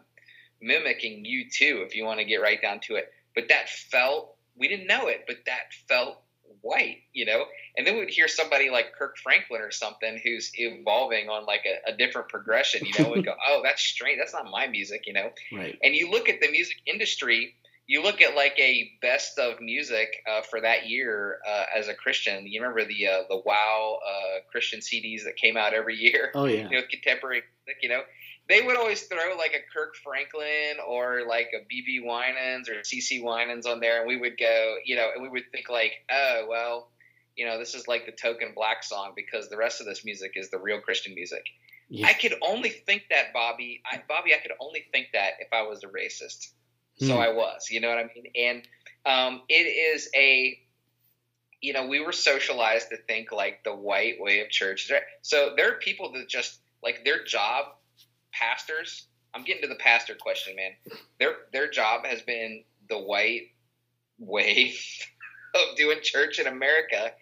mimicking 0.60 1.24
U2 1.24 1.86
if 1.86 1.94
you 1.94 2.04
want 2.04 2.18
to 2.18 2.24
get 2.24 2.42
right 2.42 2.60
down 2.60 2.80
to 2.80 2.96
it. 2.96 3.12
But 3.34 3.48
that 3.48 3.68
felt 3.68 4.34
we 4.56 4.68
didn't 4.68 4.86
know 4.86 5.06
it, 5.06 5.24
but 5.26 5.36
that 5.46 5.72
felt 5.88 6.20
white, 6.62 6.98
you 7.12 7.26
know? 7.26 7.44
And 7.76 7.86
then 7.86 7.98
we'd 7.98 8.10
hear 8.10 8.28
somebody 8.28 8.70
like 8.70 8.94
Kirk 8.98 9.16
Franklin 9.18 9.60
or 9.60 9.70
something 9.70 10.20
who's 10.22 10.50
evolving 10.54 11.28
on 11.28 11.46
like 11.46 11.64
a, 11.66 11.92
a 11.92 11.96
different 11.96 12.28
progression, 12.28 12.86
you 12.86 13.04
know, 13.04 13.14
and 13.14 13.24
go, 13.24 13.34
oh, 13.48 13.60
that's 13.62 13.82
strange. 13.82 14.18
That's 14.18 14.32
not 14.32 14.50
my 14.50 14.66
music, 14.66 15.06
you 15.06 15.12
know? 15.12 15.30
Right. 15.52 15.78
And 15.82 15.94
you 15.94 16.10
look 16.10 16.28
at 16.28 16.40
the 16.40 16.50
music 16.50 16.76
industry, 16.86 17.54
you 17.88 18.02
look 18.02 18.20
at 18.20 18.36
like 18.36 18.54
a 18.58 18.90
best 19.00 19.38
of 19.38 19.60
music 19.60 20.08
uh, 20.30 20.42
for 20.42 20.60
that 20.60 20.88
year 20.88 21.38
uh, 21.48 21.64
as 21.74 21.88
a 21.88 21.94
Christian. 21.94 22.46
You 22.46 22.60
remember 22.60 22.84
the 22.84 23.06
uh, 23.06 23.22
the 23.28 23.42
Wow 23.44 23.98
uh, 24.06 24.40
Christian 24.52 24.80
CDs 24.80 25.24
that 25.24 25.36
came 25.36 25.56
out 25.56 25.72
every 25.72 25.96
year? 25.96 26.30
Oh 26.34 26.44
yeah. 26.44 26.68
You 26.68 26.76
know, 26.76 26.86
contemporary 26.88 27.42
music. 27.66 27.82
You 27.82 27.88
know, 27.88 28.02
they 28.48 28.62
would 28.62 28.76
always 28.76 29.02
throw 29.02 29.36
like 29.36 29.52
a 29.52 29.62
Kirk 29.72 29.94
Franklin 29.96 30.78
or 30.86 31.22
like 31.28 31.50
a 31.54 31.60
BeBe 31.72 32.04
Winans 32.04 32.68
or 32.68 32.80
CeCe 32.80 33.22
Winans 33.22 33.66
on 33.66 33.80
there, 33.80 34.00
and 34.00 34.08
we 34.08 34.16
would 34.16 34.38
go, 34.38 34.76
you 34.84 34.96
know, 34.96 35.10
and 35.14 35.22
we 35.22 35.28
would 35.28 35.50
think 35.52 35.68
like, 35.68 35.92
oh 36.10 36.46
well, 36.48 36.90
you 37.36 37.46
know, 37.46 37.58
this 37.58 37.74
is 37.74 37.86
like 37.86 38.06
the 38.06 38.12
token 38.12 38.52
black 38.54 38.82
song 38.82 39.12
because 39.14 39.48
the 39.48 39.56
rest 39.56 39.80
of 39.80 39.86
this 39.86 40.04
music 40.04 40.32
is 40.34 40.50
the 40.50 40.58
real 40.58 40.80
Christian 40.80 41.14
music. 41.14 41.44
Yeah. 41.88 42.06
I 42.06 42.12
could 42.12 42.34
only 42.42 42.70
think 42.70 43.04
that, 43.10 43.32
Bobby. 43.32 43.80
I, 43.90 44.02
Bobby, 44.08 44.34
I 44.34 44.38
could 44.38 44.52
only 44.60 44.84
think 44.92 45.08
that 45.14 45.34
if 45.40 45.48
I 45.52 45.62
was 45.62 45.82
a 45.84 45.86
racist. 45.86 46.52
Hmm. 46.98 47.06
So 47.06 47.18
I 47.18 47.32
was, 47.32 47.68
you 47.70 47.80
know 47.80 47.88
what 47.88 47.98
I 47.98 48.10
mean? 48.14 48.32
And 48.36 48.68
um, 49.06 49.42
it 49.48 49.54
is 49.54 50.10
a, 50.14 50.58
you 51.60 51.72
know, 51.72 51.86
we 51.86 52.00
were 52.00 52.12
socialized 52.12 52.90
to 52.90 52.96
think 52.96 53.32
like 53.32 53.64
the 53.64 53.74
white 53.74 54.20
way 54.20 54.40
of 54.40 54.50
church. 54.50 54.90
So 55.22 55.54
there 55.56 55.70
are 55.70 55.78
people 55.78 56.12
that 56.12 56.28
just 56.28 56.58
like 56.82 57.04
their 57.04 57.24
job 57.24 57.66
pastors. 58.32 59.06
I'm 59.34 59.44
getting 59.44 59.62
to 59.62 59.68
the 59.68 59.76
pastor 59.76 60.14
question, 60.14 60.56
man. 60.56 60.72
Their 61.18 61.34
their 61.52 61.70
job 61.70 62.06
has 62.06 62.22
been 62.22 62.64
the 62.88 62.98
white 62.98 63.52
way 64.18 64.74
of 65.54 65.76
doing 65.76 65.98
church 66.02 66.38
in 66.38 66.46
America. 66.46 67.12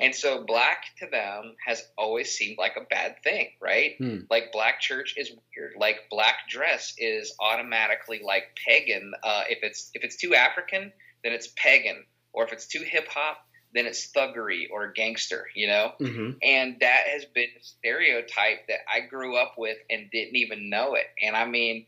And 0.00 0.14
so 0.14 0.44
black 0.44 0.84
to 1.00 1.06
them 1.06 1.56
has 1.66 1.84
always 1.98 2.32
seemed 2.32 2.56
like 2.56 2.76
a 2.76 2.84
bad 2.88 3.16
thing, 3.22 3.48
right? 3.60 3.92
Hmm. 3.98 4.20
Like 4.30 4.50
black 4.50 4.80
church 4.80 5.14
is 5.18 5.30
weird. 5.30 5.74
Like 5.78 6.08
black 6.10 6.48
dress 6.48 6.94
is 6.96 7.34
automatically 7.38 8.22
like 8.24 8.44
pagan. 8.66 9.12
Uh, 9.22 9.42
if 9.48 9.58
it's 9.62 9.90
if 9.92 10.02
it's 10.02 10.16
too 10.16 10.34
African, 10.34 10.90
then 11.22 11.32
it's 11.32 11.48
pagan. 11.56 12.04
Or 12.32 12.44
if 12.44 12.52
it's 12.52 12.66
too 12.66 12.80
hip 12.80 13.06
hop, 13.08 13.46
then 13.74 13.86
it's 13.86 14.12
thuggery 14.12 14.64
or 14.70 14.92
gangster, 14.92 15.46
you 15.54 15.66
know? 15.66 15.92
Mm-hmm. 16.00 16.38
And 16.42 16.76
that 16.80 17.08
has 17.08 17.24
been 17.24 17.48
a 17.58 17.62
stereotype 17.62 18.68
that 18.68 18.80
I 18.92 19.00
grew 19.00 19.36
up 19.36 19.54
with 19.58 19.76
and 19.90 20.10
didn't 20.10 20.36
even 20.36 20.70
know 20.70 20.94
it. 20.94 21.06
And 21.20 21.36
I 21.36 21.44
mean, 21.44 21.86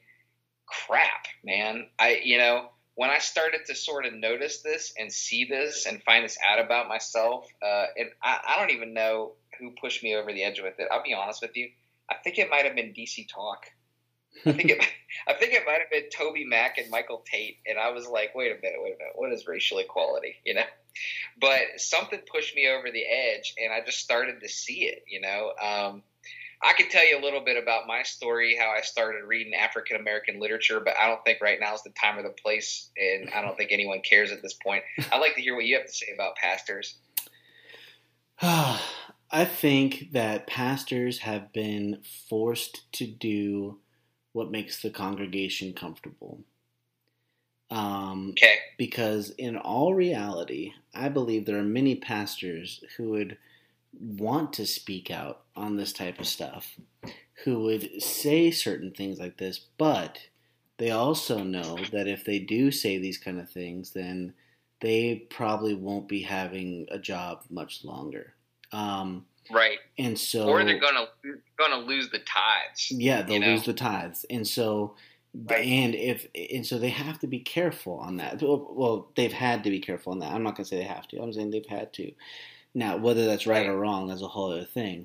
crap, 0.66 1.26
man. 1.44 1.86
I, 1.98 2.20
you 2.24 2.38
know, 2.38 2.70
when 2.96 3.10
I 3.10 3.18
started 3.18 3.60
to 3.66 3.74
sort 3.74 4.04
of 4.04 4.14
notice 4.14 4.62
this 4.62 4.94
and 4.98 5.12
see 5.12 5.44
this 5.44 5.86
and 5.86 6.02
find 6.02 6.24
this 6.24 6.38
out 6.44 6.58
about 6.58 6.88
myself, 6.88 7.46
uh, 7.62 7.86
and 7.96 8.08
I, 8.22 8.38
I 8.48 8.58
don't 8.58 8.72
even 8.72 8.92
know 8.92 9.32
who 9.60 9.72
pushed 9.80 10.02
me 10.02 10.16
over 10.16 10.32
the 10.32 10.42
edge 10.42 10.60
with 10.60 10.74
it. 10.78 10.88
I'll 10.90 11.02
be 11.02 11.14
honest 11.14 11.40
with 11.40 11.56
you. 11.56 11.68
I 12.10 12.16
think 12.16 12.38
it 12.38 12.50
might 12.50 12.64
have 12.64 12.74
been 12.74 12.92
DC 12.92 13.28
Talk. 13.32 13.66
I 14.44 14.52
think 14.52 14.70
it, 14.70 14.82
I 15.28 15.32
think 15.34 15.54
it 15.54 15.62
might 15.66 15.80
have 15.80 15.90
been 15.90 16.08
TobyMac 16.10 16.82
and 16.82 16.90
Michael 16.90 17.24
Tait, 17.30 17.58
and 17.66 17.78
I 17.78 17.90
was 17.90 18.06
like, 18.06 18.34
wait 18.34 18.52
a 18.52 18.56
minute, 18.56 18.78
wait 18.82 18.94
a 18.94 18.98
minute, 18.98 19.14
what 19.14 19.32
is 19.32 19.46
racial 19.46 19.78
equality? 19.78 20.36
You 20.44 20.54
know, 20.54 20.64
but 21.40 21.62
something 21.78 22.20
pushed 22.30 22.54
me 22.54 22.68
over 22.68 22.90
the 22.90 23.04
edge, 23.04 23.54
and 23.62 23.72
I 23.72 23.84
just 23.84 23.98
started 23.98 24.40
to 24.40 24.48
see 24.48 24.84
it. 24.84 25.04
You 25.08 25.20
know, 25.20 25.52
um, 25.60 26.02
I 26.62 26.72
can 26.72 26.88
tell 26.88 27.06
you 27.06 27.18
a 27.18 27.22
little 27.22 27.44
bit 27.44 27.62
about 27.62 27.86
my 27.86 28.02
story, 28.02 28.56
how 28.58 28.70
I 28.70 28.80
started 28.80 29.24
reading 29.26 29.54
African 29.54 29.96
American 29.96 30.40
literature, 30.40 30.80
but 30.80 30.94
I 31.00 31.06
don't 31.06 31.22
think 31.24 31.40
right 31.40 31.60
now 31.60 31.74
is 31.74 31.82
the 31.82 31.90
time 31.90 32.18
or 32.18 32.22
the 32.22 32.30
place, 32.30 32.90
and 32.96 33.30
I 33.34 33.42
don't 33.42 33.56
think 33.56 33.72
anyone 33.72 34.00
cares 34.00 34.32
at 34.32 34.42
this 34.42 34.54
point. 34.54 34.82
I'd 35.12 35.20
like 35.20 35.34
to 35.34 35.40
hear 35.40 35.54
what 35.54 35.64
you 35.64 35.76
have 35.76 35.86
to 35.86 35.92
say 35.92 36.06
about 36.14 36.36
pastors. 36.36 36.96
I 39.28 39.44
think 39.44 40.12
that 40.12 40.46
pastors 40.46 41.18
have 41.18 41.52
been 41.52 42.00
forced 42.28 42.90
to 42.92 43.06
do 43.06 43.80
what 44.36 44.50
makes 44.50 44.82
the 44.82 44.90
congregation 44.90 45.72
comfortable. 45.72 46.38
Um, 47.70 48.34
okay. 48.36 48.56
Because 48.76 49.30
in 49.30 49.56
all 49.56 49.94
reality, 49.94 50.74
I 50.94 51.08
believe 51.08 51.46
there 51.46 51.58
are 51.58 51.64
many 51.64 51.94
pastors 51.94 52.84
who 52.98 53.12
would 53.12 53.38
want 53.98 54.52
to 54.52 54.66
speak 54.66 55.10
out 55.10 55.44
on 55.56 55.76
this 55.76 55.90
type 55.90 56.20
of 56.20 56.26
stuff, 56.26 56.76
who 57.44 57.60
would 57.60 58.02
say 58.02 58.50
certain 58.50 58.90
things 58.90 59.18
like 59.18 59.38
this, 59.38 59.58
but 59.78 60.18
they 60.76 60.90
also 60.90 61.42
know 61.42 61.78
that 61.90 62.06
if 62.06 62.22
they 62.26 62.38
do 62.38 62.70
say 62.70 62.98
these 62.98 63.16
kind 63.16 63.40
of 63.40 63.48
things, 63.48 63.92
then 63.92 64.34
they 64.82 65.26
probably 65.30 65.72
won't 65.72 66.08
be 66.08 66.20
having 66.20 66.86
a 66.90 66.98
job 66.98 67.42
much 67.48 67.84
longer. 67.84 68.34
Um, 68.70 69.24
right. 69.50 69.78
And 69.98 70.18
so, 70.18 70.48
or 70.48 70.64
they're 70.64 70.78
gonna 70.78 71.06
gonna 71.58 71.78
lose 71.78 72.10
the 72.10 72.18
tithes. 72.18 72.90
Yeah, 72.90 73.22
they'll 73.22 73.34
you 73.34 73.40
know? 73.40 73.46
lose 73.48 73.64
the 73.64 73.74
tithes, 73.74 74.24
and 74.30 74.46
so. 74.46 74.94
Right. 75.38 75.66
And 75.66 75.94
if 75.94 76.28
and 76.34 76.64
so 76.64 76.78
they 76.78 76.88
have 76.88 77.18
to 77.18 77.26
be 77.26 77.40
careful 77.40 77.98
on 77.98 78.16
that. 78.16 78.40
Well, 78.40 79.10
they've 79.16 79.30
had 79.30 79.64
to 79.64 79.70
be 79.70 79.80
careful 79.80 80.14
on 80.14 80.20
that. 80.20 80.32
I'm 80.32 80.42
not 80.42 80.56
going 80.56 80.64
to 80.64 80.70
say 80.70 80.78
they 80.78 80.84
have 80.84 81.06
to. 81.08 81.20
I'm 81.20 81.30
saying 81.30 81.50
they've 81.50 81.66
had 81.66 81.92
to. 81.94 82.10
Now, 82.74 82.96
whether 82.96 83.26
that's 83.26 83.46
right, 83.46 83.66
right. 83.66 83.68
or 83.68 83.78
wrong, 83.78 84.10
is 84.10 84.22
a 84.22 84.28
whole 84.28 84.52
other 84.52 84.64
thing. 84.64 85.04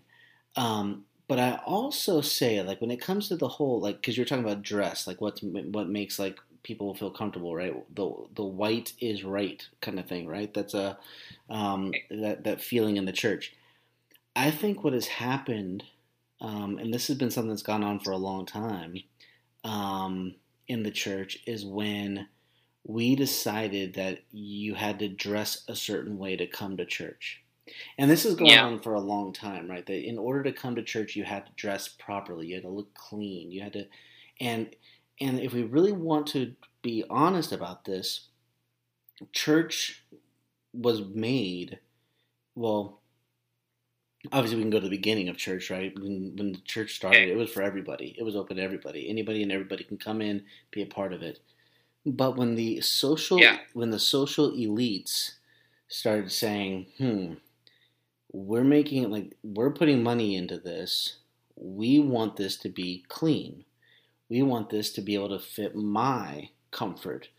Um, 0.55 1.03
but 1.27 1.39
I 1.39 1.61
also 1.65 2.21
say, 2.21 2.61
like, 2.61 2.81
when 2.81 2.91
it 2.91 3.01
comes 3.01 3.27
to 3.27 3.35
the 3.35 3.47
whole, 3.47 3.79
like, 3.79 3.97
because 3.97 4.17
you're 4.17 4.25
talking 4.25 4.43
about 4.43 4.61
dress, 4.61 5.07
like, 5.07 5.21
what's 5.21 5.41
what 5.41 5.89
makes 5.89 6.19
like 6.19 6.37
people 6.63 6.93
feel 6.93 7.09
comfortable, 7.09 7.55
right? 7.55 7.73
The 7.95 8.13
the 8.35 8.43
white 8.43 8.93
is 8.99 9.23
right 9.23 9.65
kind 9.81 9.99
of 9.99 10.07
thing, 10.07 10.27
right? 10.27 10.53
That's 10.53 10.73
a 10.73 10.97
um, 11.49 11.93
that 12.09 12.43
that 12.43 12.61
feeling 12.61 12.97
in 12.97 13.05
the 13.05 13.11
church. 13.11 13.55
I 14.35 14.51
think 14.51 14.83
what 14.83 14.93
has 14.93 15.07
happened, 15.07 15.83
um, 16.39 16.77
and 16.77 16.93
this 16.93 17.07
has 17.07 17.17
been 17.17 17.31
something 17.31 17.49
that's 17.49 17.63
gone 17.63 17.83
on 17.83 17.99
for 17.99 18.11
a 18.11 18.17
long 18.17 18.45
time 18.45 18.95
um, 19.63 20.35
in 20.67 20.83
the 20.83 20.91
church, 20.91 21.39
is 21.45 21.65
when 21.65 22.27
we 22.83 23.15
decided 23.15 23.93
that 23.95 24.19
you 24.31 24.73
had 24.75 24.99
to 24.99 25.07
dress 25.07 25.63
a 25.67 25.75
certain 25.75 26.17
way 26.17 26.35
to 26.35 26.47
come 26.47 26.77
to 26.77 26.85
church. 26.85 27.43
And 27.97 28.09
this 28.09 28.23
has 28.23 28.35
gone 28.35 28.47
yeah. 28.47 28.65
on 28.65 28.81
for 28.81 28.93
a 28.93 28.99
long 28.99 29.33
time, 29.33 29.69
right? 29.69 29.85
That 29.85 30.07
in 30.07 30.17
order 30.17 30.43
to 30.43 30.51
come 30.51 30.75
to 30.75 30.83
church, 30.83 31.15
you 31.15 31.23
had 31.23 31.45
to 31.45 31.51
dress 31.55 31.87
properly. 31.87 32.47
You 32.47 32.55
had 32.55 32.63
to 32.63 32.69
look 32.69 32.93
clean. 32.93 33.51
You 33.51 33.61
had 33.61 33.73
to, 33.73 33.85
and 34.39 34.75
and 35.19 35.39
if 35.39 35.53
we 35.53 35.63
really 35.63 35.91
want 35.91 36.27
to 36.27 36.55
be 36.81 37.03
honest 37.09 37.51
about 37.51 37.85
this, 37.85 38.29
church 39.31 40.03
was 40.73 41.01
made. 41.01 41.79
Well, 42.55 43.00
obviously 44.31 44.57
we 44.57 44.63
can 44.63 44.69
go 44.69 44.79
to 44.79 44.85
the 44.85 44.89
beginning 44.89 45.29
of 45.29 45.37
church, 45.37 45.69
right? 45.69 45.93
When, 45.95 46.35
when 46.35 46.51
the 46.53 46.59
church 46.59 46.95
started, 46.95 47.29
it 47.29 47.37
was 47.37 47.49
for 47.49 47.61
everybody. 47.61 48.15
It 48.17 48.23
was 48.23 48.35
open 48.35 48.57
to 48.57 48.63
everybody. 48.63 49.09
Anybody 49.09 49.43
and 49.43 49.51
everybody 49.51 49.83
can 49.83 49.97
come 49.97 50.21
in, 50.21 50.43
be 50.71 50.81
a 50.81 50.85
part 50.87 51.13
of 51.13 51.21
it. 51.21 51.39
But 52.05 52.35
when 52.35 52.55
the 52.55 52.81
social 52.81 53.39
yeah. 53.39 53.57
when 53.73 53.91
the 53.91 53.99
social 53.99 54.51
elites 54.51 55.33
started 55.87 56.31
saying, 56.31 56.87
"Hmm, 56.97 57.33
we're 58.31 58.63
making 58.63 59.03
it 59.03 59.11
like 59.11 59.37
we're 59.43 59.71
putting 59.71 60.01
money 60.01 60.35
into 60.35 60.57
this. 60.57 61.17
We 61.55 61.99
want 61.99 62.37
this 62.37 62.57
to 62.57 62.69
be 62.69 63.05
clean. 63.07 63.65
We 64.29 64.41
want 64.41 64.69
this 64.69 64.91
to 64.93 65.01
be 65.01 65.13
able 65.13 65.29
to 65.29 65.39
fit 65.39 65.75
my 65.75 66.49
comfort." 66.71 67.29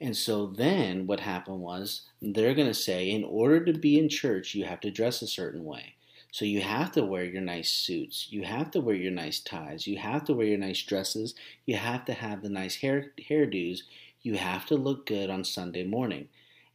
And 0.00 0.16
so 0.16 0.46
then 0.46 1.06
what 1.06 1.20
happened 1.20 1.60
was 1.60 2.02
they're 2.20 2.54
going 2.54 2.68
to 2.68 2.74
say, 2.74 3.10
in 3.10 3.24
order 3.24 3.64
to 3.64 3.72
be 3.72 3.98
in 3.98 4.08
church, 4.08 4.54
you 4.54 4.64
have 4.64 4.80
to 4.80 4.90
dress 4.90 5.22
a 5.22 5.26
certain 5.26 5.64
way. 5.64 5.93
So 6.34 6.44
you 6.44 6.62
have 6.62 6.90
to 6.92 7.04
wear 7.04 7.24
your 7.24 7.42
nice 7.42 7.70
suits. 7.70 8.26
You 8.28 8.42
have 8.42 8.72
to 8.72 8.80
wear 8.80 8.96
your 8.96 9.12
nice 9.12 9.38
ties. 9.38 9.86
You 9.86 9.98
have 9.98 10.24
to 10.24 10.34
wear 10.34 10.48
your 10.48 10.58
nice 10.58 10.82
dresses. 10.82 11.36
You 11.64 11.76
have 11.76 12.04
to 12.06 12.12
have 12.12 12.42
the 12.42 12.48
nice 12.48 12.74
hair 12.74 13.12
hairdos. 13.30 13.82
You 14.20 14.34
have 14.34 14.66
to 14.66 14.74
look 14.74 15.06
good 15.06 15.30
on 15.30 15.44
Sunday 15.44 15.84
morning. 15.84 16.26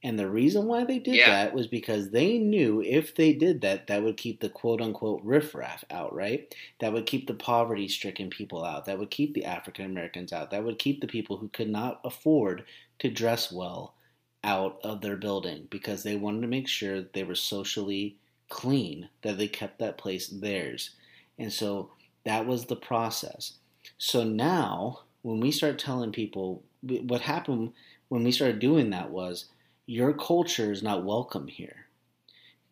And 0.02 0.18
the 0.18 0.30
reason 0.30 0.66
why 0.66 0.86
they 0.86 0.98
did 0.98 1.16
yeah. 1.16 1.32
that 1.32 1.54
was 1.54 1.68
because 1.68 2.12
they 2.12 2.38
knew 2.38 2.82
if 2.82 3.16
they 3.16 3.34
did 3.34 3.60
that, 3.60 3.88
that 3.88 4.02
would 4.02 4.16
keep 4.16 4.40
the 4.40 4.48
quote 4.48 4.80
unquote 4.80 5.22
riffraff 5.26 5.84
out, 5.92 6.16
right? 6.16 6.56
That 6.80 6.94
would 6.94 7.06
keep 7.06 7.28
the 7.28 7.34
poverty 7.34 7.90
stricken 7.90 8.30
people 8.30 8.64
out. 8.64 8.86
That 8.86 8.98
would 8.98 9.12
keep 9.12 9.34
the 9.34 9.44
African 9.44 9.84
Americans 9.84 10.32
out. 10.32 10.52
That 10.52 10.64
would 10.64 10.80
keep 10.80 11.02
the 11.02 11.08
people 11.08 11.36
who 11.36 11.50
could 11.50 11.70
not 11.70 12.00
afford 12.06 12.64
to 13.00 13.10
dress 13.10 13.52
well 13.52 13.94
out 14.42 14.80
of 14.86 15.02
their 15.02 15.18
building 15.18 15.68
because 15.70 16.04
they 16.04 16.16
wanted 16.16 16.44
to 16.44 16.48
make 16.48 16.70
sure 16.70 17.02
they 17.02 17.26
were 17.26 17.36
socially 17.36 18.16
clean, 18.50 19.10
that 19.22 19.38
they 19.38 19.48
kept 19.48 19.80
that 19.80 19.98
place 19.98 20.28
theirs. 20.28 20.92
And 21.38 21.54
so 21.54 21.92
that 22.26 22.46
was 22.46 22.66
the 22.66 22.76
process. 22.76 23.54
So 23.98 24.24
now, 24.24 25.02
when 25.22 25.40
we 25.40 25.52
start 25.52 25.80
telling 25.80 26.12
people, 26.12 26.64
what 26.82 27.22
happened 27.22 27.74
when 28.10 28.24
we 28.24 28.32
started 28.32 28.60
doing 28.60 28.90
that 28.90 29.12
was 29.12 29.46
your 29.86 30.14
culture 30.14 30.72
is 30.72 30.84
not 30.84 31.06
welcome 31.06 31.48
here. 31.48 31.86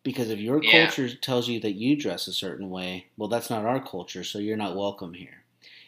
Because 0.02 0.30
if 0.30 0.38
your 0.38 0.62
yeah. 0.62 0.86
culture 0.86 1.14
tells 1.16 1.48
you 1.48 1.60
that 1.60 1.72
you 1.72 1.96
dress 1.96 2.28
a 2.28 2.32
certain 2.32 2.70
way, 2.70 3.06
well, 3.16 3.28
that's 3.28 3.50
not 3.50 3.64
our 3.64 3.80
culture, 3.80 4.24
so 4.24 4.38
you're 4.38 4.56
not 4.56 4.76
welcome 4.76 5.14
here. 5.14 5.42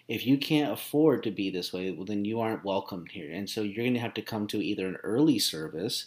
If 0.09 0.27
you 0.27 0.39
can't 0.39 0.73
afford 0.73 1.23
to 1.23 1.31
be 1.31 1.51
this 1.51 1.73
way, 1.73 1.91
well, 1.93 2.05
then 2.05 2.25
you 2.25 2.41
aren't 2.41 2.65
welcomed 2.65 3.13
here. 3.13 3.33
And 3.33 3.49
so 3.49 3.63
you're 3.63 3.85
going 3.85 3.95
to 3.95 4.01
have 4.01 4.15
to 4.15 4.23
come 4.23 4.47
to 4.49 4.59
either 4.59 4.89
an 4.89 4.97
early 5.05 5.39
service 5.39 6.07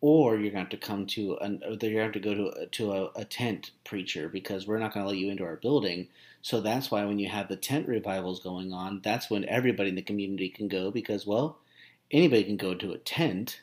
or 0.00 0.36
you're 0.36 0.52
going 0.52 0.52
to 0.52 0.58
have 0.58 0.68
to 0.68 0.76
come 0.76 1.06
to 1.06 1.36
an, 1.40 1.60
or 1.64 1.70
you're 1.70 1.78
going 1.78 1.94
to 1.94 2.02
have 2.02 2.12
to 2.12 2.20
go 2.20 2.34
to 2.34 2.66
to 2.66 2.92
a, 2.92 3.10
a 3.16 3.24
tent 3.24 3.72
preacher 3.84 4.28
because 4.28 4.66
we're 4.66 4.78
not 4.78 4.94
going 4.94 5.04
to 5.04 5.08
let 5.10 5.18
you 5.18 5.30
into 5.30 5.44
our 5.44 5.56
building. 5.56 6.08
So 6.42 6.60
that's 6.60 6.90
why 6.90 7.04
when 7.04 7.18
you 7.18 7.28
have 7.28 7.48
the 7.48 7.56
tent 7.56 7.88
revivals 7.88 8.40
going 8.40 8.72
on, 8.72 9.00
that's 9.02 9.28
when 9.28 9.44
everybody 9.48 9.88
in 9.88 9.96
the 9.96 10.02
community 10.02 10.48
can 10.48 10.68
go 10.68 10.90
because 10.90 11.26
well, 11.26 11.58
anybody 12.10 12.44
can 12.44 12.56
go 12.56 12.74
to 12.74 12.92
a 12.92 12.98
tent, 12.98 13.60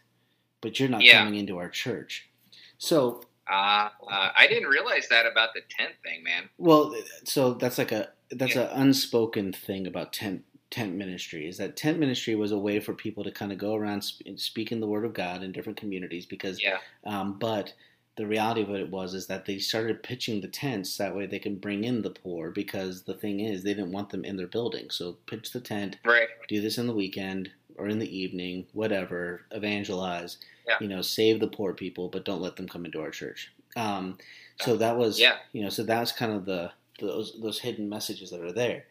but 0.62 0.80
you're 0.80 0.90
not 0.90 1.04
yeah. 1.04 1.20
coming 1.20 1.40
into 1.40 1.58
our 1.58 1.70
church. 1.70 2.30
So 2.78 3.24
uh, 3.50 3.90
uh, 4.12 4.30
I 4.36 4.48
didn't 4.48 4.70
realize 4.70 5.08
that 5.10 5.26
about 5.26 5.54
the 5.54 5.62
tent 5.70 5.94
thing, 6.04 6.24
man. 6.24 6.50
Well, 6.58 6.96
so 7.24 7.54
that's 7.54 7.78
like 7.78 7.92
a 7.92 8.10
that's 8.32 8.56
yeah. 8.56 8.64
an 8.64 8.82
unspoken 8.82 9.54
thing 9.54 9.88
about 9.88 10.12
tent 10.12 10.44
tent 10.72 10.96
ministry 10.96 11.48
is 11.48 11.58
that 11.58 11.78
tent 11.78 12.00
ministry 12.00 12.36
was 12.36 12.52
a 12.52 12.58
way 12.58 12.80
for 12.80 12.94
people 12.94 13.24
to 13.24 13.32
kind 13.32 13.52
of 13.52 13.58
go 13.58 13.76
around 13.76 14.02
sp- 14.04 14.26
speaking 14.38 14.80
the 14.80 14.88
word 14.88 15.06
of 15.06 15.14
God 15.14 15.44
in 15.44 15.52
different 15.52 15.78
communities 15.78 16.26
because 16.26 16.62
yeah. 16.62 16.78
Um, 17.06 17.38
but 17.40 17.74
the 18.16 18.26
reality 18.26 18.62
of 18.62 18.70
what 18.70 18.80
it 18.80 18.90
was 18.90 19.14
is 19.14 19.28
that 19.28 19.46
they 19.46 19.58
started 19.60 20.02
pitching 20.02 20.42
the 20.42 20.48
tents 20.48 20.98
that 20.98 21.16
way 21.16 21.26
they 21.26 21.40
can 21.40 21.56
bring 21.56 21.84
in 21.84 22.02
the 22.02 22.10
poor 22.10 22.50
because 22.50 23.04
the 23.04 23.14
thing 23.14 23.42
is 23.42 23.64
they 23.64 23.74
didn't 23.74 23.92
want 23.92 24.10
them 24.10 24.24
in 24.26 24.38
their 24.38 24.48
building 24.48 24.90
so 24.90 25.18
pitch 25.28 25.52
the 25.52 25.60
tent 25.60 25.98
right 26.06 26.28
do 26.48 26.62
this 26.62 26.78
in 26.78 26.88
the 26.88 26.96
weekend 26.96 27.50
or 27.78 27.88
in 27.88 28.00
the 28.00 28.18
evening 28.18 28.66
whatever 28.74 29.42
evangelize 29.52 30.38
yeah. 30.68 30.76
you 30.80 30.88
know 30.88 31.02
save 31.02 31.40
the 31.40 31.48
poor 31.48 31.74
people 31.74 32.08
but 32.08 32.26
don't 32.26 32.42
let 32.42 32.56
them 32.56 32.68
come 32.68 32.86
into 32.86 33.02
our 33.02 33.12
church 33.12 33.52
um, 33.76 34.18
so 34.62 34.78
that 34.78 34.98
was 34.98 35.20
yeah. 35.20 35.36
you 35.52 35.62
know 35.62 35.70
so 35.70 35.84
that's 35.84 36.12
kind 36.12 36.32
of 36.32 36.46
the 36.46 36.72
those 37.02 37.38
those 37.42 37.60
hidden 37.60 37.90
messages 37.90 38.32
that 38.32 38.42
are 38.42 38.54
there 38.54 38.86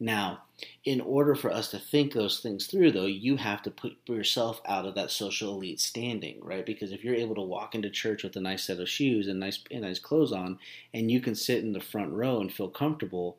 now, 0.00 0.42
in 0.84 1.00
order 1.00 1.34
for 1.34 1.52
us 1.52 1.70
to 1.70 1.78
think 1.78 2.12
those 2.12 2.40
things 2.40 2.66
through, 2.66 2.92
though, 2.92 3.06
you 3.06 3.36
have 3.36 3.62
to 3.62 3.70
put 3.70 3.96
yourself 4.06 4.60
out 4.66 4.86
of 4.86 4.94
that 4.96 5.10
social 5.10 5.54
elite 5.54 5.80
standing, 5.80 6.38
right? 6.42 6.66
Because 6.66 6.92
if 6.92 7.04
you're 7.04 7.14
able 7.14 7.34
to 7.36 7.42
walk 7.42 7.74
into 7.74 7.90
church 7.90 8.22
with 8.22 8.36
a 8.36 8.40
nice 8.40 8.64
set 8.64 8.80
of 8.80 8.88
shoes 8.88 9.28
and 9.28 9.40
nice 9.40 9.60
and 9.70 9.82
nice 9.82 9.98
clothes 9.98 10.32
on, 10.32 10.58
and 10.92 11.10
you 11.10 11.20
can 11.20 11.34
sit 11.34 11.62
in 11.62 11.72
the 11.72 11.80
front 11.80 12.12
row 12.12 12.40
and 12.40 12.52
feel 12.52 12.68
comfortable, 12.68 13.38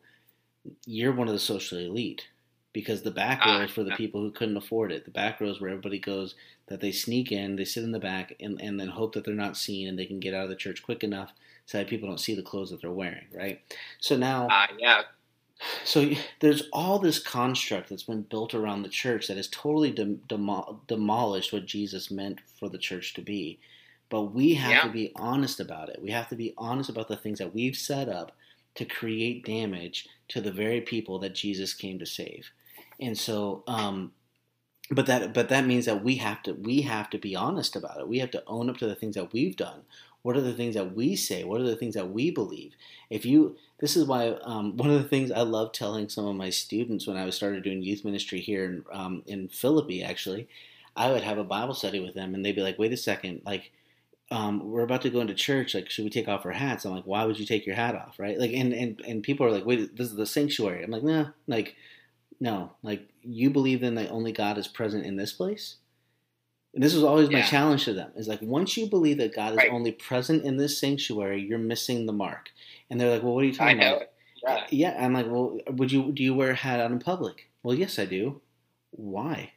you're 0.86 1.14
one 1.14 1.28
of 1.28 1.34
the 1.34 1.40
social 1.40 1.78
elite. 1.78 2.28
Because 2.74 3.04
the 3.04 3.12
back 3.12 3.46
row 3.46 3.62
is 3.62 3.72
for 3.72 3.86
the 3.86 3.96
people 3.96 4.20
who 4.20 4.32
couldn't 4.32 4.58
afford 4.58 4.92
it. 4.92 5.06
The 5.06 5.12
back 5.12 5.40
row 5.40 5.48
is 5.48 5.62
where 5.62 5.70
everybody 5.70 5.98
goes 5.98 6.36
that 6.68 6.82
they 6.82 6.92
sneak 6.92 7.32
in, 7.32 7.56
they 7.56 7.64
sit 7.64 7.86
in 7.86 7.94
the 7.94 8.00
back, 8.00 8.36
and, 8.42 8.60
and 8.62 8.78
then 8.78 8.90
hope 8.90 9.14
that 9.14 9.24
they're 9.24 9.34
not 9.34 9.56
seen 9.56 9.88
and 9.88 9.98
they 9.98 10.06
can 10.06 10.20
get 10.20 10.34
out 10.34 10.44
of 10.44 10.50
the 10.50 10.58
church 10.58 10.84
quick 10.84 11.02
enough 11.02 11.32
so 11.66 11.78
that 11.78 11.88
people 11.88 12.10
don't 12.10 12.20
see 12.20 12.36
the 12.36 12.42
clothes 12.44 12.72
that 12.72 12.82
they're 12.82 12.92
wearing, 12.92 13.26
right? 13.34 13.62
So 14.00 14.18
now, 14.18 14.48
uh, 14.48 14.68
yeah, 14.78 15.04
So 15.84 16.12
there's 16.42 16.64
all 16.74 17.00
this 17.00 17.20
construct 17.20 17.90
that's 17.90 18.04
been 18.04 18.24
built 18.24 18.54
around 18.54 18.84
the 18.84 18.90
church 18.90 19.28
that 19.28 19.38
has 19.38 19.48
totally 19.48 19.92
dem- 19.92 20.22
demol- 20.28 20.80
demolished 20.88 21.54
what 21.54 21.66
Jesus 21.66 22.12
meant 22.12 22.40
for 22.60 22.70
the 22.70 22.78
church 22.78 23.14
to 23.14 23.22
be. 23.22 23.60
But 24.10 24.34
we 24.34 24.56
have 24.56 24.72
yeah. 24.72 24.82
to 24.84 24.90
be 24.90 25.12
honest 25.16 25.60
about 25.60 25.90
it. 25.90 26.02
We 26.02 26.12
have 26.12 26.30
to 26.30 26.36
be 26.36 26.54
honest 26.58 26.90
about 26.90 27.08
the 27.08 27.16
things 27.16 27.40
that 27.40 27.56
we've 27.56 27.76
set 27.76 28.10
up 28.10 28.34
to 28.76 28.86
create 28.86 29.46
damage 29.46 30.08
to 30.28 30.42
the 30.42 30.52
very 30.52 30.82
people 30.82 31.20
that 31.20 31.34
Jesus 31.34 31.74
came 31.74 31.98
to 32.00 32.06
save. 32.06 32.52
And 33.00 33.18
so, 33.18 33.64
um, 33.68 34.12
but 34.92 35.08
that 35.08 35.34
but 35.34 35.50
that 35.50 35.66
means 35.66 35.86
that 35.86 36.04
we 36.04 36.18
have 36.18 36.44
to 36.44 36.54
we 36.54 36.82
have 36.82 37.10
to 37.10 37.18
be 37.18 37.36
honest 37.36 37.76
about 37.76 38.00
it. 38.00 38.08
We 38.08 38.20
have 38.20 38.32
to 38.32 38.44
own 38.46 38.70
up 38.70 38.78
to 38.78 38.88
the 38.88 38.96
things 38.96 39.16
that 39.16 39.34
we've 39.34 39.56
done. 39.56 39.82
What 40.26 40.36
are 40.36 40.42
the 40.42 40.54
things 40.54 40.74
that 40.74 40.96
we 40.96 41.16
say? 41.16 41.44
What 41.44 41.62
are 41.62 41.66
the 41.66 41.76
things 41.76 41.94
that 41.94 42.10
we 42.10 42.32
believe? 42.32 42.74
If 43.12 43.28
you, 43.28 43.58
this 43.78 43.96
is 43.96 44.06
why 44.06 44.30
um, 44.42 44.76
one 44.76 44.90
of 44.90 45.00
the 45.00 45.08
things 45.08 45.32
I 45.32 45.42
love 45.42 45.72
telling 45.72 46.10
some 46.10 46.26
of 46.26 46.36
my 46.36 46.50
students 46.50 47.06
when 47.06 47.16
I 47.16 47.30
started 47.30 47.64
doing 47.64 47.84
youth 47.84 48.04
ministry 48.04 48.40
here 48.40 48.66
in 48.66 48.84
um, 48.92 49.22
in 49.28 49.50
Philippi, 49.50 50.04
actually, 50.04 50.50
I 50.96 51.12
would 51.12 51.22
have 51.22 51.38
a 51.38 51.44
Bible 51.44 51.76
study 51.76 52.00
with 52.00 52.16
them, 52.16 52.34
and 52.34 52.44
they'd 52.44 52.56
be 52.56 52.64
like, 52.64 52.80
"Wait 52.80 52.92
a 52.92 52.98
second, 52.98 53.44
like." 53.46 53.72
Um, 54.32 54.72
we're 54.72 54.82
about 54.82 55.04
to 55.04 55.12
go 55.12 55.22
into 55.22 55.36
church. 55.36 55.76
Like, 55.76 55.92
should 55.92 56.04
we 56.04 56.10
take 56.10 56.28
off 56.28 56.48
our 56.48 56.52
hats? 56.52 56.84
I'm 56.84 56.96
like, 56.96 57.06
why 57.06 57.26
would 57.26 57.38
you 57.38 57.46
take 57.46 57.68
your 57.68 57.76
hat 57.76 57.94
off, 57.94 58.18
right? 58.18 58.40
Like, 58.40 58.54
and 58.54 58.74
and 58.74 59.00
and 59.02 59.22
people 59.22 59.46
are 59.46 59.52
like, 59.52 59.68
wait, 59.68 59.96
this 59.96 60.08
is 60.08 60.16
the 60.16 60.26
sanctuary. 60.26 60.84
I'm 60.84 60.90
like, 60.90 61.04
nah, 61.04 61.28
like, 61.46 61.76
no, 62.40 62.72
like, 62.82 63.08
you 63.22 63.52
believe 63.52 63.82
then 63.82 63.94
that 63.96 64.10
only 64.10 64.32
God 64.32 64.58
is 64.58 64.68
present 64.68 65.06
in 65.06 65.18
this 65.18 65.32
place? 65.32 65.76
And 66.76 66.84
this 66.84 66.94
was 66.94 67.06
always 67.06 67.32
my 67.32 67.42
challenge 67.42 67.86
to 67.86 67.94
them 67.94 68.12
is 68.18 68.28
like 68.28 68.42
once 68.42 68.76
you 68.76 68.88
believe 68.88 69.18
that 69.20 69.34
God 69.34 69.54
is 69.54 69.58
right. 69.60 69.72
only 69.72 69.94
present 69.94 70.44
in 70.44 70.58
this 70.58 70.78
sanctuary, 70.78 71.42
you're 71.42 71.58
missing 71.58 72.06
the 72.06 72.12
mark. 72.12 72.52
And 72.90 73.00
they're 73.00 73.10
like, 73.10 73.24
"Well, 73.24 73.34
what 73.34 73.46
are 73.46 73.48
you 73.48 73.54
talking 73.54 73.82
I 73.82 73.86
about?" 73.86 74.02
Yeah. 74.44 74.68
yeah, 74.70 75.06
I'm 75.06 75.14
like, 75.14 75.26
"Well, 75.26 75.58
would 75.70 75.92
you 75.92 76.12
do 76.12 76.22
you 76.22 76.36
wear 76.36 76.52
a 76.52 76.56
hat 76.56 76.82
out 76.82 76.92
in 76.92 77.00
public?" 77.00 77.50
Well, 77.64 77.76
yes, 77.76 77.98
I 77.98 78.06
do. 78.06 78.42
Why? 78.92 79.54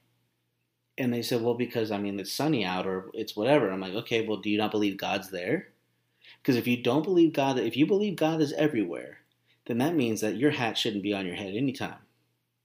And 0.96 1.12
they 1.12 1.22
said, 1.22 1.42
"Well, 1.42 1.54
because 1.54 1.90
I 1.90 1.98
mean 1.98 2.20
it's 2.20 2.32
sunny 2.32 2.64
out 2.64 2.86
or 2.86 3.10
it's 3.12 3.34
whatever." 3.34 3.68
I'm 3.68 3.80
like, 3.80 3.94
"Okay, 3.94 4.24
well, 4.24 4.38
do 4.38 4.48
you 4.48 4.58
not 4.58 4.70
believe 4.70 4.96
God's 4.96 5.30
there?" 5.30 5.68
Because 6.40 6.54
if 6.54 6.68
you 6.68 6.80
don't 6.80 7.02
believe 7.02 7.32
God, 7.32 7.58
if 7.58 7.76
you 7.76 7.84
believe 7.84 8.14
God 8.14 8.40
is 8.40 8.52
everywhere, 8.52 9.18
then 9.66 9.78
that 9.78 9.96
means 9.96 10.20
that 10.20 10.36
your 10.36 10.52
hat 10.52 10.78
shouldn't 10.78 11.02
be 11.02 11.14
on 11.14 11.26
your 11.26 11.34
head 11.34 11.54
anytime. 11.54 11.98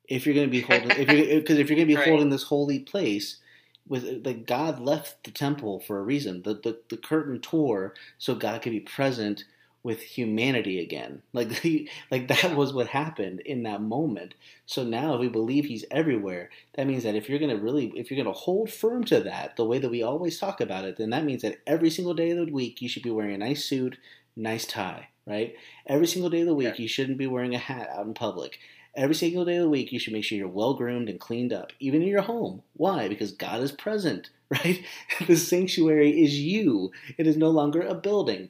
If 0.07 0.27
you're 0.27 0.35
going 0.35 0.47
to 0.47 0.51
be 0.51 0.61
holding, 0.61 0.91
if 0.91 1.11
you're 1.11 1.39
because 1.39 1.57
if 1.57 1.69
you're 1.69 1.75
going 1.75 1.87
to 1.87 1.93
be 1.93 1.97
right. 1.97 2.07
holding 2.07 2.29
this 2.29 2.43
holy 2.43 2.79
place, 2.79 3.39
with 3.87 4.25
like 4.25 4.45
God 4.47 4.79
left 4.79 5.23
the 5.23 5.31
temple 5.31 5.79
for 5.79 5.99
a 5.99 6.03
reason. 6.03 6.43
The, 6.43 6.53
the 6.53 6.79
the 6.89 6.97
curtain 6.97 7.39
tore 7.39 7.93
so 8.17 8.35
God 8.35 8.61
could 8.61 8.71
be 8.71 8.79
present 8.79 9.43
with 9.83 10.01
humanity 10.01 10.79
again. 10.79 11.21
Like 11.33 11.51
he, 11.51 11.89
like 12.09 12.27
that 12.29 12.55
was 12.55 12.73
what 12.73 12.87
happened 12.87 13.41
in 13.41 13.63
that 13.63 13.81
moment. 13.81 14.35
So 14.65 14.83
now 14.83 15.15
if 15.15 15.19
we 15.19 15.27
believe 15.27 15.65
he's 15.65 15.83
everywhere, 15.91 16.49
that 16.75 16.87
means 16.87 17.03
that 17.03 17.15
if 17.15 17.27
you're 17.27 17.39
going 17.39 17.55
to 17.55 17.61
really 17.61 17.87
if 17.95 18.09
you're 18.09 18.23
going 18.23 18.33
to 18.33 18.39
hold 18.39 18.71
firm 18.71 19.03
to 19.05 19.19
that 19.21 19.57
the 19.57 19.65
way 19.65 19.79
that 19.79 19.89
we 19.89 20.03
always 20.03 20.39
talk 20.39 20.61
about 20.61 20.85
it, 20.85 20.97
then 20.97 21.09
that 21.09 21.25
means 21.25 21.41
that 21.41 21.59
every 21.67 21.89
single 21.89 22.13
day 22.13 22.31
of 22.31 22.37
the 22.37 22.51
week 22.51 22.81
you 22.81 22.87
should 22.87 23.03
be 23.03 23.11
wearing 23.11 23.35
a 23.35 23.37
nice 23.37 23.65
suit, 23.65 23.97
nice 24.35 24.65
tie, 24.65 25.09
right? 25.25 25.55
Every 25.87 26.07
single 26.07 26.29
day 26.29 26.41
of 26.41 26.47
the 26.47 26.55
week 26.55 26.75
yeah. 26.77 26.81
you 26.81 26.87
shouldn't 26.87 27.17
be 27.17 27.27
wearing 27.27 27.55
a 27.55 27.59
hat 27.59 27.89
out 27.89 28.05
in 28.05 28.13
public. 28.13 28.59
Every 28.95 29.15
single 29.15 29.43
day 29.43 29.55
of 29.55 29.63
the 29.63 29.69
week, 29.69 29.91
you 29.91 29.97
should 29.97 30.13
make 30.13 30.23
sure 30.23 30.37
you're 30.37 30.47
well 30.47 30.75
groomed 30.75 31.09
and 31.09 31.19
cleaned 31.19 31.51
up, 31.51 31.73
even 31.79 32.03
in 32.03 32.07
your 32.07 32.21
home. 32.21 32.61
Why? 32.73 33.07
Because 33.07 33.31
God 33.31 33.61
is 33.61 33.71
present, 33.71 34.29
right? 34.49 34.83
the 35.25 35.35
sanctuary 35.35 36.21
is 36.23 36.39
you, 36.39 36.91
it 37.17 37.25
is 37.25 37.35
no 37.35 37.49
longer 37.49 37.81
a 37.81 37.95
building. 37.95 38.49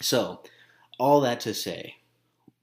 So, 0.00 0.42
all 0.98 1.20
that 1.22 1.40
to 1.40 1.52
say, 1.54 1.96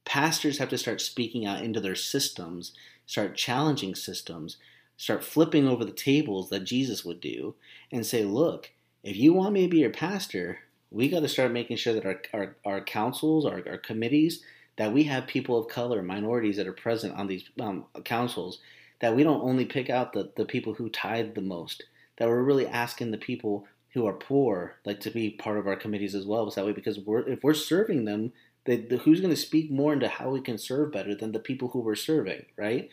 pastors 0.06 0.60
have 0.60 0.70
to 0.70 0.78
start 0.78 1.02
speaking 1.02 1.46
out 1.46 1.62
into 1.62 1.82
their 1.82 1.96
systems, 1.96 2.74
start 3.06 3.36
challenging 3.36 3.96
systems, 3.96 4.58
start 4.96 5.26
flipping 5.26 5.68
over 5.68 5.84
the 5.84 5.92
tables 5.92 6.50
that 6.50 6.64
Jesus 6.64 7.04
would 7.04 7.20
do, 7.20 7.56
and 7.92 8.06
say, 8.06 8.24
look, 8.24 8.72
if 9.04 9.18
you 9.18 9.34
want 9.34 9.54
me 9.54 9.64
to 9.64 9.70
be 9.70 9.80
your 9.80 9.90
pastor, 9.90 10.60
we 10.90 11.10
got 11.10 11.20
to 11.22 11.28
start 11.28 11.52
making 11.52 11.76
sure 11.76 11.94
that 11.94 12.06
our, 12.06 12.22
our, 12.34 12.56
our 12.66 12.82
councils, 12.82 13.46
our, 13.46 13.62
our 13.68 13.78
committees, 13.78 14.42
that 14.78 14.94
we 14.94 15.04
have 15.04 15.28
people 15.28 15.58
of 15.58 15.68
color, 15.68 16.02
minorities 16.02 16.58
that 16.58 16.68
are 16.68 16.74
present 16.74 17.16
on 17.16 17.28
these 17.28 17.44
um, 17.60 17.86
councils, 18.04 18.60
that 19.02 19.16
we 19.16 19.24
don't 19.24 19.44
only 19.44 19.66
pick 19.66 19.90
out 19.90 20.14
the, 20.14 20.32
the 20.36 20.46
people 20.46 20.74
who 20.74 20.90
tithe 20.90 21.36
the 21.36 21.42
most, 21.42 21.84
that 22.18 22.28
we're 22.28 22.44
really 22.44 22.68
asking 22.68 23.12
the 23.12 23.18
people 23.18 23.68
who 23.94 24.08
are 24.08 24.14
poor 24.14 24.76
like 24.86 25.00
to 25.02 25.12
be 25.12 25.30
part 25.30 25.58
of 25.58 25.68
our 25.68 25.76
committees 25.76 26.16
as 26.16 26.26
well. 26.26 26.50
So 26.50 26.62
that 26.62 26.68
way, 26.68 26.74
because 26.74 27.00
we're 27.00 27.28
if 27.28 27.44
we're 27.44 27.54
serving 27.54 28.06
them, 28.06 28.34
the, 28.66 28.78
the, 28.78 28.98
who's 28.98 29.22
going 29.22 29.34
to 29.34 29.40
speak 29.40 29.70
more 29.70 29.94
into 29.94 30.08
how 30.08 30.30
we 30.30 30.42
can 30.42 30.58
serve 30.58 30.92
better 30.92 31.14
than 31.14 31.32
the 31.32 31.40
people 31.40 31.70
who 31.70 31.80
we're 31.80 31.96
serving, 31.96 32.46
right? 32.58 32.90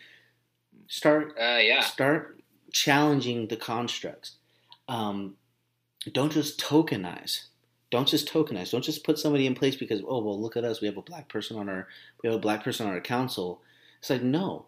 Start, 0.88 1.36
uh, 1.40 1.58
yeah. 1.58 1.80
Start 1.80 2.40
challenging 2.72 3.48
the 3.48 3.56
constructs. 3.56 4.36
Um, 4.88 5.36
don't 6.12 6.32
just 6.32 6.60
tokenize. 6.60 7.44
Don't 7.90 8.08
just 8.08 8.32
tokenize. 8.32 8.70
Don't 8.70 8.84
just 8.84 9.04
put 9.04 9.18
somebody 9.18 9.46
in 9.46 9.54
place 9.54 9.76
because 9.76 10.02
oh 10.06 10.22
well 10.22 10.40
look 10.40 10.56
at 10.56 10.64
us 10.64 10.80
we 10.80 10.86
have 10.86 10.96
a 10.96 11.02
black 11.02 11.28
person 11.28 11.56
on 11.56 11.68
our 11.68 11.88
we 12.22 12.28
have 12.28 12.36
a 12.36 12.40
black 12.40 12.64
person 12.64 12.86
on 12.86 12.92
our 12.92 13.00
council. 13.00 13.62
It's 13.98 14.10
like 14.10 14.22
no, 14.22 14.66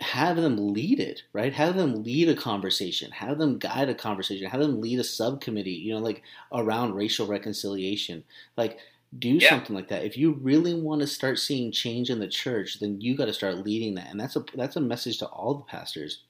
have 0.00 0.36
them 0.36 0.72
lead 0.72 1.00
it 1.00 1.22
right. 1.32 1.52
Have 1.52 1.76
them 1.76 2.02
lead 2.04 2.28
a 2.28 2.36
conversation. 2.36 3.10
Have 3.10 3.38
them 3.38 3.58
guide 3.58 3.88
a 3.88 3.94
conversation. 3.94 4.48
Have 4.48 4.60
them 4.60 4.80
lead 4.80 4.98
a 4.98 5.04
subcommittee. 5.04 5.72
You 5.72 5.94
know 5.94 6.00
like 6.00 6.22
around 6.52 6.94
racial 6.94 7.26
reconciliation. 7.26 8.24
Like 8.56 8.78
do 9.18 9.28
yeah. 9.28 9.50
something 9.50 9.76
like 9.76 9.88
that. 9.88 10.04
If 10.04 10.16
you 10.16 10.32
really 10.32 10.74
want 10.74 11.00
to 11.02 11.06
start 11.06 11.38
seeing 11.38 11.70
change 11.70 12.10
in 12.10 12.18
the 12.18 12.28
church, 12.28 12.80
then 12.80 13.00
you 13.00 13.16
got 13.16 13.26
to 13.26 13.32
start 13.32 13.58
leading 13.58 13.94
that, 13.96 14.10
and 14.10 14.18
that's 14.18 14.36
a 14.36 14.44
that's 14.54 14.76
a 14.76 14.80
message 14.80 15.18
to 15.18 15.26
all 15.26 15.54
the 15.54 15.64
pastors. 15.64 16.22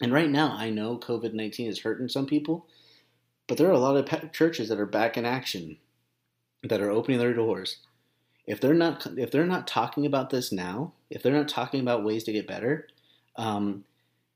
And 0.00 0.12
right 0.12 0.30
now, 0.30 0.52
I 0.56 0.70
know 0.70 0.98
COVID 0.98 1.34
nineteen 1.34 1.68
is 1.68 1.80
hurting 1.80 2.08
some 2.08 2.26
people, 2.26 2.66
but 3.48 3.56
there 3.56 3.68
are 3.68 3.72
a 3.72 3.78
lot 3.78 3.96
of 3.96 4.32
churches 4.32 4.68
that 4.68 4.78
are 4.78 4.86
back 4.86 5.16
in 5.16 5.24
action, 5.24 5.78
that 6.62 6.80
are 6.80 6.90
opening 6.90 7.18
their 7.18 7.32
doors. 7.32 7.78
If 8.46 8.60
they're 8.60 8.74
not 8.74 9.06
if 9.16 9.30
they're 9.30 9.46
not 9.46 9.66
talking 9.66 10.06
about 10.06 10.30
this 10.30 10.52
now, 10.52 10.92
if 11.10 11.22
they're 11.22 11.32
not 11.32 11.48
talking 11.48 11.80
about 11.80 12.04
ways 12.04 12.24
to 12.24 12.32
get 12.32 12.46
better, 12.46 12.86
um, 13.36 13.84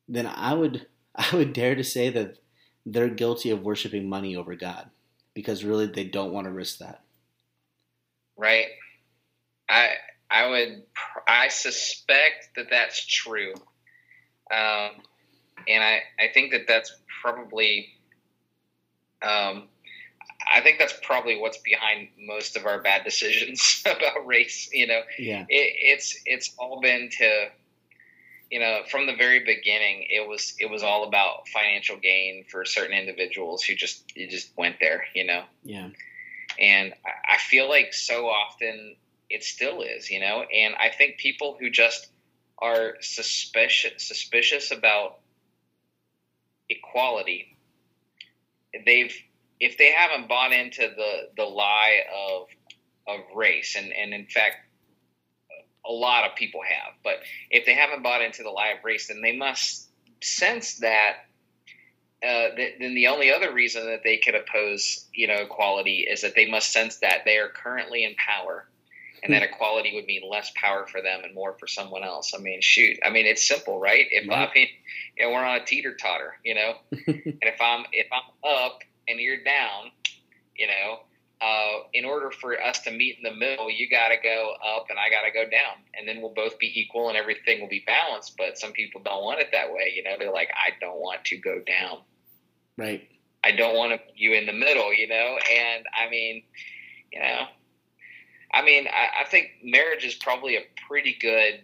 then 0.08 0.26
I 0.26 0.54
would 0.54 0.86
I 1.14 1.36
would 1.36 1.52
dare 1.52 1.74
to 1.74 1.84
say 1.84 2.08
that 2.10 2.38
they're 2.84 3.08
guilty 3.08 3.50
of 3.50 3.62
worshiping 3.62 4.08
money 4.08 4.34
over 4.34 4.54
God, 4.56 4.90
because 5.34 5.64
really 5.64 5.86
they 5.86 6.04
don't 6.04 6.32
want 6.32 6.46
to 6.46 6.50
risk 6.50 6.78
that. 6.78 7.02
Right. 8.36 8.66
I 9.68 9.90
I 10.30 10.48
would 10.48 10.82
I 11.28 11.48
suspect 11.48 12.50
that 12.56 12.70
that's 12.70 13.06
true, 13.06 13.52
um, 14.52 14.90
and 15.68 15.82
I 15.82 16.00
I 16.18 16.28
think 16.32 16.52
that 16.52 16.66
that's 16.66 16.94
probably 17.22 17.88
um, 19.22 19.68
I 20.50 20.60
think 20.60 20.78
that's 20.78 20.94
probably 21.02 21.38
what's 21.38 21.58
behind 21.58 22.08
most 22.18 22.56
of 22.56 22.66
our 22.66 22.80
bad 22.82 23.04
decisions 23.04 23.82
about 23.86 24.26
race. 24.26 24.68
You 24.72 24.86
know, 24.86 25.00
yeah, 25.18 25.42
it, 25.48 25.48
it's 25.48 26.18
it's 26.26 26.54
all 26.58 26.80
been 26.80 27.10
to, 27.18 27.46
you 28.50 28.60
know, 28.60 28.82
from 28.90 29.06
the 29.06 29.14
very 29.14 29.40
beginning, 29.40 30.06
it 30.10 30.28
was 30.28 30.54
it 30.58 30.70
was 30.70 30.82
all 30.82 31.04
about 31.04 31.48
financial 31.48 31.96
gain 31.96 32.44
for 32.48 32.64
certain 32.64 32.96
individuals 32.96 33.62
who 33.62 33.74
just 33.74 34.16
you 34.16 34.28
just 34.28 34.56
went 34.56 34.76
there. 34.80 35.04
You 35.14 35.26
know, 35.26 35.44
yeah, 35.62 35.90
and 36.58 36.92
I 37.04 37.38
feel 37.38 37.68
like 37.68 37.92
so 37.92 38.26
often 38.26 38.96
it 39.30 39.44
still 39.44 39.82
is. 39.82 40.10
You 40.10 40.20
know, 40.20 40.42
and 40.42 40.74
I 40.74 40.90
think 40.90 41.18
people 41.18 41.56
who 41.58 41.70
just 41.70 42.08
are 42.58 42.96
suspicious 43.00 44.02
suspicious 44.02 44.70
about 44.70 45.18
equality 46.68 47.51
they've 48.84 49.14
if 49.60 49.78
they 49.78 49.92
haven't 49.92 50.28
bought 50.28 50.52
into 50.52 50.82
the 50.82 51.28
the 51.36 51.44
lie 51.44 52.00
of 52.30 52.48
of 53.06 53.20
race, 53.34 53.76
and 53.76 53.92
and 53.92 54.12
in 54.12 54.26
fact, 54.26 54.56
a 55.86 55.92
lot 55.92 56.28
of 56.28 56.36
people 56.36 56.60
have, 56.62 56.94
but 57.02 57.16
if 57.50 57.66
they 57.66 57.74
haven't 57.74 58.02
bought 58.02 58.22
into 58.22 58.42
the 58.42 58.50
lie 58.50 58.68
of 58.68 58.84
race, 58.84 59.08
then 59.08 59.20
they 59.22 59.36
must 59.36 59.88
sense 60.22 60.78
that. 60.78 61.16
Uh, 62.24 62.54
then 62.56 62.94
the 62.94 63.08
only 63.08 63.32
other 63.32 63.52
reason 63.52 63.84
that 63.86 64.04
they 64.04 64.16
could 64.16 64.36
oppose, 64.36 65.08
you 65.12 65.26
know, 65.26 65.38
equality 65.38 66.06
is 66.08 66.20
that 66.20 66.36
they 66.36 66.48
must 66.48 66.72
sense 66.72 66.98
that 66.98 67.22
they 67.24 67.36
are 67.36 67.48
currently 67.48 68.04
in 68.04 68.14
power, 68.14 68.68
and 69.22 69.32
that 69.32 69.42
equality 69.42 69.94
would 69.94 70.06
mean 70.06 70.22
less 70.28 70.50
power 70.56 70.86
for 70.86 71.00
them 71.00 71.20
and 71.22 71.34
more 71.34 71.56
for 71.58 71.66
someone 71.66 72.02
else. 72.02 72.32
I 72.36 72.38
mean, 72.38 72.60
shoot, 72.60 72.98
I 73.04 73.10
mean, 73.10 73.26
it's 73.26 73.46
simple, 73.46 73.78
right? 73.78 74.06
If 74.10 74.28
right. 74.28 74.48
I 74.48 74.54
mean, 74.54 74.68
you 75.16 75.24
know, 75.24 75.32
we're 75.32 75.44
on 75.44 75.60
a 75.60 75.64
teeter 75.64 75.94
totter, 75.94 76.34
you 76.44 76.54
know, 76.54 76.74
and 76.90 77.38
if 77.40 77.60
I'm 77.60 77.84
if 77.92 78.08
I'm 78.12 78.50
up 78.50 78.80
and 79.08 79.20
you're 79.20 79.42
down, 79.44 79.92
you 80.56 80.66
know, 80.66 81.00
uh, 81.40 81.84
in 81.92 82.04
order 82.04 82.30
for 82.30 82.60
us 82.60 82.80
to 82.80 82.90
meet 82.90 83.16
in 83.16 83.22
the 83.24 83.36
middle, 83.36 83.70
you 83.70 83.88
got 83.88 84.08
to 84.08 84.16
go 84.22 84.54
up 84.64 84.86
and 84.90 84.98
I 84.98 85.10
got 85.10 85.22
to 85.22 85.32
go 85.32 85.48
down, 85.48 85.74
and 85.94 86.06
then 86.06 86.20
we'll 86.20 86.34
both 86.34 86.58
be 86.58 86.72
equal 86.80 87.08
and 87.08 87.16
everything 87.16 87.60
will 87.60 87.68
be 87.68 87.84
balanced. 87.86 88.36
But 88.36 88.58
some 88.58 88.72
people 88.72 89.00
don't 89.04 89.24
want 89.24 89.40
it 89.40 89.48
that 89.52 89.72
way, 89.72 89.92
you 89.94 90.02
know. 90.02 90.16
They're 90.18 90.32
like, 90.32 90.50
I 90.56 90.70
don't 90.80 90.98
want 90.98 91.24
to 91.26 91.36
go 91.36 91.60
down, 91.66 91.98
right? 92.76 93.08
I 93.44 93.52
don't 93.52 93.76
want 93.76 93.92
to 93.92 94.00
you 94.16 94.34
in 94.34 94.46
the 94.46 94.52
middle, 94.52 94.92
you 94.94 95.08
know. 95.08 95.38
And 95.50 95.84
I 95.96 96.08
mean, 96.10 96.42
you 97.12 97.20
know, 97.20 97.46
I 98.52 98.62
mean, 98.62 98.86
I, 98.86 99.22
I 99.22 99.28
think 99.28 99.50
marriage 99.62 100.04
is 100.04 100.14
probably 100.14 100.56
a 100.56 100.62
pretty 100.86 101.16
good 101.20 101.62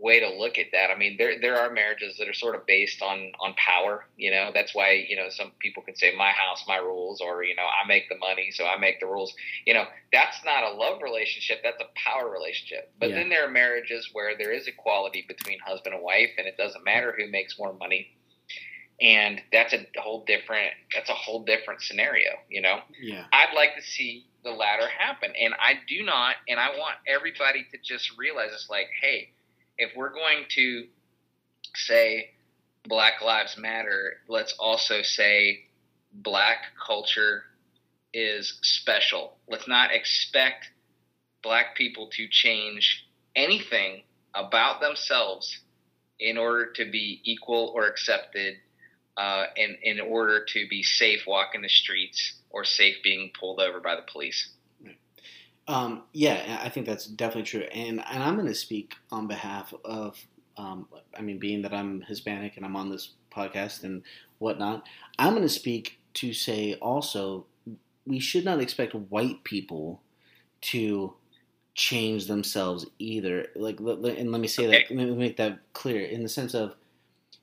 way 0.00 0.20
to 0.20 0.28
look 0.28 0.58
at 0.58 0.66
that. 0.72 0.90
I 0.90 0.96
mean, 0.96 1.16
there 1.16 1.40
there 1.40 1.56
are 1.56 1.70
marriages 1.70 2.16
that 2.18 2.28
are 2.28 2.34
sort 2.34 2.54
of 2.54 2.66
based 2.66 3.02
on 3.02 3.32
on 3.40 3.54
power. 3.54 4.06
You 4.16 4.30
know, 4.30 4.50
that's 4.52 4.74
why 4.74 5.04
you 5.08 5.16
know 5.16 5.28
some 5.30 5.52
people 5.60 5.82
can 5.82 5.96
say 5.96 6.14
my 6.16 6.30
house, 6.30 6.64
my 6.66 6.76
rules, 6.76 7.20
or 7.20 7.44
you 7.44 7.54
know 7.54 7.62
I 7.62 7.86
make 7.86 8.08
the 8.08 8.18
money, 8.18 8.50
so 8.52 8.66
I 8.66 8.78
make 8.78 9.00
the 9.00 9.06
rules. 9.06 9.32
You 9.66 9.74
know, 9.74 9.84
that's 10.12 10.44
not 10.44 10.64
a 10.64 10.74
love 10.76 11.02
relationship. 11.02 11.60
That's 11.62 11.80
a 11.80 11.88
power 11.94 12.28
relationship. 12.30 12.92
But 12.98 13.10
yeah. 13.10 13.16
then 13.16 13.28
there 13.28 13.46
are 13.46 13.50
marriages 13.50 14.10
where 14.12 14.36
there 14.36 14.52
is 14.52 14.66
equality 14.66 15.24
between 15.26 15.58
husband 15.60 15.94
and 15.94 16.04
wife, 16.04 16.30
and 16.38 16.46
it 16.46 16.56
doesn't 16.56 16.84
matter 16.84 17.14
who 17.16 17.30
makes 17.30 17.58
more 17.58 17.72
money. 17.72 18.16
And 19.00 19.40
that's 19.52 19.72
a 19.72 19.86
whole 19.96 20.24
different. 20.24 20.72
That's 20.94 21.10
a 21.10 21.14
whole 21.14 21.44
different 21.44 21.82
scenario. 21.82 22.30
You 22.48 22.62
know. 22.62 22.80
Yeah. 23.00 23.24
I'd 23.32 23.54
like 23.54 23.76
to 23.76 23.82
see 23.82 24.26
the 24.44 24.50
latter 24.50 24.88
happen, 24.88 25.32
and 25.40 25.54
I 25.54 25.74
do 25.88 26.04
not. 26.04 26.36
And 26.48 26.60
I 26.60 26.70
want 26.70 26.96
everybody 27.06 27.66
to 27.72 27.78
just 27.82 28.16
realize 28.18 28.50
it's 28.52 28.68
like, 28.70 28.88
hey 29.02 29.30
if 29.78 29.90
we're 29.96 30.12
going 30.12 30.44
to 30.56 30.86
say 31.74 32.30
Black 32.88 33.22
Lives 33.22 33.56
Matter, 33.58 34.14
let's 34.28 34.54
also 34.58 35.02
say 35.02 35.66
black 36.12 36.58
culture 36.86 37.44
is 38.12 38.58
special. 38.62 39.36
Let's 39.48 39.66
not 39.66 39.92
expect 39.92 40.70
black 41.42 41.76
people 41.76 42.08
to 42.12 42.28
change 42.28 43.06
anything 43.34 44.02
about 44.34 44.80
themselves 44.80 45.60
in 46.20 46.38
order 46.38 46.70
to 46.72 46.90
be 46.90 47.20
equal 47.24 47.72
or 47.74 47.86
accepted, 47.86 48.56
uh, 49.16 49.44
in, 49.56 49.76
in 49.82 50.00
order 50.00 50.44
to 50.44 50.66
be 50.68 50.82
safe 50.82 51.22
walking 51.26 51.62
the 51.62 51.68
streets 51.68 52.34
or 52.50 52.64
safe 52.64 52.96
being 53.02 53.30
pulled 53.38 53.60
over 53.60 53.80
by 53.80 53.96
the 53.96 54.02
police. 54.02 54.50
Um, 55.66 56.02
yeah, 56.12 56.60
I 56.62 56.68
think 56.68 56.86
that's 56.86 57.06
definitely 57.06 57.44
true, 57.44 57.62
and 57.62 58.04
and 58.06 58.22
I'm 58.22 58.34
going 58.34 58.48
to 58.48 58.54
speak 58.54 58.96
on 59.10 59.26
behalf 59.26 59.72
of, 59.82 60.18
um, 60.58 60.86
I 61.16 61.22
mean, 61.22 61.38
being 61.38 61.62
that 61.62 61.72
I'm 61.72 62.02
Hispanic 62.02 62.58
and 62.58 62.66
I'm 62.66 62.76
on 62.76 62.90
this 62.90 63.12
podcast 63.32 63.82
and 63.82 64.02
whatnot, 64.38 64.84
I'm 65.18 65.30
going 65.30 65.42
to 65.42 65.48
speak 65.48 65.98
to 66.14 66.34
say 66.34 66.74
also 66.74 67.46
we 68.06 68.20
should 68.20 68.44
not 68.44 68.60
expect 68.60 68.94
white 68.94 69.42
people 69.44 70.02
to 70.60 71.14
change 71.74 72.26
themselves 72.26 72.86
either. 72.98 73.46
Like, 73.56 73.78
and 73.80 74.30
let 74.30 74.40
me 74.40 74.48
say 74.48 74.66
okay. 74.66 74.84
that, 74.88 74.94
let 74.94 75.08
me 75.08 75.14
make 75.14 75.36
that 75.38 75.60
clear 75.72 76.04
in 76.04 76.22
the 76.22 76.28
sense 76.28 76.54
of 76.54 76.74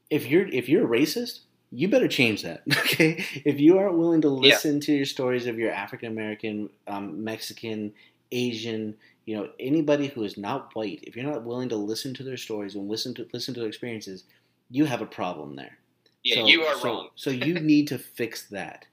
if 0.10 0.28
you're 0.28 0.48
if 0.48 0.70
you're 0.70 0.86
a 0.86 1.00
racist, 1.00 1.40
you 1.72 1.88
better 1.88 2.08
change 2.08 2.44
that. 2.44 2.64
Okay, 2.92 3.24
if 3.46 3.60
you 3.60 3.78
aren't 3.78 3.98
willing 3.98 4.22
to 4.22 4.30
listen 4.30 4.76
yeah. 4.76 4.80
to 4.82 4.94
your 4.94 5.06
stories 5.06 5.48
of 5.48 5.58
your 5.58 5.72
African 5.72 6.12
American, 6.12 6.70
um, 6.88 7.24
Mexican, 7.24 7.94
Asian, 8.32 8.96
you 9.26 9.38
know, 9.38 9.50
anybody 9.60 10.08
who 10.08 10.24
is 10.24 10.38
not 10.38 10.76
white, 10.76 11.00
if 11.04 11.16
you're 11.16 11.26
not 11.30 11.44
willing 11.44 11.70
to 11.70 11.76
listen 11.78 12.14
to 12.16 12.24
their 12.24 12.38
stories 12.38 12.76
and 12.76 12.90
listen 12.90 13.14
to 13.16 13.28
listen 13.34 13.54
to 13.54 13.62
their 13.62 13.70
experiences, 13.70 14.26
you 14.70 14.86
have 14.86 15.02
a 15.02 15.06
problem 15.06 15.56
there. 15.56 15.78
Yeah, 16.24 16.36
so, 16.36 16.48
you 16.48 16.62
are 16.64 16.76
so, 16.76 16.88
wrong. 16.88 17.10
so 17.16 17.30
you 17.30 17.54
need 17.60 17.88
to 17.88 17.98
fix 17.98 18.48
that. 18.50 18.86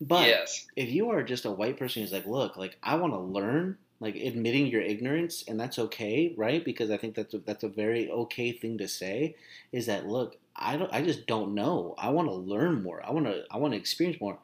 But 0.00 0.26
yes. 0.26 0.66
if 0.76 0.90
you 0.90 1.10
are 1.10 1.22
just 1.22 1.44
a 1.44 1.50
white 1.50 1.78
person 1.78 2.02
who's 2.02 2.12
like, 2.12 2.26
look, 2.26 2.56
like 2.56 2.76
I 2.82 2.96
want 2.96 3.12
to 3.12 3.18
learn, 3.18 3.76
like 4.00 4.16
admitting 4.16 4.66
your 4.66 4.82
ignorance, 4.82 5.44
and 5.46 5.58
that's 5.58 5.78
okay, 5.78 6.34
right? 6.36 6.64
Because 6.64 6.90
I 6.90 6.96
think 6.96 7.14
that's 7.14 7.34
a, 7.34 7.38
that's 7.38 7.62
a 7.62 7.68
very 7.68 8.10
okay 8.10 8.52
thing 8.52 8.78
to 8.78 8.88
say. 8.88 9.36
Is 9.72 9.86
that 9.86 10.06
look, 10.06 10.36
I 10.56 10.76
don't, 10.76 10.92
I 10.92 11.02
just 11.02 11.26
don't 11.26 11.54
know. 11.54 11.94
I 11.98 12.10
want 12.10 12.28
to 12.28 12.34
learn 12.34 12.82
more. 12.82 13.04
I 13.04 13.12
want 13.12 13.26
to, 13.26 13.44
I 13.50 13.58
want 13.58 13.72
to 13.72 13.78
experience 13.78 14.20
more. 14.20 14.38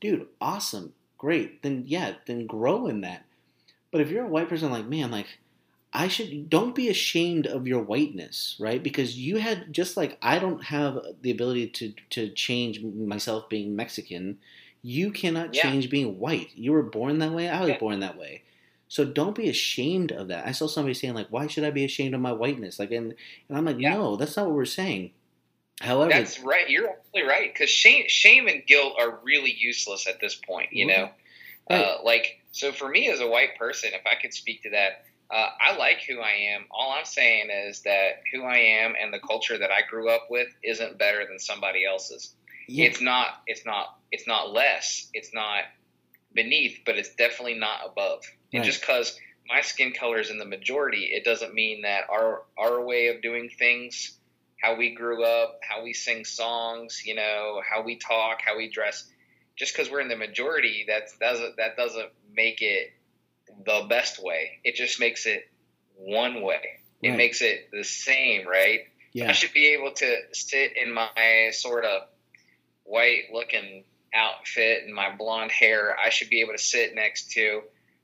Dude, 0.00 0.26
awesome, 0.40 0.92
great. 1.18 1.62
Then 1.62 1.84
yeah, 1.86 2.14
then 2.26 2.46
grow 2.46 2.86
in 2.86 3.00
that. 3.02 3.24
But 3.90 4.00
if 4.00 4.10
you're 4.10 4.24
a 4.24 4.28
white 4.28 4.48
person, 4.48 4.70
like 4.70 4.86
man, 4.86 5.10
like 5.10 5.38
I 5.92 6.08
should 6.08 6.50
don't 6.50 6.74
be 6.74 6.88
ashamed 6.88 7.46
of 7.46 7.68
your 7.68 7.80
whiteness, 7.80 8.56
right? 8.58 8.82
Because 8.82 9.16
you 9.16 9.36
had 9.36 9.72
just 9.72 9.96
like 9.96 10.18
I 10.20 10.40
don't 10.40 10.64
have 10.64 10.98
the 11.22 11.30
ability 11.30 11.68
to 11.68 11.94
to 12.10 12.28
change 12.30 12.82
myself 12.82 13.48
being 13.48 13.76
Mexican. 13.76 14.38
You 14.82 15.12
cannot 15.12 15.52
change 15.52 15.88
being 15.88 16.18
white. 16.18 16.50
You 16.56 16.72
were 16.72 16.82
born 16.82 17.20
that 17.20 17.32
way. 17.32 17.48
I 17.48 17.60
was 17.60 17.70
yeah. 17.70 17.78
born 17.78 18.00
that 18.00 18.18
way. 18.18 18.42
So 18.88 19.04
don't 19.04 19.34
be 19.34 19.48
ashamed 19.48 20.12
of 20.12 20.28
that. 20.28 20.46
I 20.46 20.52
saw 20.52 20.66
somebody 20.66 20.94
saying 20.94 21.14
like, 21.14 21.28
"Why 21.28 21.46
should 21.46 21.64
I 21.64 21.70
be 21.70 21.84
ashamed 21.84 22.14
of 22.14 22.20
my 22.20 22.32
whiteness?" 22.32 22.78
Like, 22.78 22.90
and 22.90 23.14
and 23.48 23.56
I'm 23.56 23.64
like, 23.64 23.78
yeah. 23.78 23.94
no, 23.94 24.16
that's 24.16 24.36
not 24.36 24.46
what 24.46 24.56
we're 24.56 24.64
saying. 24.64 25.12
However, 25.80 26.10
that's 26.10 26.38
right. 26.40 26.68
You're 26.68 26.88
absolutely 26.88 27.28
right 27.28 27.52
because 27.52 27.70
shame, 27.70 28.04
shame 28.08 28.46
and 28.46 28.64
guilt 28.66 28.94
are 28.98 29.18
really 29.24 29.52
useless 29.52 30.06
at 30.06 30.20
this 30.20 30.34
point. 30.34 30.72
You 30.72 30.86
know, 30.86 31.10
right. 31.68 31.80
uh, 31.84 31.98
like 32.04 32.40
so 32.52 32.72
for 32.72 32.88
me 32.88 33.10
as 33.10 33.20
a 33.20 33.26
white 33.26 33.58
person, 33.58 33.90
if 33.92 34.02
I 34.06 34.20
could 34.20 34.32
speak 34.32 34.62
to 34.62 34.70
that, 34.70 35.04
uh, 35.30 35.48
I 35.60 35.76
like 35.76 36.02
who 36.08 36.20
I 36.20 36.54
am. 36.54 36.66
All 36.70 36.92
I'm 36.92 37.04
saying 37.04 37.48
is 37.50 37.82
that 37.82 38.22
who 38.32 38.44
I 38.44 38.58
am 38.58 38.94
and 39.00 39.12
the 39.12 39.18
culture 39.18 39.58
that 39.58 39.70
I 39.70 39.82
grew 39.88 40.08
up 40.08 40.28
with 40.30 40.48
isn't 40.62 40.98
better 40.98 41.26
than 41.26 41.38
somebody 41.38 41.84
else's. 41.84 42.34
Yeah. 42.68 42.86
It's 42.86 43.00
not. 43.00 43.42
It's 43.46 43.66
not. 43.66 43.98
It's 44.12 44.26
not 44.26 44.52
less. 44.52 45.08
It's 45.12 45.34
not 45.34 45.64
beneath, 46.32 46.80
but 46.86 46.96
it's 46.96 47.14
definitely 47.14 47.58
not 47.58 47.80
above. 47.84 48.22
Right. 48.22 48.58
And 48.58 48.64
just 48.64 48.80
because 48.80 49.18
my 49.48 49.60
skin 49.60 49.92
color 49.92 50.18
is 50.18 50.30
in 50.30 50.38
the 50.38 50.44
majority, 50.44 51.10
it 51.12 51.24
doesn't 51.24 51.54
mean 51.54 51.82
that 51.82 52.04
our 52.10 52.42
our 52.56 52.84
way 52.84 53.08
of 53.08 53.22
doing 53.22 53.50
things, 53.58 54.16
how 54.64 54.76
we 54.76 54.94
grew 54.94 55.24
up, 55.24 55.60
how 55.62 55.84
we 55.84 55.92
sing 55.92 56.24
songs, 56.24 57.02
you 57.04 57.14
know, 57.14 57.60
how 57.68 57.82
we 57.82 57.96
talk, 57.96 58.38
how 58.44 58.56
we 58.56 58.70
dress, 58.70 59.04
just 59.56 59.76
because 59.76 59.90
we're 59.90 60.00
in 60.00 60.08
the 60.08 60.16
majority, 60.16 60.86
that 60.88 61.02
doesn't 61.20 61.56
that 61.58 61.76
doesn't 61.76 62.08
make 62.34 62.62
it 62.62 62.92
the 63.66 63.86
best 63.88 64.22
way. 64.22 64.60
It 64.64 64.74
just 64.74 64.98
makes 64.98 65.26
it 65.26 65.48
one 65.96 66.40
way. 66.42 66.80
It 67.02 67.16
makes 67.16 67.42
it 67.42 67.68
the 67.70 67.84
same, 67.84 68.48
right? 68.48 68.80
Yeah. 69.12 69.28
I 69.28 69.32
should 69.32 69.52
be 69.52 69.74
able 69.74 69.92
to 69.92 70.16
sit 70.32 70.72
in 70.82 70.90
my 70.94 71.50
sort 71.52 71.84
of 71.84 72.08
white 72.84 73.24
looking 73.30 73.84
outfit 74.14 74.84
and 74.86 74.94
my 74.94 75.14
blonde 75.14 75.52
hair. 75.52 75.94
I 76.02 76.08
should 76.08 76.30
be 76.30 76.40
able 76.40 76.52
to 76.52 76.58
sit 76.58 76.94
next 76.94 77.32
to 77.32 77.60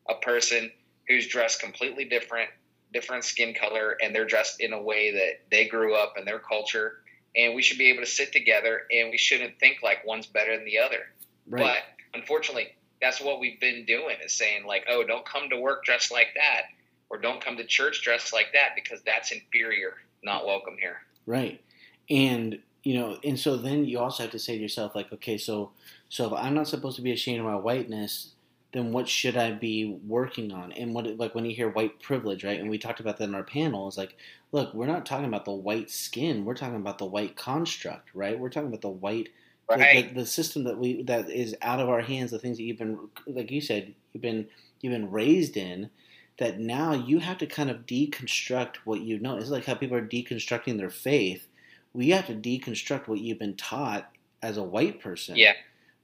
a 0.06 0.16
person 0.16 0.70
who's 1.08 1.26
dressed 1.26 1.60
completely 1.60 2.04
different, 2.04 2.50
different 2.92 3.24
skin 3.24 3.54
color, 3.54 3.96
and 4.02 4.14
they're 4.14 4.26
dressed 4.26 4.60
in 4.60 4.72
a 4.72 4.82
way 4.82 5.12
that 5.12 5.40
they 5.50 5.66
grew 5.66 5.94
up 5.94 6.14
in 6.18 6.24
their 6.24 6.38
culture. 6.38 6.98
And 7.36 7.54
we 7.54 7.62
should 7.62 7.78
be 7.78 7.90
able 7.90 8.02
to 8.02 8.10
sit 8.10 8.32
together 8.32 8.82
and 8.90 9.10
we 9.10 9.16
shouldn't 9.16 9.60
think 9.60 9.84
like 9.84 10.04
one's 10.04 10.26
better 10.26 10.56
than 10.56 10.64
the 10.64 10.78
other. 10.78 11.06
Right. 11.48 11.62
But 11.62 12.18
unfortunately, 12.18 12.74
that's 13.00 13.20
what 13.20 13.40
we've 13.40 13.60
been 13.60 13.84
doing 13.84 14.16
is 14.24 14.32
saying 14.34 14.66
like, 14.66 14.84
oh, 14.88 15.04
don't 15.04 15.24
come 15.24 15.48
to 15.50 15.58
work 15.58 15.84
dressed 15.84 16.12
like 16.12 16.28
that, 16.34 16.62
or 17.08 17.18
don't 17.18 17.42
come 17.42 17.56
to 17.56 17.64
church 17.64 18.02
dressed 18.02 18.32
like 18.32 18.52
that 18.52 18.70
because 18.74 19.00
that's 19.02 19.32
inferior, 19.32 19.94
not 20.22 20.46
welcome 20.46 20.76
here. 20.78 20.98
Right, 21.26 21.60
and 22.08 22.58
you 22.82 22.94
know, 22.94 23.18
and 23.24 23.38
so 23.38 23.56
then 23.56 23.84
you 23.84 23.98
also 23.98 24.24
have 24.24 24.32
to 24.32 24.38
say 24.38 24.56
to 24.56 24.62
yourself 24.62 24.94
like, 24.94 25.12
okay, 25.12 25.38
so 25.38 25.70
so 26.08 26.26
if 26.26 26.32
I'm 26.32 26.54
not 26.54 26.68
supposed 26.68 26.96
to 26.96 27.02
be 27.02 27.12
ashamed 27.12 27.40
of 27.40 27.46
my 27.46 27.56
whiteness, 27.56 28.32
then 28.72 28.92
what 28.92 29.08
should 29.08 29.36
I 29.36 29.52
be 29.52 29.98
working 30.06 30.52
on? 30.52 30.72
And 30.72 30.94
what 30.94 31.06
like 31.18 31.34
when 31.34 31.44
you 31.44 31.54
hear 31.54 31.68
white 31.68 32.00
privilege, 32.00 32.44
right? 32.44 32.60
And 32.60 32.70
we 32.70 32.78
talked 32.78 33.00
about 33.00 33.16
that 33.18 33.24
in 33.24 33.34
our 33.34 33.42
panel. 33.42 33.88
It's 33.88 33.98
like, 33.98 34.16
look, 34.52 34.72
we're 34.74 34.86
not 34.86 35.06
talking 35.06 35.26
about 35.26 35.44
the 35.44 35.52
white 35.52 35.90
skin. 35.90 36.44
We're 36.44 36.54
talking 36.54 36.76
about 36.76 36.98
the 36.98 37.06
white 37.06 37.36
construct, 37.36 38.10
right? 38.14 38.38
We're 38.38 38.50
talking 38.50 38.68
about 38.68 38.82
the 38.82 38.88
white 38.88 39.30
Right. 39.78 40.08
The, 40.08 40.14
the, 40.14 40.20
the, 40.22 40.26
system 40.26 40.64
that 40.64 40.78
we 40.78 41.02
that 41.04 41.30
is 41.30 41.54
out 41.62 41.78
of 41.78 41.88
our 41.88 42.00
hands, 42.00 42.32
the 42.32 42.38
things 42.38 42.56
that 42.56 42.64
you've 42.64 42.78
been, 42.78 42.98
like 43.26 43.50
you 43.50 43.60
said, 43.60 43.94
you've 44.12 44.22
been 44.22 44.48
you've 44.80 44.92
been 44.92 45.10
raised 45.10 45.56
in. 45.56 45.90
That 46.38 46.58
now 46.58 46.94
you 46.94 47.18
have 47.18 47.38
to 47.38 47.46
kind 47.46 47.70
of 47.70 47.84
deconstruct 47.84 48.76
what 48.84 49.02
you 49.02 49.18
know. 49.18 49.36
It's 49.36 49.50
like 49.50 49.66
how 49.66 49.74
people 49.74 49.96
are 49.96 50.06
deconstructing 50.06 50.78
their 50.78 50.90
faith. 50.90 51.46
We 51.92 52.08
have 52.10 52.26
to 52.28 52.34
deconstruct 52.34 53.08
what 53.08 53.20
you've 53.20 53.38
been 53.38 53.56
taught 53.56 54.10
as 54.42 54.56
a 54.56 54.62
white 54.62 55.00
person. 55.00 55.36
Yeah. 55.36 55.52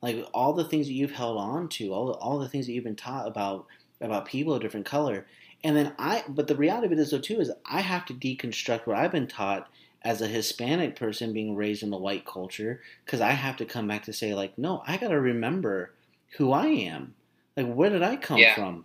Like 0.03 0.27
all 0.33 0.53
the 0.53 0.65
things 0.65 0.87
that 0.87 0.93
you've 0.93 1.13
held 1.13 1.39
on 1.39 1.69
to, 1.71 1.93
all 1.93 2.07
the, 2.07 2.13
all 2.15 2.39
the 2.39 2.49
things 2.49 2.67
that 2.67 2.73
you've 2.73 2.85
been 2.85 2.97
taught 2.97 3.27
about 3.27 3.67
about 4.01 4.27
people 4.27 4.55
of 4.55 4.61
different 4.61 4.87
color. 4.87 5.27
And 5.65 5.77
then 5.77 5.95
I, 5.99 6.23
but 6.29 6.49
the 6.49 6.55
reality 6.57 6.87
of 6.87 6.93
it 6.93 6.99
is 6.99 7.11
though 7.11 7.19
too 7.19 7.41
is 7.41 7.51
I 7.65 7.81
have 7.81 8.05
to 8.07 8.15
deconstruct 8.15 8.87
what 8.87 8.97
I've 8.97 9.13
been 9.13 9.27
taught 9.27 9.69
as 10.03 10.21
a 10.21 10.29
Hispanic 10.29 10.97
person 10.97 11.33
being 11.33 11.57
raised 11.57 11.83
in 11.83 11.91
the 11.91 11.97
white 11.97 12.25
culture 12.27 12.81
because 13.05 13.21
I 13.21 13.33
have 13.33 13.57
to 13.57 13.65
come 13.65 13.89
back 13.89 14.05
to 14.05 14.13
say 14.13 14.35
like, 14.35 14.57
no, 14.59 14.83
I 14.87 14.99
got 14.99 15.09
to 15.09 15.21
remember 15.21 15.93
who 16.37 16.53
I 16.53 16.67
am. 16.67 17.15
Like, 17.57 17.73
where 17.73 17.91
did 17.91 18.03
I 18.03 18.17
come 18.17 18.39
yeah. 18.39 18.55
from? 18.55 18.85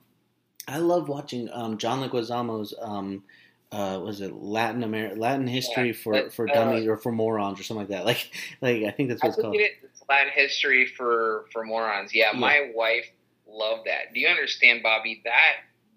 I 0.68 0.78
love 0.78 1.10
watching 1.10 1.50
um, 1.52 1.78
John 1.78 2.08
Leguizamo's 2.08 2.74
um, 2.82 3.24
uh, 3.72 4.00
was 4.04 4.22
it 4.22 4.34
Latin 4.34 4.84
American 4.84 5.20
Latin 5.20 5.48
history 5.48 5.88
yeah, 5.88 5.94
for 5.94 6.14
but, 6.14 6.34
for 6.34 6.50
uh, 6.50 6.54
dummies 6.54 6.88
or 6.88 6.98
for 6.98 7.12
morons 7.12 7.60
or 7.60 7.64
something 7.64 7.88
like 7.88 7.90
that. 7.90 8.06
Like, 8.12 8.32
like 8.62 8.84
I 8.84 8.92
think 8.92 9.10
that's 9.10 9.22
what 9.22 9.30
I 9.30 9.34
it's 9.34 9.42
called. 9.42 9.56
It, 9.56 9.72
Latin 10.12 10.34
history 10.36 10.86
for 10.86 11.46
for 11.54 11.64
morons. 11.64 12.14
Yeah, 12.14 12.32
yeah, 12.34 12.40
my 12.40 12.72
wife 12.76 13.06
loved 13.48 13.88
that. 13.88 14.14
Do 14.14 14.20
you 14.20 14.28
understand, 14.28 14.84
Bobby? 14.84 15.22
That 15.24 15.54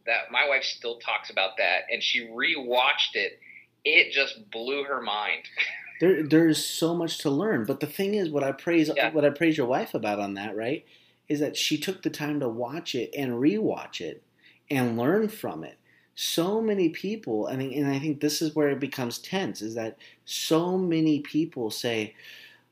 that 0.06 0.30
my 0.30 0.48
wife 0.48 0.64
still 0.64 0.98
talks 0.98 1.30
about 1.30 1.56
that, 1.58 1.82
and 1.90 2.02
she 2.02 2.26
rewatched 2.26 3.14
it 3.14 3.40
it 3.84 4.12
just 4.12 4.50
blew 4.50 4.84
her 4.84 5.00
mind. 5.00 5.42
there, 6.00 6.22
there's 6.22 6.64
so 6.64 6.94
much 6.94 7.18
to 7.18 7.30
learn. 7.30 7.64
But 7.64 7.80
the 7.80 7.86
thing 7.86 8.14
is, 8.14 8.30
what 8.30 8.42
I 8.42 8.52
praise, 8.52 8.90
yeah. 8.94 9.12
what 9.12 9.24
I 9.24 9.30
praise 9.30 9.56
your 9.56 9.66
wife 9.66 9.94
about 9.94 10.20
on 10.20 10.34
that, 10.34 10.56
right, 10.56 10.84
is 11.28 11.40
that 11.40 11.56
she 11.56 11.78
took 11.78 12.02
the 12.02 12.10
time 12.10 12.40
to 12.40 12.48
watch 12.48 12.94
it 12.94 13.10
and 13.16 13.32
rewatch 13.32 14.00
it 14.00 14.22
and 14.70 14.96
learn 14.96 15.28
from 15.28 15.64
it. 15.64 15.78
so 16.14 16.60
many 16.60 16.88
people, 16.88 17.48
I 17.48 17.56
mean, 17.56 17.76
and 17.76 17.92
I 17.92 17.98
think 17.98 18.20
this 18.20 18.40
is 18.40 18.54
where 18.54 18.70
it 18.70 18.80
becomes 18.80 19.18
tense, 19.18 19.60
is 19.60 19.74
that 19.74 19.98
so 20.24 20.78
many 20.78 21.20
people 21.20 21.70
say, 21.70 22.14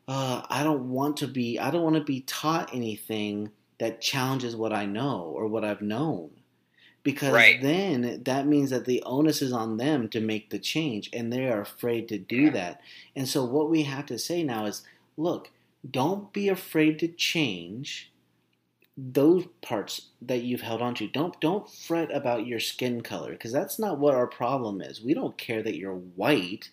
uh, 0.09 0.42
I 0.48 0.62
don't 0.62 0.90
want 0.90 1.16
to 1.18 1.28
be, 1.28 1.59
I 1.59 1.70
don't 1.70 1.82
want 1.82 1.96
to 1.96 2.05
be 2.05 2.20
taught 2.22 2.74
anything 2.74 3.50
that 3.78 4.00
challenges 4.00 4.57
what 4.57 4.72
I 4.72 4.86
know 4.86 5.32
or 5.34 5.46
what 5.46 5.64
I've 5.64 5.82
known. 5.82 6.30
Because 7.03 7.32
right. 7.32 7.61
then 7.61 8.22
that 8.24 8.46
means 8.46 8.70
that 8.70 8.84
the 8.84 9.03
onus 9.03 9.42
is 9.42 9.53
on 9.53 9.76
them 9.76 10.09
to 10.11 10.20
make 10.20 10.50
the 10.50 10.59
change, 10.61 11.11
and 11.12 11.32
they 11.32 11.48
are 11.48 11.61
afraid 11.61 12.09
to 12.09 12.18
do 12.18 12.42
yeah. 12.42 12.50
that. 12.50 12.80
And 13.16 13.26
so, 13.26 13.44
what 13.44 13.70
we 13.70 13.82
have 13.82 14.07
to 14.07 14.20
say 14.20 14.44
now 14.44 14.66
is 14.66 14.82
look, 15.16 15.50
don't 15.88 16.32
be 16.32 16.48
afraid 16.48 17.00
to 17.00 17.09
change 17.09 18.12
those 18.96 19.46
parts 19.62 20.11
that 20.20 20.42
you've 20.42 20.61
held 20.61 20.82
on 20.82 20.94
to. 20.96 21.09
Don't 21.09 21.38
don't 21.40 21.68
fret 21.68 22.14
about 22.14 22.46
your 22.46 22.61
skin 22.61 23.00
color 23.00 23.32
because 23.32 23.53
that's 23.53 23.78
not 23.78 23.98
what 23.98 24.14
our 24.14 24.26
problem 24.26 24.80
is. 24.80 25.03
We 25.03 25.14
don't 25.14 25.36
care 25.38 25.62
that 25.62 25.76
you're 25.76 25.94
white. 25.94 26.70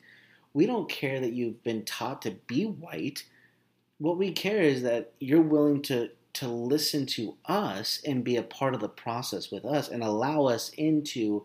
We 0.53 0.65
don't 0.65 0.89
care 0.89 1.19
that 1.19 1.33
you've 1.33 1.63
been 1.63 1.85
taught 1.85 2.21
to 2.23 2.31
be 2.47 2.65
white. 2.65 3.23
What 3.99 4.17
we 4.17 4.31
care 4.31 4.61
is 4.61 4.83
that 4.83 5.13
you're 5.19 5.41
willing 5.41 5.81
to 5.83 6.09
to 6.31 6.47
listen 6.47 7.05
to 7.05 7.35
us 7.45 8.01
and 8.05 8.23
be 8.23 8.37
a 8.37 8.43
part 8.43 8.73
of 8.73 8.81
the 8.81 8.89
process 8.89 9.51
with 9.51 9.65
us 9.65 9.89
and 9.89 10.03
allow 10.03 10.45
us 10.45 10.69
into 10.77 11.43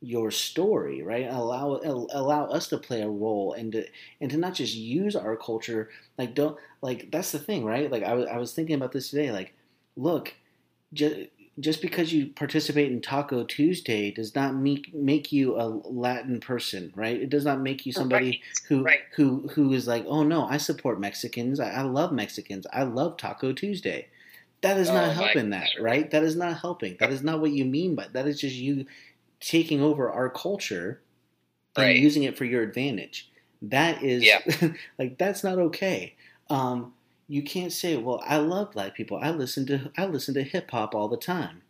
your 0.00 0.30
story, 0.30 1.02
right? 1.02 1.26
Allow 1.30 1.80
allow 2.12 2.46
us 2.46 2.68
to 2.68 2.78
play 2.78 3.02
a 3.02 3.08
role 3.08 3.54
and 3.54 3.72
to 3.72 3.86
and 4.20 4.30
to 4.30 4.36
not 4.36 4.54
just 4.54 4.74
use 4.74 5.16
our 5.16 5.36
culture 5.36 5.90
like 6.18 6.34
don't 6.34 6.58
like 6.82 7.10
that's 7.10 7.32
the 7.32 7.38
thing, 7.38 7.64
right? 7.64 7.90
Like 7.90 8.02
I 8.02 8.14
was 8.14 8.26
I 8.26 8.36
was 8.36 8.52
thinking 8.52 8.76
about 8.76 8.92
this 8.92 9.10
today 9.10 9.32
like 9.32 9.54
look, 9.96 10.34
just 10.92 11.14
just 11.60 11.80
because 11.80 12.12
you 12.12 12.26
participate 12.26 12.90
in 12.90 13.00
Taco 13.00 13.44
Tuesday 13.44 14.10
does 14.10 14.34
not 14.34 14.54
make 14.56 14.92
make 14.92 15.30
you 15.30 15.56
a 15.56 15.66
Latin 15.66 16.40
person, 16.40 16.92
right? 16.96 17.20
It 17.20 17.30
does 17.30 17.44
not 17.44 17.60
make 17.60 17.86
you 17.86 17.92
somebody 17.92 18.26
right. 18.30 18.40
who 18.68 18.82
right. 18.82 19.00
who 19.14 19.48
who 19.54 19.72
is 19.72 19.86
like, 19.86 20.04
oh 20.08 20.24
no, 20.24 20.46
I 20.46 20.56
support 20.56 20.98
Mexicans. 20.98 21.60
I, 21.60 21.70
I, 21.70 21.82
love 21.82 22.12
Mexicans. 22.12 22.66
I 22.72 22.82
love 22.82 23.16
Taco 23.16 23.52
Tuesday. 23.52 24.08
That 24.62 24.78
is 24.78 24.90
oh, 24.90 24.94
not 24.94 25.12
helping 25.12 25.50
that, 25.50 25.68
right? 25.80 26.10
That 26.10 26.24
is 26.24 26.34
not 26.34 26.58
helping. 26.58 26.96
That 26.98 27.12
is 27.12 27.22
not 27.22 27.40
what 27.40 27.52
you 27.52 27.64
mean 27.64 27.94
by 27.94 28.08
that. 28.12 28.26
Is 28.26 28.40
just 28.40 28.56
you 28.56 28.86
taking 29.38 29.80
over 29.80 30.10
our 30.10 30.30
culture 30.30 31.02
and 31.76 31.86
right. 31.86 31.96
using 31.96 32.24
it 32.24 32.36
for 32.36 32.44
your 32.44 32.62
advantage. 32.62 33.30
That 33.62 34.02
is 34.02 34.24
yeah. 34.24 34.40
like 34.98 35.18
that's 35.18 35.44
not 35.44 35.58
okay. 35.58 36.16
Um, 36.50 36.94
you 37.28 37.42
can't 37.42 37.72
say, 37.72 37.96
"Well, 37.96 38.22
I 38.26 38.36
love 38.38 38.72
black 38.72 38.94
people. 38.94 39.18
I 39.20 39.30
listen 39.30 39.66
to 39.66 39.90
I 39.96 40.06
listen 40.06 40.34
to 40.34 40.42
hip 40.42 40.70
hop 40.70 40.94
all 40.94 41.08
the 41.08 41.16
time." 41.16 41.62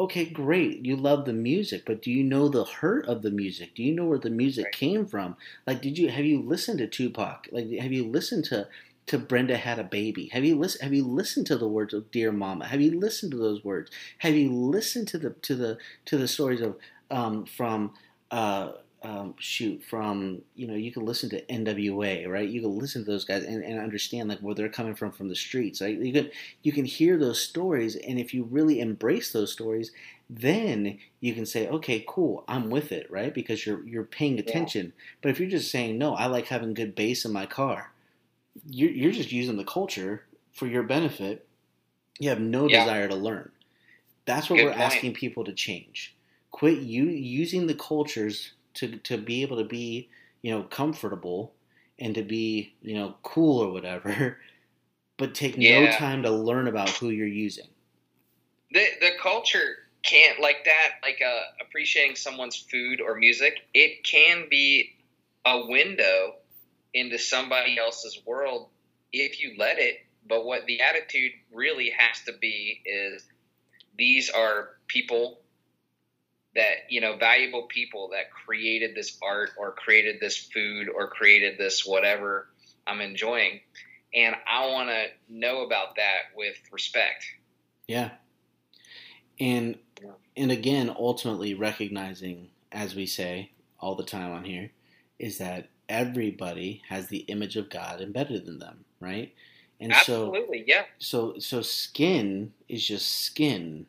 Okay, 0.00 0.26
great. 0.26 0.86
You 0.86 0.94
love 0.94 1.24
the 1.24 1.32
music, 1.32 1.82
but 1.84 2.02
do 2.02 2.10
you 2.12 2.22
know 2.22 2.48
the 2.48 2.64
hurt 2.64 3.06
of 3.06 3.22
the 3.22 3.32
music? 3.32 3.74
Do 3.74 3.82
you 3.82 3.92
know 3.92 4.04
where 4.04 4.18
the 4.18 4.30
music 4.30 4.66
right. 4.66 4.74
came 4.74 5.06
from? 5.06 5.36
Like, 5.66 5.82
did 5.82 5.98
you 5.98 6.08
have 6.10 6.24
you 6.24 6.40
listened 6.40 6.78
to 6.78 6.86
Tupac? 6.86 7.48
Like, 7.50 7.68
have 7.80 7.92
you 7.92 8.06
listened 8.06 8.44
to 8.46 8.68
to 9.06 9.18
Brenda 9.18 9.56
had 9.56 9.78
a 9.78 9.84
baby? 9.84 10.28
Have 10.32 10.44
you 10.44 10.56
listened? 10.56 10.82
Have 10.82 10.94
you 10.94 11.04
listened 11.04 11.46
to 11.46 11.56
the 11.56 11.66
words 11.66 11.94
of 11.94 12.10
Dear 12.12 12.30
Mama? 12.30 12.66
Have 12.66 12.80
you 12.80 12.98
listened 12.98 13.32
to 13.32 13.38
those 13.38 13.64
words? 13.64 13.90
Have 14.18 14.34
you 14.34 14.52
listened 14.52 15.08
to 15.08 15.18
the 15.18 15.30
to 15.30 15.56
the 15.56 15.78
to 16.04 16.16
the 16.16 16.28
stories 16.28 16.60
of 16.60 16.76
um, 17.10 17.44
from 17.46 17.94
uh, 18.30 18.72
um, 19.02 19.34
shoot 19.38 19.82
from 19.84 20.42
you 20.54 20.66
know 20.66 20.74
you 20.74 20.92
can 20.92 21.04
listen 21.04 21.30
to 21.30 21.44
NWA 21.46 22.28
right? 22.28 22.48
You 22.48 22.60
can 22.60 22.76
listen 22.76 23.04
to 23.04 23.10
those 23.10 23.24
guys 23.24 23.44
and, 23.44 23.62
and 23.62 23.78
understand 23.78 24.28
like 24.28 24.40
where 24.40 24.54
they're 24.54 24.68
coming 24.68 24.94
from 24.94 25.12
from 25.12 25.28
the 25.28 25.36
streets 25.36 25.80
right? 25.80 25.96
You 25.98 26.12
can 26.12 26.30
you 26.62 26.72
can 26.72 26.84
hear 26.84 27.16
those 27.16 27.40
stories 27.40 27.96
and 27.96 28.18
if 28.18 28.34
you 28.34 28.44
really 28.44 28.80
embrace 28.80 29.32
those 29.32 29.52
stories 29.52 29.92
then 30.30 30.98
you 31.20 31.32
can 31.32 31.46
say 31.46 31.68
okay 31.68 32.04
cool 32.08 32.44
I'm 32.48 32.70
with 32.70 32.92
it 32.92 33.10
right? 33.10 33.32
Because 33.32 33.64
you're 33.64 33.86
you're 33.86 34.04
paying 34.04 34.38
attention. 34.38 34.86
Yeah. 34.86 35.04
but 35.22 35.30
if 35.30 35.40
you're 35.40 35.48
just 35.48 35.70
saying 35.70 35.96
no 35.98 36.14
I 36.14 36.26
like 36.26 36.46
having 36.46 36.74
good 36.74 36.94
bass 36.94 37.24
in 37.24 37.32
my 37.32 37.46
car 37.46 37.92
you're, 38.66 38.90
you're 38.90 39.12
just 39.12 39.32
using 39.32 39.56
the 39.56 39.64
culture 39.64 40.24
for 40.52 40.66
your 40.66 40.82
benefit. 40.82 41.46
You 42.18 42.30
have 42.30 42.40
no 42.40 42.68
yeah. 42.68 42.80
desire 42.80 43.08
to 43.08 43.14
learn. 43.14 43.50
That's 44.26 44.50
what 44.50 44.56
good 44.56 44.64
we're 44.64 44.70
point. 44.72 44.82
asking 44.82 45.14
people 45.14 45.44
to 45.44 45.52
change. 45.52 46.16
Quit 46.50 46.78
you 46.78 47.04
using 47.04 47.66
the 47.66 47.74
cultures 47.74 48.52
to 48.78 48.96
to 48.98 49.18
be 49.18 49.42
able 49.42 49.58
to 49.58 49.64
be 49.64 50.08
you 50.42 50.50
know 50.50 50.62
comfortable 50.64 51.54
and 51.98 52.14
to 52.14 52.22
be 52.22 52.74
you 52.82 52.94
know 52.94 53.14
cool 53.22 53.60
or 53.60 53.72
whatever, 53.72 54.38
but 55.16 55.34
take 55.34 55.56
yeah. 55.56 55.84
no 55.84 55.92
time 55.92 56.22
to 56.22 56.30
learn 56.30 56.68
about 56.68 56.88
who 56.90 57.10
you're 57.10 57.26
using. 57.26 57.68
The 58.72 58.86
the 59.00 59.10
culture 59.20 59.76
can't 60.02 60.40
like 60.40 60.64
that 60.64 60.92
like 61.02 61.20
uh, 61.24 61.40
appreciating 61.60 62.16
someone's 62.16 62.56
food 62.56 63.00
or 63.00 63.16
music. 63.16 63.58
It 63.74 64.04
can 64.04 64.46
be 64.48 64.94
a 65.44 65.66
window 65.66 66.34
into 66.94 67.18
somebody 67.18 67.78
else's 67.78 68.20
world 68.24 68.68
if 69.12 69.40
you 69.40 69.54
let 69.58 69.78
it. 69.78 69.96
But 70.28 70.44
what 70.44 70.66
the 70.66 70.80
attitude 70.82 71.32
really 71.52 71.90
has 71.96 72.22
to 72.26 72.32
be 72.38 72.82
is 72.84 73.24
these 73.96 74.30
are 74.30 74.70
people 74.86 75.40
that 76.54 76.90
you 76.90 77.00
know 77.00 77.16
valuable 77.16 77.62
people 77.68 78.08
that 78.12 78.30
created 78.30 78.94
this 78.94 79.18
art 79.22 79.50
or 79.58 79.72
created 79.72 80.16
this 80.20 80.36
food 80.36 80.88
or 80.88 81.08
created 81.08 81.58
this 81.58 81.84
whatever 81.86 82.48
I'm 82.86 83.00
enjoying 83.00 83.60
and 84.14 84.34
I 84.46 84.66
want 84.66 84.88
to 84.88 85.06
know 85.28 85.62
about 85.62 85.96
that 85.96 86.34
with 86.36 86.56
respect. 86.72 87.24
Yeah. 87.86 88.10
And 89.40 89.78
and 90.36 90.50
again 90.50 90.94
ultimately 90.98 91.54
recognizing 91.54 92.48
as 92.72 92.94
we 92.94 93.06
say 93.06 93.52
all 93.80 93.94
the 93.94 94.04
time 94.04 94.32
on 94.32 94.44
here 94.44 94.70
is 95.18 95.38
that 95.38 95.68
everybody 95.88 96.82
has 96.88 97.08
the 97.08 97.18
image 97.18 97.56
of 97.56 97.70
God 97.70 98.00
embedded 98.00 98.46
in 98.46 98.58
them, 98.58 98.84
right? 99.00 99.32
And 99.80 99.92
Absolutely, 99.92 100.58
so, 100.58 100.64
yeah. 100.66 100.82
So 100.98 101.38
so 101.38 101.62
skin 101.62 102.52
is 102.68 102.86
just 102.86 103.22
skin 103.22 103.86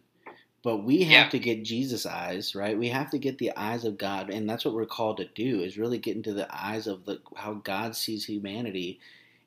but 0.61 0.83
we 0.83 1.03
have 1.03 1.25
yeah. 1.25 1.29
to 1.29 1.39
get 1.39 1.63
Jesus 1.63 2.05
eyes, 2.05 2.53
right? 2.53 2.77
We 2.77 2.89
have 2.89 3.09
to 3.11 3.17
get 3.17 3.37
the 3.37 3.51
eyes 3.55 3.85
of 3.85 3.97
God, 3.97 4.29
and 4.29 4.49
that's 4.49 4.65
what 4.65 4.73
we're 4.73 4.85
called 4.85 5.17
to 5.17 5.25
do 5.25 5.61
is 5.61 5.77
really 5.77 5.97
get 5.97 6.15
into 6.15 6.33
the 6.33 6.47
eyes 6.53 6.87
of 6.87 7.05
the 7.05 7.21
how 7.35 7.53
God 7.53 7.95
sees 7.95 8.25
humanity 8.25 8.99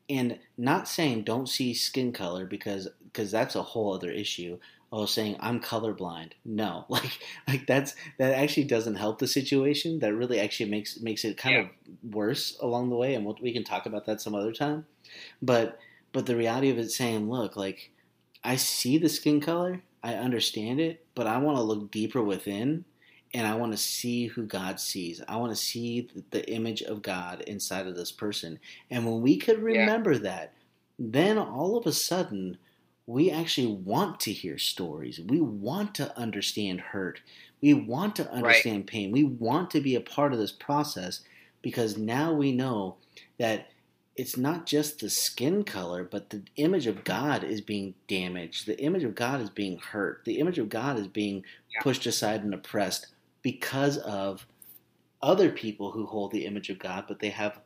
and 0.08 0.38
not 0.58 0.88
saying 0.88 1.22
don't 1.22 1.48
see 1.48 1.74
skin 1.74 2.12
color 2.12 2.46
because 2.46 2.88
because 3.04 3.30
that's 3.30 3.56
a 3.56 3.62
whole 3.62 3.94
other 3.94 4.10
issue. 4.10 4.58
Oh, 4.94 5.06
saying 5.06 5.36
I'm 5.40 5.58
colorblind. 5.58 6.32
No, 6.44 6.84
like 6.88 7.18
like 7.48 7.66
that's 7.66 7.94
that 8.18 8.34
actually 8.34 8.64
doesn't 8.64 8.96
help 8.96 9.18
the 9.18 9.26
situation. 9.26 10.00
That 10.00 10.14
really 10.14 10.38
actually 10.38 10.70
makes 10.70 11.00
makes 11.00 11.24
it 11.24 11.38
kind 11.38 11.54
yeah. 11.54 11.60
of 11.62 12.14
worse 12.14 12.58
along 12.60 12.90
the 12.90 12.96
way, 12.96 13.14
and 13.14 13.24
we'll, 13.24 13.38
we 13.40 13.52
can 13.52 13.64
talk 13.64 13.86
about 13.86 14.06
that 14.06 14.20
some 14.20 14.34
other 14.34 14.52
time. 14.52 14.86
But 15.40 15.78
but 16.12 16.26
the 16.26 16.36
reality 16.36 16.70
of 16.70 16.78
it 16.78 16.90
saying, 16.90 17.30
look, 17.30 17.56
like 17.56 17.90
I 18.44 18.56
see 18.56 18.98
the 18.98 19.08
skin 19.08 19.40
color, 19.40 19.82
I 20.02 20.14
understand 20.14 20.80
it, 20.80 21.04
but 21.14 21.26
I 21.26 21.38
want 21.38 21.56
to 21.56 21.62
look 21.62 21.90
deeper 21.90 22.22
within 22.22 22.84
and 23.34 23.46
I 23.46 23.54
want 23.54 23.72
to 23.72 23.78
see 23.78 24.26
who 24.26 24.44
God 24.44 24.78
sees. 24.78 25.22
I 25.26 25.36
want 25.36 25.52
to 25.52 25.62
see 25.62 26.08
the 26.30 26.48
image 26.50 26.82
of 26.82 27.02
God 27.02 27.42
inside 27.42 27.86
of 27.86 27.96
this 27.96 28.12
person. 28.12 28.58
And 28.90 29.06
when 29.06 29.22
we 29.22 29.38
could 29.38 29.62
remember 29.62 30.12
yeah. 30.12 30.18
that, 30.18 30.52
then 30.98 31.38
all 31.38 31.76
of 31.76 31.86
a 31.86 31.92
sudden, 31.92 32.58
we 33.06 33.30
actually 33.30 33.68
want 33.68 34.20
to 34.20 34.32
hear 34.32 34.58
stories. 34.58 35.20
We 35.20 35.40
want 35.40 35.94
to 35.96 36.16
understand 36.16 36.80
hurt. 36.80 37.20
We 37.60 37.74
want 37.74 38.16
to 38.16 38.30
understand 38.30 38.78
right. 38.78 38.86
pain. 38.86 39.12
We 39.12 39.24
want 39.24 39.70
to 39.70 39.80
be 39.80 39.94
a 39.94 40.00
part 40.00 40.32
of 40.32 40.38
this 40.38 40.52
process 40.52 41.20
because 41.62 41.96
now 41.96 42.32
we 42.32 42.52
know 42.52 42.96
that 43.38 43.68
it's 44.16 44.36
not 44.36 44.66
just 44.66 45.00
the 45.00 45.08
skin 45.08 45.64
color, 45.64 46.04
but 46.04 46.30
the 46.30 46.42
image 46.56 46.86
of 46.86 47.04
God 47.04 47.44
is 47.44 47.60
being 47.60 47.94
damaged. 48.08 48.66
The 48.66 48.78
image 48.80 49.04
of 49.04 49.14
God 49.14 49.40
is 49.40 49.50
being 49.50 49.78
hurt. 49.78 50.24
The 50.24 50.38
image 50.38 50.58
of 50.58 50.68
God 50.68 50.98
is 50.98 51.06
being 51.08 51.44
yeah. 51.72 51.80
pushed 51.80 52.04
aside 52.06 52.44
and 52.44 52.52
oppressed 52.52 53.06
because 53.40 53.96
of 53.98 54.46
other 55.22 55.50
people 55.50 55.92
who 55.92 56.06
hold 56.06 56.32
the 56.32 56.44
image 56.44 56.68
of 56.68 56.78
God, 56.78 57.04
but 57.08 57.20
they 57.20 57.30
have 57.30 57.60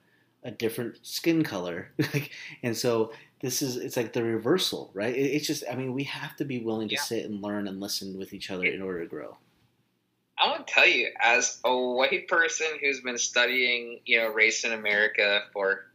a 0.44 0.50
different 0.50 1.04
skin 1.04 1.42
color. 1.42 1.90
and 2.62 2.76
so 2.76 3.12
this 3.40 3.60
is 3.60 3.76
it's 3.76 3.96
like 3.96 4.12
the 4.12 4.22
reversal, 4.22 4.90
right? 4.94 5.14
It's 5.14 5.46
just 5.46 5.64
I 5.70 5.74
mean, 5.74 5.92
we 5.92 6.04
have 6.04 6.36
to 6.36 6.44
be 6.44 6.60
willing 6.60 6.88
to 6.88 6.94
yeah. 6.94 7.02
sit 7.02 7.24
and 7.24 7.42
learn 7.42 7.66
and 7.66 7.80
listen 7.80 8.16
with 8.16 8.32
each 8.32 8.50
other 8.50 8.64
in 8.64 8.82
order 8.82 9.00
to 9.00 9.06
grow. 9.06 9.36
I 10.38 10.48
want 10.48 10.66
to 10.66 10.72
tell 10.72 10.86
you, 10.86 11.08
as 11.20 11.60
a 11.64 11.74
white 11.74 12.28
person 12.28 12.66
who's 12.80 13.00
been 13.00 13.16
studying, 13.16 14.00
you 14.04 14.18
know, 14.18 14.28
race 14.28 14.64
in 14.64 14.72
America 14.72 15.40
for 15.52 15.86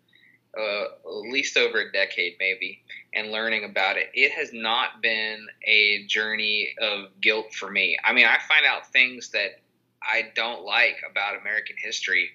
uh, 0.58 0.84
at 0.84 1.32
least 1.32 1.58
over 1.58 1.80
a 1.80 1.92
decade, 1.92 2.36
maybe, 2.40 2.84
and 3.14 3.32
learning 3.32 3.64
about 3.64 3.98
it, 3.98 4.10
it 4.14 4.32
has 4.32 4.52
not 4.54 5.02
been 5.02 5.48
a 5.66 6.06
journey 6.08 6.74
of 6.82 7.22
guilt 7.22 7.54
for 7.54 7.70
me. 7.70 7.98
I 8.04 8.14
mean, 8.14 8.26
I 8.26 8.38
find 8.48 8.66
out 8.66 8.92
things 8.92 9.30
that 9.30 9.60
I 10.02 10.30
don't 10.36 10.64
like 10.64 10.98
about 11.10 11.40
American 11.40 11.76
history 11.82 12.32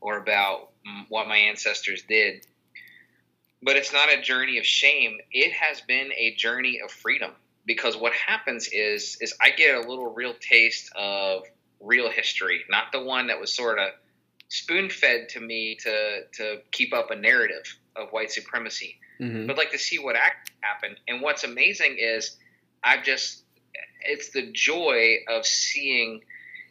or 0.00 0.18
about 0.18 0.70
what 1.08 1.28
my 1.28 1.36
ancestors 1.36 2.02
did. 2.02 2.46
But 3.62 3.76
it's 3.76 3.92
not 3.92 4.12
a 4.12 4.20
journey 4.20 4.58
of 4.58 4.66
shame. 4.66 5.18
It 5.32 5.52
has 5.52 5.80
been 5.80 6.10
a 6.12 6.34
journey 6.34 6.80
of 6.84 6.90
freedom 6.90 7.32
because 7.64 7.96
what 7.96 8.12
happens 8.12 8.68
is 8.68 9.16
is 9.20 9.34
I 9.40 9.50
get 9.50 9.74
a 9.74 9.88
little 9.88 10.12
real 10.12 10.34
taste 10.34 10.92
of 10.94 11.44
real 11.80 12.10
history, 12.10 12.62
not 12.68 12.92
the 12.92 13.02
one 13.02 13.28
that 13.28 13.40
was 13.40 13.54
sort 13.54 13.78
of 13.78 13.88
spoon 14.54 14.88
fed 14.88 15.28
to 15.28 15.40
me 15.40 15.74
to 15.74 16.20
to 16.32 16.60
keep 16.70 16.94
up 16.94 17.10
a 17.10 17.16
narrative 17.16 17.76
of 17.96 18.10
white 18.10 18.30
supremacy, 18.30 18.96
mm-hmm. 19.20 19.46
but 19.46 19.56
like 19.56 19.72
to 19.72 19.78
see 19.78 19.98
what 19.98 20.14
actually 20.14 20.54
happened. 20.60 20.96
And 21.08 21.20
what's 21.20 21.42
amazing 21.42 21.96
is 21.98 22.36
I've 22.84 23.02
just 23.02 23.42
it's 24.02 24.30
the 24.30 24.52
joy 24.52 25.16
of 25.28 25.44
seeing, 25.44 26.20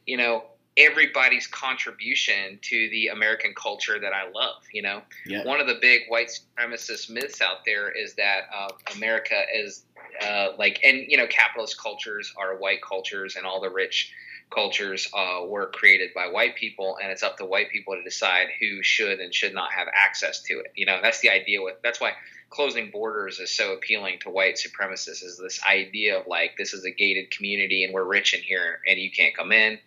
you 0.06 0.16
know, 0.16 0.46
everybody's 0.78 1.46
contribution 1.48 2.58
to 2.62 2.90
the 2.90 3.08
American 3.08 3.54
culture 3.54 4.00
that 4.00 4.14
I 4.14 4.30
love. 4.32 4.64
You 4.72 4.84
know, 4.84 5.02
yeah. 5.26 5.44
one 5.44 5.60
of 5.60 5.68
the 5.68 5.78
big 5.82 6.04
white 6.08 6.30
supremacist 6.30 7.10
myths 7.10 7.42
out 7.42 7.66
there 7.66 7.92
is 7.92 8.14
that 8.16 8.44
uh, 8.56 8.70
America 8.96 9.42
is 9.54 9.84
uh, 10.22 10.50
like, 10.58 10.80
and 10.86 11.06
you 11.10 11.18
know, 11.18 11.28
capitalist 11.28 11.78
cultures 11.82 12.34
are 12.38 12.56
white 12.56 12.82
cultures, 12.82 13.36
and 13.36 13.46
all 13.46 13.60
the 13.60 13.70
rich 13.70 14.14
cultures 14.54 15.08
uh, 15.14 15.42
were 15.46 15.68
created 15.68 16.12
by 16.14 16.28
white 16.28 16.56
people, 16.56 16.98
and 17.02 17.12
it's 17.12 17.24
up 17.24 17.38
to 17.38 17.46
white 17.46 17.72
people 17.72 17.96
to 17.96 18.04
decide 18.04 18.48
who 18.60 18.84
should 18.84 19.20
and 19.20 19.34
should 19.34 19.54
not 19.54 19.72
have 19.74 19.88
access 19.94 20.42
to 20.44 20.60
it. 20.60 20.74
You 20.76 20.86
know, 20.86 21.00
that's 21.02 21.20
the 21.20 21.30
idea 21.30 21.62
with 21.62 21.76
that's 21.84 22.00
why 22.00 22.14
closing 22.50 22.92
borders 22.92 23.40
is 23.40 23.56
so 23.56 23.74
appealing 23.74 24.20
to 24.20 24.30
white 24.30 24.56
supremacists 24.56 25.24
is 25.24 25.40
this 25.42 25.60
idea 25.64 26.20
of 26.20 26.28
like 26.28 26.56
this 26.58 26.74
is 26.74 26.86
a 26.86 26.92
gated 26.92 27.32
community 27.32 27.84
and 27.84 27.94
we're 27.94 28.04
rich 28.04 28.36
in 28.36 28.42
here 28.42 28.80
and 28.88 29.00
you 29.00 29.10
can't 29.10 29.36
come 29.36 29.52
in 29.52 29.80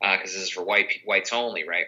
because 0.00 0.18
uh, 0.18 0.22
this 0.22 0.34
is 0.34 0.50
for 0.50 0.64
white 0.64 1.00
whites 1.04 1.32
only, 1.32 1.66
right? 1.66 1.86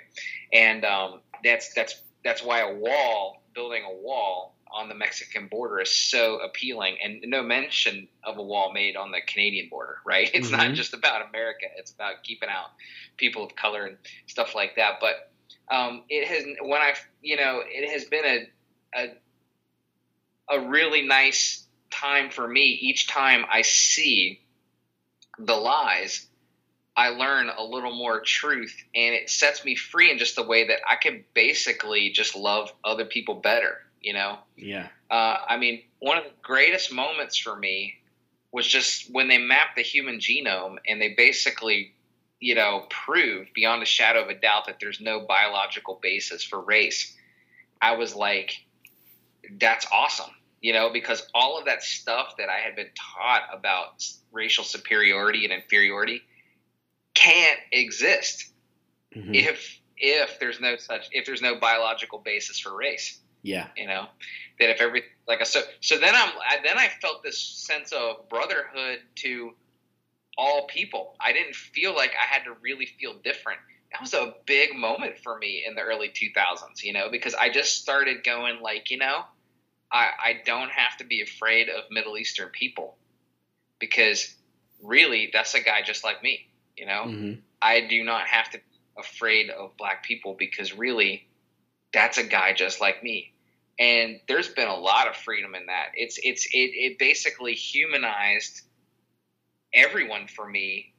And 0.52 0.84
um, 0.84 1.20
that's 1.42 1.74
that's 1.74 2.00
that's 2.24 2.42
why 2.42 2.60
a 2.60 2.74
wall, 2.74 3.42
building 3.54 3.82
a 3.84 3.92
wall 3.92 4.53
on 4.74 4.88
the 4.88 4.94
Mexican 4.94 5.48
border 5.48 5.80
is 5.80 5.94
so 5.94 6.38
appealing, 6.38 6.96
and 7.02 7.22
no 7.26 7.42
mention 7.42 8.08
of 8.22 8.38
a 8.38 8.42
wall 8.42 8.72
made 8.72 8.96
on 8.96 9.10
the 9.10 9.20
Canadian 9.26 9.68
border, 9.68 9.98
right? 10.04 10.30
It's 10.34 10.48
mm-hmm. 10.48 10.56
not 10.56 10.74
just 10.74 10.94
about 10.94 11.28
America; 11.28 11.66
it's 11.76 11.92
about 11.92 12.22
keeping 12.24 12.48
out 12.48 12.70
people 13.16 13.44
of 13.44 13.56
color 13.56 13.86
and 13.86 13.96
stuff 14.26 14.54
like 14.54 14.76
that. 14.76 14.94
But 15.00 15.30
um, 15.74 16.02
it 16.08 16.26
has 16.28 16.44
when 16.60 16.80
I, 16.80 16.94
you 17.22 17.36
know, 17.36 17.62
it 17.64 17.90
has 17.90 18.04
been 18.04 18.24
a, 18.24 19.00
a 19.00 20.56
a 20.58 20.68
really 20.68 21.06
nice 21.06 21.64
time 21.90 22.30
for 22.30 22.46
me 22.46 22.78
each 22.82 23.06
time 23.06 23.44
I 23.50 23.62
see 23.62 24.40
the 25.38 25.54
lies 25.54 26.26
I 26.96 27.08
learn 27.08 27.48
a 27.48 27.62
little 27.62 27.94
more 27.94 28.20
truth 28.20 28.74
and 28.94 29.14
it 29.14 29.28
sets 29.28 29.64
me 29.64 29.74
free 29.74 30.10
in 30.10 30.18
just 30.18 30.36
the 30.36 30.44
way 30.44 30.68
that 30.68 30.78
I 30.88 30.96
can 30.96 31.24
basically 31.34 32.10
just 32.10 32.36
love 32.36 32.72
other 32.84 33.04
people 33.04 33.34
better, 33.36 33.78
you 34.04 34.12
know? 34.12 34.38
Yeah. 34.56 34.88
Uh, 35.10 35.36
I 35.48 35.56
mean, 35.56 35.82
one 35.98 36.18
of 36.18 36.24
the 36.24 36.30
greatest 36.42 36.92
moments 36.92 37.38
for 37.38 37.56
me 37.56 37.94
was 38.52 38.66
just 38.66 39.12
when 39.12 39.28
they 39.28 39.38
mapped 39.38 39.76
the 39.76 39.82
human 39.82 40.18
genome 40.18 40.76
and 40.86 41.00
they 41.00 41.14
basically, 41.16 41.94
you 42.38 42.54
know, 42.54 42.86
proved 42.90 43.52
beyond 43.54 43.82
a 43.82 43.86
shadow 43.86 44.22
of 44.22 44.28
a 44.28 44.38
doubt 44.38 44.66
that 44.66 44.76
there's 44.80 45.00
no 45.00 45.20
biological 45.20 45.98
basis 46.02 46.44
for 46.44 46.60
race. 46.60 47.16
I 47.80 47.96
was 47.96 48.14
like, 48.14 48.64
that's 49.58 49.86
awesome, 49.92 50.30
you 50.60 50.72
know, 50.72 50.90
because 50.92 51.26
all 51.34 51.58
of 51.58 51.64
that 51.64 51.82
stuff 51.82 52.34
that 52.38 52.48
I 52.48 52.58
had 52.58 52.76
been 52.76 52.90
taught 52.94 53.42
about 53.52 54.06
racial 54.30 54.64
superiority 54.64 55.44
and 55.44 55.52
inferiority– 55.52 56.22
can't 57.14 57.60
exist 57.72 58.50
mm-hmm. 59.16 59.34
if 59.34 59.80
if 59.96 60.38
there's 60.40 60.60
no 60.60 60.76
such 60.76 61.08
if 61.12 61.24
there's 61.24 61.40
no 61.40 61.58
biological 61.58 62.18
basis 62.18 62.58
for 62.58 62.76
race. 62.76 63.20
Yeah, 63.44 63.68
you 63.76 63.86
know 63.86 64.06
that 64.58 64.70
if 64.70 64.80
every 64.80 65.04
like 65.28 65.40
a, 65.40 65.44
so 65.44 65.60
so 65.80 65.98
then 65.98 66.14
I'm 66.14 66.30
I, 66.48 66.56
then 66.64 66.78
I 66.78 66.88
felt 67.00 67.22
this 67.22 67.38
sense 67.38 67.92
of 67.92 68.28
brotherhood 68.28 69.00
to 69.16 69.52
all 70.36 70.66
people. 70.66 71.14
I 71.20 71.32
didn't 71.32 71.54
feel 71.54 71.94
like 71.94 72.12
I 72.20 72.24
had 72.24 72.44
to 72.44 72.54
really 72.62 72.86
feel 72.86 73.14
different. 73.22 73.60
That 73.92 74.00
was 74.00 74.14
a 74.14 74.34
big 74.46 74.74
moment 74.74 75.18
for 75.22 75.38
me 75.38 75.62
in 75.66 75.74
the 75.74 75.82
early 75.82 76.08
2000s, 76.08 76.82
you 76.82 76.92
know, 76.92 77.10
because 77.10 77.34
I 77.34 77.50
just 77.50 77.80
started 77.80 78.24
going 78.24 78.60
like, 78.60 78.90
you 78.90 78.98
know, 78.98 79.22
I, 79.92 80.08
I 80.18 80.40
don't 80.44 80.70
have 80.70 80.96
to 80.96 81.04
be 81.04 81.22
afraid 81.22 81.68
of 81.68 81.84
Middle 81.90 82.18
Eastern 82.18 82.48
people 82.48 82.96
because 83.78 84.34
really 84.82 85.30
that's 85.32 85.54
a 85.54 85.60
guy 85.60 85.82
just 85.82 86.02
like 86.02 86.22
me. 86.22 86.48
You 86.76 86.86
know, 86.86 87.04
mm-hmm. 87.06 87.40
I 87.62 87.86
do 87.86 88.02
not 88.02 88.26
have 88.26 88.50
to 88.50 88.58
be 88.58 88.64
afraid 88.98 89.50
of 89.50 89.76
black 89.76 90.02
people 90.02 90.34
because 90.36 90.76
really, 90.76 91.28
that's 91.92 92.18
a 92.18 92.24
guy 92.24 92.52
just 92.52 92.80
like 92.80 93.02
me. 93.04 93.33
And 93.78 94.20
there's 94.28 94.48
been 94.48 94.68
a 94.68 94.76
lot 94.76 95.08
of 95.08 95.16
freedom 95.16 95.54
in 95.54 95.66
that. 95.66 95.88
It's 95.94 96.18
it's 96.22 96.46
it, 96.46 96.70
it 96.74 96.98
basically 96.98 97.54
humanized 97.54 98.62
everyone 99.72 100.28
for 100.28 100.48
me 100.48 100.92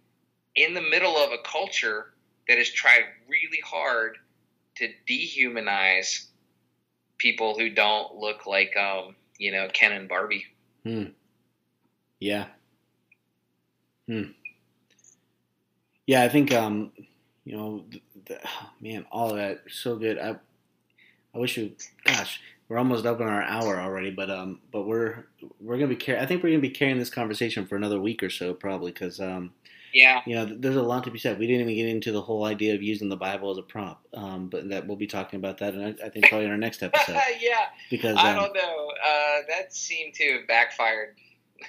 in 0.56 0.74
the 0.74 0.82
middle 0.82 1.16
of 1.16 1.32
a 1.32 1.38
culture 1.44 2.14
that 2.48 2.58
has 2.58 2.70
tried 2.70 3.04
really 3.30 3.62
hard 3.66 4.18
to 4.76 4.90
dehumanize 5.10 6.26
people 7.18 7.58
who 7.58 7.70
don't 7.70 8.16
look 8.16 8.46
like 8.46 8.76
um, 8.76 9.16
you 9.38 9.52
know 9.52 9.70
Ken 9.72 9.94
and 9.94 10.10
Barbie. 10.10 10.46
Hmm. 10.84 11.06
Yeah. 12.20 12.48
Hmm. 14.08 14.32
Yeah, 16.08 16.24
I 16.24 16.30
think 16.30 16.54
um, 16.54 16.92
you 17.46 17.56
know, 17.56 17.86
the, 17.90 18.02
the, 18.26 18.40
man, 18.82 19.06
all 19.12 19.32
of 19.32 19.38
that 19.38 19.62
so 19.70 19.96
good. 19.96 20.20
I 20.20 20.36
I 21.34 21.38
wish 21.38 21.58
you, 21.58 21.74
gosh, 22.04 22.42
we're 22.68 22.78
almost 22.78 23.06
up 23.06 23.20
on 23.20 23.28
our 23.28 23.44
hour 23.44 23.80
already, 23.80 24.10
but 24.10 24.30
um, 24.32 24.60
but 24.72 24.84
we're 24.84 25.26
we're 25.60 25.78
gonna 25.78 25.88
be 25.88 25.96
car- 25.96 26.18
I 26.18 26.26
think 26.26 26.44
we're 26.44 26.50
gonna 26.50 26.62
be 26.62 26.70
carrying 26.70 26.98
this 26.98 27.10
conversation 27.10 27.66
for 27.66 27.76
another 27.76 28.00
week 28.00 28.24
or 28.24 28.30
so, 28.30 28.54
probably, 28.54 28.92
because 28.92 29.20
um, 29.20 29.54
yeah, 29.94 30.22
you 30.26 30.36
know, 30.36 30.46
there's 30.46 30.76
a 30.76 30.82
lot 30.82 31.04
to 31.04 31.12
be 31.12 31.20
said. 31.20 31.38
We 31.38 31.46
didn't 31.46 31.62
even 31.62 31.76
get 31.76 31.88
into 31.88 32.12
the 32.12 32.22
whole 32.22 32.46
idea 32.46 32.74
of 32.74 32.82
using 32.82 33.08
the 33.08 33.16
Bible 33.16 33.52
as 33.52 33.58
a 33.60 33.62
prop, 33.62 34.04
um, 34.14 34.50
but 34.50 34.68
that 34.70 34.88
we'll 34.88 34.98
be 34.98 35.06
talking 35.08 35.38
about 35.38 35.60
that, 35.60 35.76
and 35.76 35.86
I, 35.86 36.06
I 36.06 36.10
think 36.10 36.28
probably 36.28 36.46
in 36.46 36.52
our 36.52 36.58
next 36.58 36.82
episode. 36.82 37.16
yeah, 37.40 37.68
because 37.92 38.18
I 38.18 38.32
um, 38.32 38.38
don't 38.38 38.54
know, 38.56 38.92
uh, 39.06 39.42
that 39.48 39.74
seemed 39.74 40.16
to 40.16 40.34
have 40.34 40.48
backfired. 40.48 41.16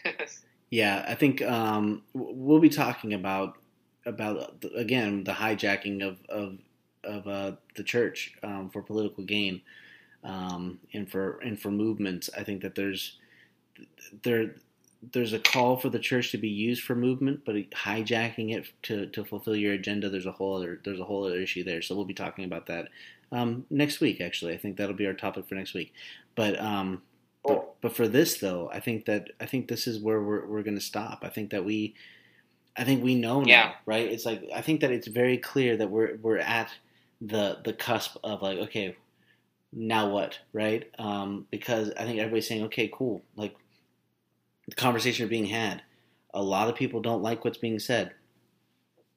yeah, 0.70 1.04
I 1.06 1.14
think 1.14 1.42
um, 1.42 2.02
we'll 2.14 2.60
be 2.60 2.70
talking 2.70 3.12
about 3.12 3.58
about 4.06 4.64
again 4.74 5.24
the 5.24 5.32
hijacking 5.32 6.02
of 6.02 6.18
of, 6.30 6.58
of 7.04 7.28
uh, 7.28 7.52
the 7.76 7.84
church 7.84 8.34
um, 8.42 8.70
for 8.70 8.80
political 8.80 9.24
gain 9.24 9.60
um, 10.26 10.80
and 10.92 11.10
for 11.10 11.38
and 11.38 11.58
for 11.58 11.70
movements. 11.70 12.28
I 12.36 12.42
think 12.42 12.62
that 12.62 12.74
there's 12.74 13.18
there 14.22 14.56
there's 15.12 15.32
a 15.32 15.38
call 15.38 15.76
for 15.76 15.88
the 15.88 15.98
church 15.98 16.32
to 16.32 16.38
be 16.38 16.48
used 16.48 16.82
for 16.82 16.94
movement, 16.94 17.42
but 17.44 17.54
hijacking 17.54 18.54
it 18.56 18.66
to, 18.82 19.06
to 19.06 19.24
fulfill 19.24 19.54
your 19.54 19.74
agenda, 19.74 20.08
there's 20.08 20.26
a 20.26 20.32
whole 20.32 20.56
other 20.56 20.80
there's 20.84 21.00
a 21.00 21.04
whole 21.04 21.24
other 21.24 21.38
issue 21.38 21.64
there. 21.64 21.82
So 21.82 21.94
we'll 21.94 22.04
be 22.04 22.14
talking 22.14 22.44
about 22.44 22.66
that 22.66 22.88
um, 23.32 23.66
next 23.70 24.00
week. 24.00 24.20
Actually, 24.20 24.54
I 24.54 24.58
think 24.58 24.76
that'll 24.76 24.96
be 24.96 25.06
our 25.06 25.14
topic 25.14 25.48
for 25.48 25.54
next 25.54 25.74
week. 25.74 25.92
But 26.34 26.60
um, 26.60 27.02
but, 27.44 27.80
but 27.80 27.96
for 27.96 28.08
this 28.08 28.38
though, 28.38 28.70
I 28.72 28.80
think 28.80 29.06
that 29.06 29.30
I 29.40 29.46
think 29.46 29.68
this 29.68 29.86
is 29.86 30.00
where 30.00 30.20
we're 30.20 30.46
we're 30.46 30.62
going 30.62 30.76
to 30.78 30.80
stop. 30.80 31.20
I 31.22 31.28
think 31.28 31.50
that 31.50 31.64
we 31.64 31.94
I 32.76 32.84
think 32.84 33.02
we 33.02 33.14
know 33.14 33.40
now, 33.40 33.46
yeah. 33.46 33.72
right? 33.86 34.10
It's 34.10 34.26
like 34.26 34.42
I 34.54 34.60
think 34.60 34.80
that 34.80 34.90
it's 34.90 35.06
very 35.06 35.38
clear 35.38 35.76
that 35.76 35.90
we're 35.90 36.16
we're 36.16 36.38
at 36.38 36.70
the 37.20 37.58
the 37.64 37.72
cusp 37.72 38.16
of 38.24 38.42
like, 38.42 38.58
okay, 38.58 38.96
now 39.76 40.08
what, 40.08 40.38
right? 40.54 40.90
Um, 40.98 41.46
because 41.50 41.92
I 41.98 42.04
think 42.04 42.18
everybody's 42.18 42.48
saying, 42.48 42.64
okay, 42.64 42.90
cool, 42.92 43.22
like 43.36 43.54
the 44.66 44.74
conversation 44.74 45.26
are 45.26 45.28
being 45.28 45.44
had. 45.44 45.82
A 46.32 46.42
lot 46.42 46.68
of 46.68 46.74
people 46.74 47.00
don't 47.00 47.22
like 47.22 47.44
what's 47.44 47.58
being 47.58 47.78
said, 47.78 48.12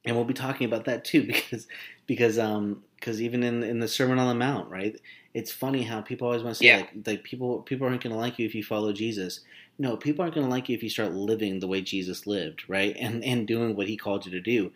and 0.05 0.15
we'll 0.15 0.25
be 0.25 0.33
talking 0.33 0.67
about 0.67 0.85
that 0.85 1.05
too, 1.05 1.23
because 1.27 1.67
because 2.05 2.37
um 2.37 2.83
because 2.95 3.21
even 3.21 3.41
in 3.41 3.63
in 3.63 3.79
the 3.79 3.87
Sermon 3.87 4.19
on 4.19 4.27
the 4.27 4.35
Mount, 4.35 4.69
right? 4.69 4.99
It's 5.33 5.51
funny 5.51 5.83
how 5.83 6.01
people 6.01 6.27
always 6.27 6.43
want 6.43 6.55
to 6.55 6.59
say 6.59 6.65
yeah. 6.67 6.77
like 6.77 6.91
like 7.07 7.23
people 7.23 7.61
people 7.61 7.87
aren't 7.87 8.03
going 8.03 8.13
to 8.13 8.19
like 8.19 8.37
you 8.37 8.45
if 8.45 8.53
you 8.53 8.63
follow 8.63 8.91
Jesus, 8.91 9.39
no, 9.77 9.95
people 9.95 10.23
aren't 10.23 10.35
going 10.35 10.45
to 10.45 10.51
like 10.51 10.67
you 10.67 10.75
if 10.75 10.83
you 10.83 10.89
start 10.89 11.13
living 11.13 11.59
the 11.59 11.67
way 11.67 11.81
Jesus 11.81 12.27
lived, 12.27 12.63
right? 12.67 12.95
And 12.99 13.23
and 13.23 13.47
doing 13.47 13.75
what 13.75 13.87
he 13.87 13.95
called 13.95 14.25
you 14.25 14.31
to 14.33 14.41
do. 14.41 14.71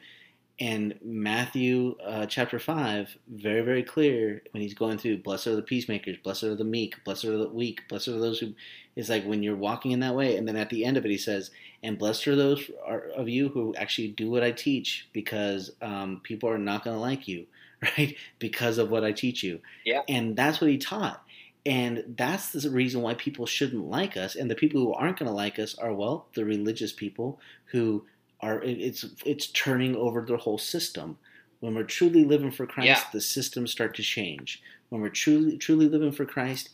And 0.59 0.99
Matthew 1.03 1.95
uh, 2.05 2.27
chapter 2.27 2.59
5, 2.59 3.17
very, 3.27 3.61
very 3.61 3.81
clear 3.81 4.43
when 4.51 4.61
he's 4.61 4.75
going 4.75 4.99
through, 4.99 5.23
blessed 5.23 5.47
are 5.47 5.55
the 5.55 5.63
peacemakers, 5.63 6.17
blessed 6.23 6.43
are 6.43 6.55
the 6.55 6.63
meek, 6.63 7.03
blessed 7.03 7.25
are 7.25 7.37
the 7.37 7.49
weak, 7.49 7.81
blessed 7.89 8.09
are 8.09 8.19
those 8.19 8.39
who, 8.39 8.53
it's 8.95 9.09
like 9.09 9.25
when 9.25 9.41
you're 9.41 9.55
walking 9.55 9.91
in 9.91 10.01
that 10.01 10.15
way. 10.15 10.37
And 10.37 10.47
then 10.47 10.55
at 10.55 10.69
the 10.69 10.85
end 10.85 10.95
of 10.95 11.05
it, 11.05 11.11
he 11.11 11.17
says, 11.17 11.49
and 11.81 11.97
blessed 11.97 12.27
are 12.27 12.35
those 12.35 12.69
of 13.15 13.27
you 13.27 13.49
who 13.49 13.73
actually 13.75 14.09
do 14.09 14.29
what 14.29 14.43
I 14.43 14.51
teach 14.51 15.09
because 15.11 15.71
um, 15.81 16.21
people 16.23 16.49
are 16.49 16.59
not 16.59 16.83
going 16.83 16.95
to 16.95 17.01
like 17.01 17.27
you, 17.27 17.47
right? 17.81 18.15
Because 18.37 18.77
of 18.77 18.91
what 18.91 19.03
I 19.03 19.11
teach 19.11 19.41
you. 19.43 19.59
Yeah. 19.85 20.01
And 20.07 20.35
that's 20.35 20.61
what 20.61 20.69
he 20.69 20.77
taught. 20.77 21.23
And 21.65 22.03
that's 22.17 22.51
the 22.51 22.69
reason 22.69 23.01
why 23.01 23.13
people 23.15 23.45
shouldn't 23.45 23.89
like 23.89 24.17
us. 24.17 24.35
And 24.35 24.51
the 24.51 24.55
people 24.55 24.81
who 24.81 24.93
aren't 24.93 25.17
going 25.17 25.29
to 25.29 25.35
like 25.35 25.57
us 25.59 25.75
are, 25.75 25.93
well, 25.93 26.27
the 26.35 26.45
religious 26.45 26.91
people 26.91 27.39
who 27.65 28.05
are, 28.43 28.61
it's, 28.61 29.05
it's 29.25 29.47
turning 29.47 29.95
over 29.95 30.21
the 30.21 30.37
whole 30.37 30.57
system. 30.57 31.17
When 31.59 31.75
we're 31.75 31.83
truly 31.83 32.25
living 32.25 32.51
for 32.51 32.67
Christ, 32.67 32.87
yeah. 32.87 33.03
the 33.13 33.21
systems 33.21 33.71
start 33.71 33.95
to 33.95 34.03
change. 34.03 34.61
When 34.89 35.01
we're 35.01 35.09
truly, 35.09 35.57
truly 35.57 35.87
living 35.87 36.11
for 36.11 36.25
Christ, 36.25 36.69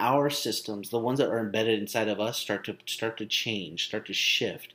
our 0.00 0.28
systems, 0.30 0.90
the 0.90 0.98
ones 0.98 1.18
that 1.18 1.30
are 1.30 1.38
embedded 1.38 1.78
inside 1.78 2.08
of 2.08 2.20
us, 2.20 2.38
start 2.38 2.64
to, 2.64 2.76
start 2.86 3.16
to 3.18 3.26
change, 3.26 3.86
start 3.86 4.06
to 4.06 4.12
shift. 4.12 4.74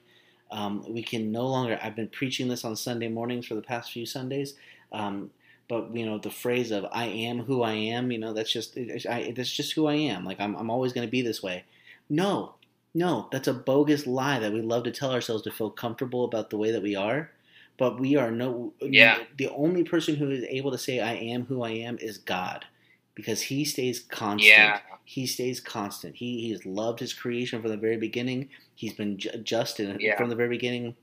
Um, 0.49 0.85
we 0.87 1.03
can 1.03 1.31
no 1.31 1.45
longer. 1.47 1.77
I've 1.81 1.95
been 1.95 2.07
preaching 2.07 2.47
this 2.47 2.63
on 2.63 2.75
Sunday 2.75 3.09
mornings 3.09 3.45
for 3.45 3.55
the 3.55 3.61
past 3.61 3.91
few 3.91 4.05
Sundays. 4.05 4.53
Um, 4.91 5.31
but 5.67 5.93
you 5.93 6.05
know 6.05 6.17
the 6.17 6.31
phrase 6.31 6.71
of 6.71 6.85
"I 6.91 7.05
am 7.05 7.39
who 7.39 7.61
I 7.61 7.73
am," 7.73 8.11
you 8.11 8.17
know 8.17 8.33
that's 8.33 8.51
just 8.51 8.77
I, 8.77 9.33
that's 9.35 9.51
just 9.51 9.73
who 9.73 9.87
I 9.87 9.95
am. 9.95 10.23
Like 10.23 10.39
I'm 10.39 10.55
I'm 10.55 10.69
always 10.69 10.93
going 10.93 11.05
to 11.05 11.11
be 11.11 11.21
this 11.21 11.43
way. 11.43 11.65
No, 12.09 12.55
no, 12.97 13.27
that's 13.31 13.47
a 13.47 13.53
bogus 13.53 14.07
lie 14.07 14.39
that 14.39 14.51
we 14.53 14.61
love 14.61 14.83
to 14.83 14.91
tell 14.91 15.11
ourselves 15.11 15.43
to 15.43 15.51
feel 15.51 15.69
comfortable 15.69 16.25
about 16.25 16.49
the 16.49 16.57
way 16.57 16.71
that 16.71 16.81
we 16.81 16.95
are. 16.95 17.29
But 17.77 17.99
we 17.99 18.15
are 18.15 18.31
no. 18.31 18.73
Yeah. 18.81 19.19
The 19.37 19.49
only 19.49 19.83
person 19.83 20.15
who 20.15 20.31
is 20.31 20.43
able 20.49 20.71
to 20.71 20.77
say 20.79 20.99
"I 20.99 21.13
am 21.13 21.45
who 21.45 21.61
I 21.61 21.69
am" 21.71 21.97
is 21.99 22.17
God, 22.17 22.65
because 23.13 23.41
He 23.43 23.63
stays 23.65 23.99
constant. 23.99 24.49
Yeah. 24.49 24.79
He 25.05 25.27
stays 25.27 25.59
constant. 25.59 26.15
He 26.15 26.41
He 26.41 26.51
has 26.51 26.65
loved 26.65 26.99
His 26.99 27.13
creation 27.13 27.61
from 27.61 27.69
the 27.69 27.77
very 27.77 27.97
beginning. 27.97 28.49
He's 28.73 28.93
been 28.93 29.17
ju- 29.19 29.37
just 29.43 29.79
in, 29.79 29.99
Yeah. 29.99 30.17
from 30.17 30.29
the 30.29 30.35
very 30.35 30.49
beginning. 30.49 30.95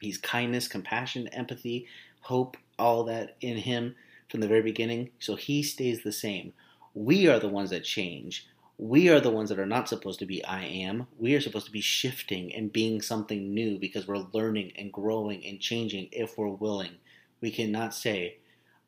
He's 0.00 0.18
kindness, 0.18 0.68
compassion, 0.68 1.28
empathy, 1.28 1.86
hope, 2.20 2.56
all 2.78 3.04
that 3.04 3.36
in 3.40 3.56
him 3.56 3.94
from 4.30 4.40
the 4.40 4.48
very 4.48 4.62
beginning. 4.62 5.10
So 5.18 5.34
he 5.36 5.62
stays 5.62 6.02
the 6.02 6.12
same. 6.12 6.52
We 6.94 7.28
are 7.28 7.38
the 7.38 7.48
ones 7.48 7.70
that 7.70 7.84
change. 7.84 8.46
We 8.82 9.10
are 9.10 9.20
the 9.20 9.30
ones 9.30 9.48
that 9.50 9.60
are 9.60 9.66
not 9.66 9.88
supposed 9.88 10.18
to 10.18 10.26
be 10.26 10.44
I 10.44 10.64
am. 10.64 11.06
We 11.16 11.36
are 11.36 11.40
supposed 11.40 11.66
to 11.66 11.72
be 11.72 11.80
shifting 11.80 12.52
and 12.52 12.72
being 12.72 13.00
something 13.00 13.54
new 13.54 13.78
because 13.78 14.08
we're 14.08 14.26
learning 14.32 14.72
and 14.76 14.92
growing 14.92 15.46
and 15.46 15.60
changing 15.60 16.08
if 16.10 16.36
we're 16.36 16.48
willing. 16.48 16.96
We 17.40 17.52
cannot 17.52 17.94
say, 17.94 18.38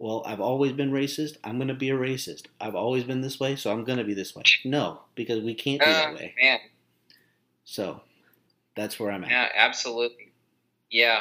well, 0.00 0.24
I've 0.26 0.40
always 0.40 0.72
been 0.72 0.90
racist. 0.90 1.36
I'm 1.44 1.58
going 1.58 1.68
to 1.68 1.74
be 1.74 1.90
a 1.90 1.96
racist. 1.96 2.46
I've 2.60 2.74
always 2.74 3.04
been 3.04 3.20
this 3.20 3.38
way, 3.38 3.54
so 3.54 3.70
I'm 3.70 3.84
going 3.84 3.98
to 3.98 4.04
be 4.04 4.14
this 4.14 4.34
way. 4.34 4.42
No, 4.64 5.02
because 5.14 5.44
we 5.44 5.54
can't 5.54 5.78
be 5.78 5.86
that 5.86 6.14
way. 6.14 6.34
man, 6.42 6.58
So 7.64 8.00
that's 8.74 8.98
where 8.98 9.12
I'm 9.12 9.22
at. 9.22 9.30
yeah, 9.30 9.48
absolutely. 9.54 10.32
Yeah, 10.90 11.20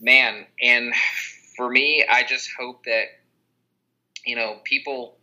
man. 0.00 0.46
And 0.62 0.94
for 1.54 1.68
me, 1.68 2.02
I 2.10 2.22
just 2.22 2.48
hope 2.58 2.84
that 2.86 3.04
you 4.24 4.36
know 4.36 4.60
people 4.64 5.18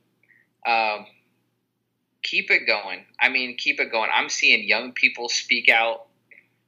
um, 0.67 1.07
keep 2.25 2.51
it 2.51 2.65
going. 2.65 3.05
I 3.19 3.29
mean, 3.29 3.55
keep 3.55 3.79
it 3.79 3.91
going. 3.91 4.09
I'm 4.13 4.29
seeing 4.29 4.67
young 4.67 4.91
people 4.91 5.29
speak 5.29 5.69
out. 5.69 6.07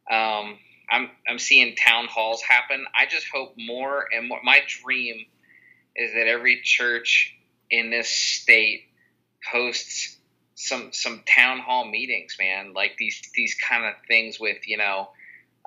Um, 0.10 0.58
I'm 0.90 1.10
I'm 1.28 1.40
seeing 1.40 1.76
town 1.76 2.08
halls 2.08 2.42
happen. 2.42 2.86
I 2.98 3.06
just 3.08 3.28
hope 3.34 3.56
more 3.58 4.06
and 4.16 4.30
more. 4.30 4.40
My 4.44 4.62
dream 4.66 5.26
is 5.96 6.14
that 6.14 6.28
every 6.28 6.62
church 6.64 7.36
in 7.70 7.90
this 7.90 8.10
state 8.10 8.84
hosts 9.52 10.18
some 10.56 10.94
some 10.94 11.24
town 11.26 11.60
hall 11.60 11.86
meetings, 11.86 12.38
man. 12.40 12.74
Like 12.74 12.96
these 12.98 13.22
these 13.36 13.56
kind 13.56 13.86
of 13.86 13.94
things 14.08 14.40
with 14.40 14.68
you 14.68 14.78
know. 14.78 15.10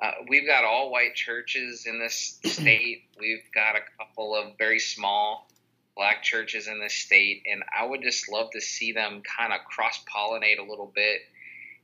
Uh, 0.01 0.13
we've 0.27 0.47
got 0.47 0.63
all 0.63 0.89
white 0.89 1.13
churches 1.13 1.85
in 1.85 1.99
this 1.99 2.39
state. 2.45 3.03
We've 3.19 3.43
got 3.53 3.75
a 3.75 3.81
couple 3.99 4.35
of 4.35 4.57
very 4.57 4.79
small 4.79 5.47
black 5.95 6.23
churches 6.23 6.67
in 6.67 6.79
this 6.79 6.93
state, 6.93 7.43
and 7.51 7.63
I 7.77 7.85
would 7.85 8.01
just 8.01 8.31
love 8.31 8.51
to 8.51 8.61
see 8.61 8.91
them 8.91 9.21
kind 9.37 9.53
of 9.53 9.59
cross 9.65 10.03
pollinate 10.05 10.59
a 10.59 10.69
little 10.69 10.91
bit, 10.93 11.21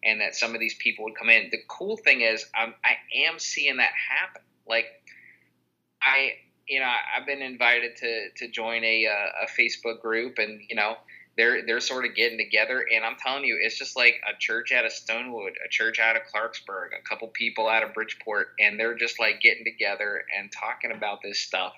and 0.04 0.22
that 0.22 0.36
some 0.36 0.54
of 0.54 0.60
these 0.60 0.76
people 0.76 1.06
would 1.06 1.16
come 1.16 1.30
in. 1.30 1.50
The 1.52 1.60
cool 1.68 1.98
thing 1.98 2.22
is, 2.22 2.46
I'm, 2.56 2.74
I 2.84 2.96
am 3.28 3.40
seeing 3.40 3.78
that 3.78 3.92
happen. 4.10 4.42
Like, 4.68 4.86
I, 6.02 6.34
you 6.68 6.80
know, 6.80 6.92
I've 7.16 7.26
been 7.26 7.42
invited 7.42 7.98
to 7.98 8.30
to 8.38 8.48
join 8.48 8.84
a 8.84 9.08
uh, 9.08 9.46
a 9.46 9.60
Facebook 9.60 10.02
group, 10.02 10.38
and 10.38 10.62
you 10.70 10.76
know, 10.76 10.96
they're 11.38 11.66
they're 11.66 11.80
sort 11.80 12.06
of 12.06 12.16
getting 12.16 12.38
together, 12.38 12.86
and 12.94 13.06
I'm 13.06 13.16
telling 13.18 13.46
you, 13.46 13.60
it's 13.62 13.78
just 13.78 13.96
like 13.96 14.22
a 14.28 14.38
church 14.40 14.72
out 14.72 14.86
of 14.86 14.92
Stonewood, 14.92 15.54
a 15.66 15.70
church 15.70 16.00
out 16.00 16.16
of 16.16 16.24
Clarksburg, 16.24 16.90
a 16.98 17.08
couple 17.08 17.28
people 17.30 17.68
out 17.68 17.84
of 17.84 17.94
Bridgeport, 17.94 18.48
and 18.60 18.80
they're 18.80 18.96
just 18.96 19.20
like 19.20 19.42
getting 19.42 19.66
together 19.66 20.24
and 20.38 20.52
talking 20.52 20.92
about 20.92 21.20
this 21.24 21.40
stuff 21.40 21.74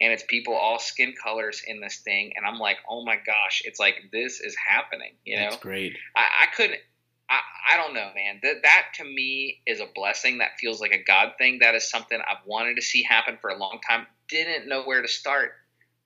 and 0.00 0.12
it's 0.12 0.24
people 0.28 0.54
all 0.54 0.78
skin 0.78 1.14
colors 1.22 1.62
in 1.66 1.80
this 1.80 1.98
thing 1.98 2.32
and 2.36 2.46
i'm 2.46 2.58
like 2.58 2.78
oh 2.88 3.04
my 3.04 3.16
gosh 3.16 3.62
it's 3.64 3.78
like 3.78 3.96
this 4.12 4.40
is 4.40 4.56
happening 4.56 5.12
you 5.24 5.36
know? 5.36 5.50
That's 5.50 5.56
great. 5.56 5.96
I, 6.16 6.26
I 6.42 6.56
couldn't 6.56 6.80
I, 7.28 7.40
I 7.74 7.76
don't 7.76 7.94
know 7.94 8.08
man. 8.14 8.40
That 8.42 8.62
that 8.62 8.86
to 8.96 9.04
me 9.04 9.60
is 9.66 9.80
a 9.80 9.86
blessing 9.94 10.38
that 10.38 10.58
feels 10.58 10.80
like 10.80 10.92
a 10.92 11.02
god 11.04 11.34
thing. 11.38 11.58
That 11.60 11.74
is 11.74 11.88
something 11.88 12.18
i've 12.18 12.44
wanted 12.46 12.76
to 12.76 12.82
see 12.82 13.02
happen 13.02 13.38
for 13.40 13.50
a 13.50 13.56
long 13.56 13.78
time. 13.88 14.06
Didn't 14.28 14.68
know 14.68 14.82
where 14.82 15.02
to 15.02 15.08
start. 15.08 15.52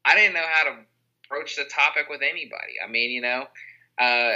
I 0.04 0.14
didn't 0.14 0.34
know 0.34 0.44
how 0.46 0.64
to 0.64 0.76
approach 1.24 1.56
the 1.56 1.64
topic 1.64 2.08
with 2.10 2.20
anybody. 2.22 2.74
I 2.84 2.90
mean 2.90 3.10
you 3.10 3.22
know 3.22 3.46
uh, 3.98 4.32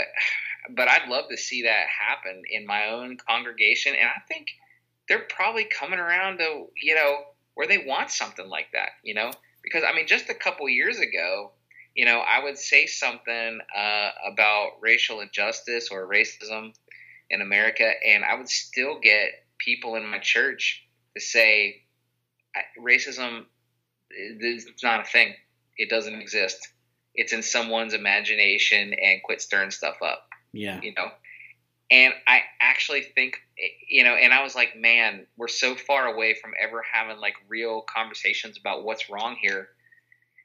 but 0.70 0.88
i'd 0.88 1.09
love 1.09 1.24
to 1.30 1.36
see 1.36 1.62
that 1.62 1.86
happen 1.88 2.42
in 2.50 2.66
my 2.66 2.90
own 2.90 3.16
congregation 3.28 3.94
and 3.94 4.09
i 4.09 4.20
think 4.28 4.48
they're 5.09 5.26
probably 5.28 5.64
coming 5.64 5.98
around 5.98 6.38
to 6.38 6.66
you 6.80 6.94
know 6.94 7.22
where 7.54 7.66
they 7.66 7.84
want 7.86 8.11
something 8.11 8.48
like 8.48 8.66
that 8.72 8.90
you 9.02 9.14
know 9.14 9.30
because 9.68 9.86
I 9.88 9.94
mean, 9.94 10.06
just 10.06 10.28
a 10.28 10.34
couple 10.34 10.68
years 10.68 10.98
ago, 10.98 11.52
you 11.94 12.04
know, 12.04 12.20
I 12.20 12.42
would 12.42 12.58
say 12.58 12.86
something 12.86 13.58
uh, 13.76 14.10
about 14.32 14.72
racial 14.80 15.20
injustice 15.20 15.88
or 15.90 16.08
racism 16.08 16.72
in 17.30 17.42
America, 17.42 17.90
and 18.06 18.24
I 18.24 18.34
would 18.34 18.48
still 18.48 18.98
get 19.00 19.30
people 19.58 19.96
in 19.96 20.06
my 20.06 20.18
church 20.18 20.86
to 21.14 21.20
say 21.20 21.82
racism 22.80 23.44
is 24.10 24.66
not 24.82 25.00
a 25.00 25.04
thing. 25.04 25.34
It 25.76 25.90
doesn't 25.90 26.14
exist. 26.14 26.68
It's 27.14 27.32
in 27.32 27.42
someone's 27.42 27.94
imagination, 27.94 28.94
and 28.94 29.22
quit 29.22 29.42
stirring 29.42 29.70
stuff 29.70 29.96
up. 30.02 30.28
Yeah. 30.52 30.80
You 30.82 30.94
know, 30.96 31.08
and 31.91 32.12
I 32.26 32.43
actually 32.61 33.03
think, 33.03 33.41
you 33.89 34.05
know, 34.05 34.14
and 34.14 34.32
I 34.32 34.43
was 34.43 34.55
like, 34.55 34.76
man, 34.76 35.26
we're 35.36 35.49
so 35.49 35.74
far 35.74 36.07
away 36.07 36.34
from 36.34 36.53
ever 36.61 36.82
having 36.93 37.18
like 37.18 37.34
real 37.49 37.82
conversations 37.82 38.59
about 38.59 38.84
what's 38.84 39.09
wrong 39.09 39.36
here. 39.41 39.68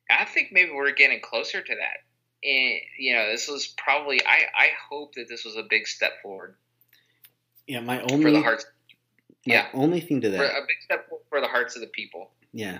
I 0.09 0.25
think 0.25 0.49
maybe 0.51 0.71
we're 0.71 0.91
getting 0.91 1.19
closer 1.21 1.61
to 1.61 1.75
that. 1.75 2.47
And, 2.47 2.79
you 2.97 3.15
know, 3.15 3.29
this 3.31 3.47
was 3.47 3.67
probably, 3.67 4.21
I, 4.25 4.45
I 4.57 4.69
hope 4.89 5.15
that 5.15 5.27
this 5.29 5.45
was 5.45 5.55
a 5.55 5.63
big 5.63 5.87
step 5.87 6.21
forward 6.21 6.55
Yeah. 7.67 7.79
My 7.81 7.99
for 7.99 8.13
only 8.13 8.31
the 8.31 8.41
hearts, 8.41 8.65
yeah. 9.45 9.67
only 9.73 9.99
thing 10.01 10.21
to 10.21 10.29
that. 10.29 10.37
for 10.37 10.45
a 10.45 10.61
big 10.61 10.81
step 10.83 11.09
for 11.29 11.41
the 11.41 11.47
hearts 11.47 11.75
of 11.75 11.81
the 11.81 11.87
people. 11.87 12.31
Yeah, 12.51 12.79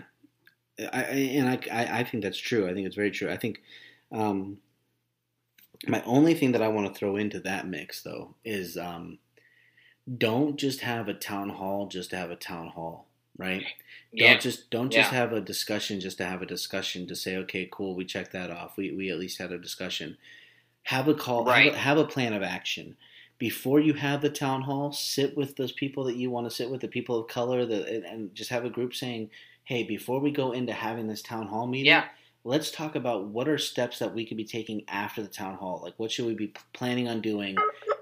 I, 0.80 1.03
I 1.03 1.16
and 1.38 1.49
I, 1.49 1.59
I 1.72 1.99
I 1.99 2.03
think 2.03 2.24
that's 2.24 2.38
true. 2.38 2.70
I 2.70 2.74
think 2.74 2.88
it's 2.88 2.95
very 2.95 3.11
true. 3.11 3.30
I 3.30 3.38
think 3.38 3.61
um, 4.11 4.57
my 5.88 6.01
only 6.03 6.34
thing 6.34 6.51
that 6.53 6.61
I 6.61 6.67
want 6.69 6.88
to 6.88 6.97
throw 6.97 7.15
into 7.17 7.39
that 7.41 7.67
mix 7.67 8.01
though 8.01 8.36
is 8.45 8.77
um, 8.77 9.19
don't 10.17 10.57
just 10.57 10.81
have 10.81 11.07
a 11.07 11.13
town 11.13 11.49
hall 11.49 11.88
just 11.88 12.09
to 12.11 12.17
have 12.17 12.31
a 12.31 12.36
town 12.36 12.67
hall, 12.67 13.07
right? 13.38 13.63
Yeah. 14.11 14.34
Don't 14.34 14.41
just 14.41 14.69
don't 14.69 14.91
just 14.91 15.11
Yeah. 15.11 15.17
have 15.19 15.34
a 15.34 15.41
discussion 15.41 15.99
just 15.99 16.17
to 16.17 16.25
have 16.25 16.41
a 16.41 16.45
discussion 16.45 17.07
to 17.07 17.15
say 17.15 17.38
okay, 17.38 17.67
cool, 17.71 17.95
we 17.95 18.05
checked 18.05 18.34
that 18.34 18.51
off. 18.51 18.77
We 18.77 18.91
we 18.91 19.09
at 19.09 19.19
least 19.19 19.38
had 19.39 19.51
a 19.51 19.57
discussion. 19.57 20.17
Have 20.84 21.07
a 21.07 21.13
call. 21.13 21.45
Have, 21.45 21.47
Right. 21.47 21.73
a, 21.73 21.77
have 21.77 21.97
a 21.97 22.05
plan 22.05 22.34
of 22.34 22.43
action 22.43 22.97
before 23.38 23.79
you 23.79 23.93
have 23.93 24.21
the 24.21 24.29
town 24.29 24.61
hall. 24.63 24.91
Sit 24.91 25.36
with 25.38 25.55
those 25.55 25.71
people 25.71 26.03
that 26.05 26.17
you 26.17 26.29
want 26.29 26.45
to 26.49 26.53
sit 26.55 26.69
with, 26.69 26.81
the 26.81 26.88
people 26.89 27.17
of 27.19 27.27
color, 27.29 27.65
the, 27.65 27.88
and, 27.88 28.03
and 28.05 28.36
just 28.36 28.49
have 28.49 28.65
a 28.65 28.69
group 28.69 28.93
saying, 28.93 29.29
"Hey, 29.63 29.84
before 29.84 30.19
we 30.19 30.29
go 30.31 30.51
into 30.51 30.73
having 30.73 31.07
this 31.07 31.21
town 31.21 31.47
hall 31.47 31.65
meeting, 31.67 31.86
Yeah. 31.88 32.05
Let's 32.45 32.71
talk 32.71 32.95
about 32.95 33.27
what 33.27 33.47
are 33.47 33.57
steps 33.57 33.99
that 33.99 34.13
we 34.13 34.25
could 34.25 34.37
be 34.37 34.43
taking 34.43 34.83
after 34.89 35.21
the 35.21 35.29
town 35.29 35.55
hall. 35.55 35.79
Like, 35.81 35.93
what 35.97 36.11
should 36.11 36.25
we 36.25 36.33
be 36.35 36.53
planning 36.73 37.07
on 37.07 37.21
doing 37.21 37.55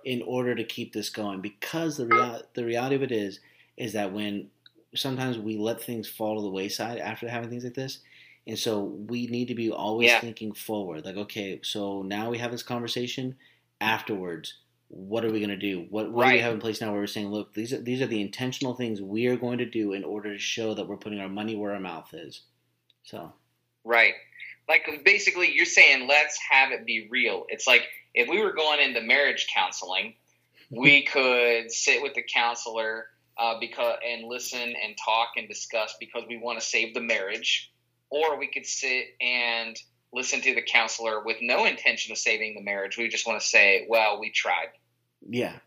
in 0.03 0.21
order 0.23 0.55
to 0.55 0.63
keep 0.63 0.93
this 0.93 1.09
going? 1.09 1.41
Because 1.41 1.97
the 1.97 2.07
real 2.07 2.41
the 2.53 2.65
reality 2.65 2.95
of 2.95 3.03
it 3.03 3.11
is, 3.11 3.39
is 3.77 3.93
that 3.93 4.11
when 4.11 4.49
sometimes 4.95 5.37
we 5.37 5.57
let 5.57 5.81
things 5.81 6.09
fall 6.09 6.35
to 6.35 6.41
the 6.41 6.49
wayside 6.49 6.97
after 6.97 7.29
having 7.29 7.49
things 7.49 7.63
like 7.63 7.73
this. 7.75 7.99
And 8.47 8.57
so 8.57 8.83
we 8.83 9.27
need 9.27 9.47
to 9.49 9.55
be 9.55 9.71
always 9.71 10.09
Yeah. 10.09 10.19
thinking 10.19 10.53
forward. 10.53 11.05
Like, 11.05 11.15
okay, 11.15 11.59
so 11.63 12.01
now 12.01 12.29
we 12.31 12.39
have 12.39 12.51
this 12.51 12.63
conversation. 12.63 13.35
Afterwards, 13.79 14.55
what 14.89 15.23
are 15.23 15.31
we 15.31 15.39
going 15.39 15.49
to 15.51 15.55
do? 15.57 15.85
What, 15.89 16.11
what 16.11 16.23
do 16.23 16.27
we 16.29 16.33
Right. 16.33 16.41
have 16.41 16.53
in 16.53 16.59
place 16.59 16.81
now 16.81 16.91
where 16.91 16.99
we're 17.01 17.07
saying, 17.07 17.29
look, 17.31 17.53
these 17.53 17.71
are, 17.71 17.79
these 17.81 18.01
are 18.01 18.07
the 18.07 18.21
intentional 18.21 18.73
things 18.75 19.01
we 19.01 19.27
are 19.27 19.37
going 19.37 19.59
to 19.59 19.65
do 19.65 19.93
in 19.93 20.03
order 20.03 20.33
to 20.33 20.39
show 20.39 20.73
that 20.73 20.87
we're 20.87 20.97
putting 20.97 21.19
our 21.19 21.29
money 21.29 21.55
where 21.55 21.73
our 21.73 21.79
mouth 21.79 22.13
is. 22.13 22.41
So, 23.03 23.31
Right. 23.83 24.13
Like 24.67 25.03
basically, 25.03 25.53
you're 25.53 25.65
saying 25.65 26.07
let's 26.07 26.37
have 26.49 26.71
it 26.71 26.85
be 26.85 27.07
real. 27.09 27.45
It's 27.49 27.67
like 27.67 27.83
if 28.13 28.29
we 28.29 28.41
were 28.41 28.53
going 28.53 28.79
into 28.79 29.01
marriage 29.01 29.47
counseling, 29.53 30.15
we 30.69 31.03
could 31.05 31.71
sit 31.71 32.01
with 32.01 32.13
the 32.13 32.23
counselor 32.23 33.07
uh, 33.37 33.59
because 33.59 33.97
and 34.07 34.27
listen 34.27 34.61
and 34.61 34.95
talk 35.03 35.29
and 35.37 35.47
discuss 35.47 35.95
because 35.99 36.23
we 36.27 36.37
want 36.37 36.59
to 36.59 36.65
save 36.65 36.93
the 36.93 37.01
marriage, 37.01 37.71
or 38.09 38.37
we 38.37 38.47
could 38.47 38.65
sit 38.65 39.07
and 39.19 39.77
listen 40.13 40.41
to 40.41 40.53
the 40.53 40.61
counselor 40.61 41.23
with 41.23 41.37
no 41.41 41.65
intention 41.65 42.11
of 42.11 42.17
saving 42.17 42.55
the 42.55 42.61
marriage. 42.61 42.97
We 42.97 43.07
just 43.07 43.25
want 43.25 43.41
to 43.41 43.47
say, 43.47 43.85
"Well, 43.89 44.19
we 44.19 44.29
tried," 44.29 44.69
yeah. 45.27 45.57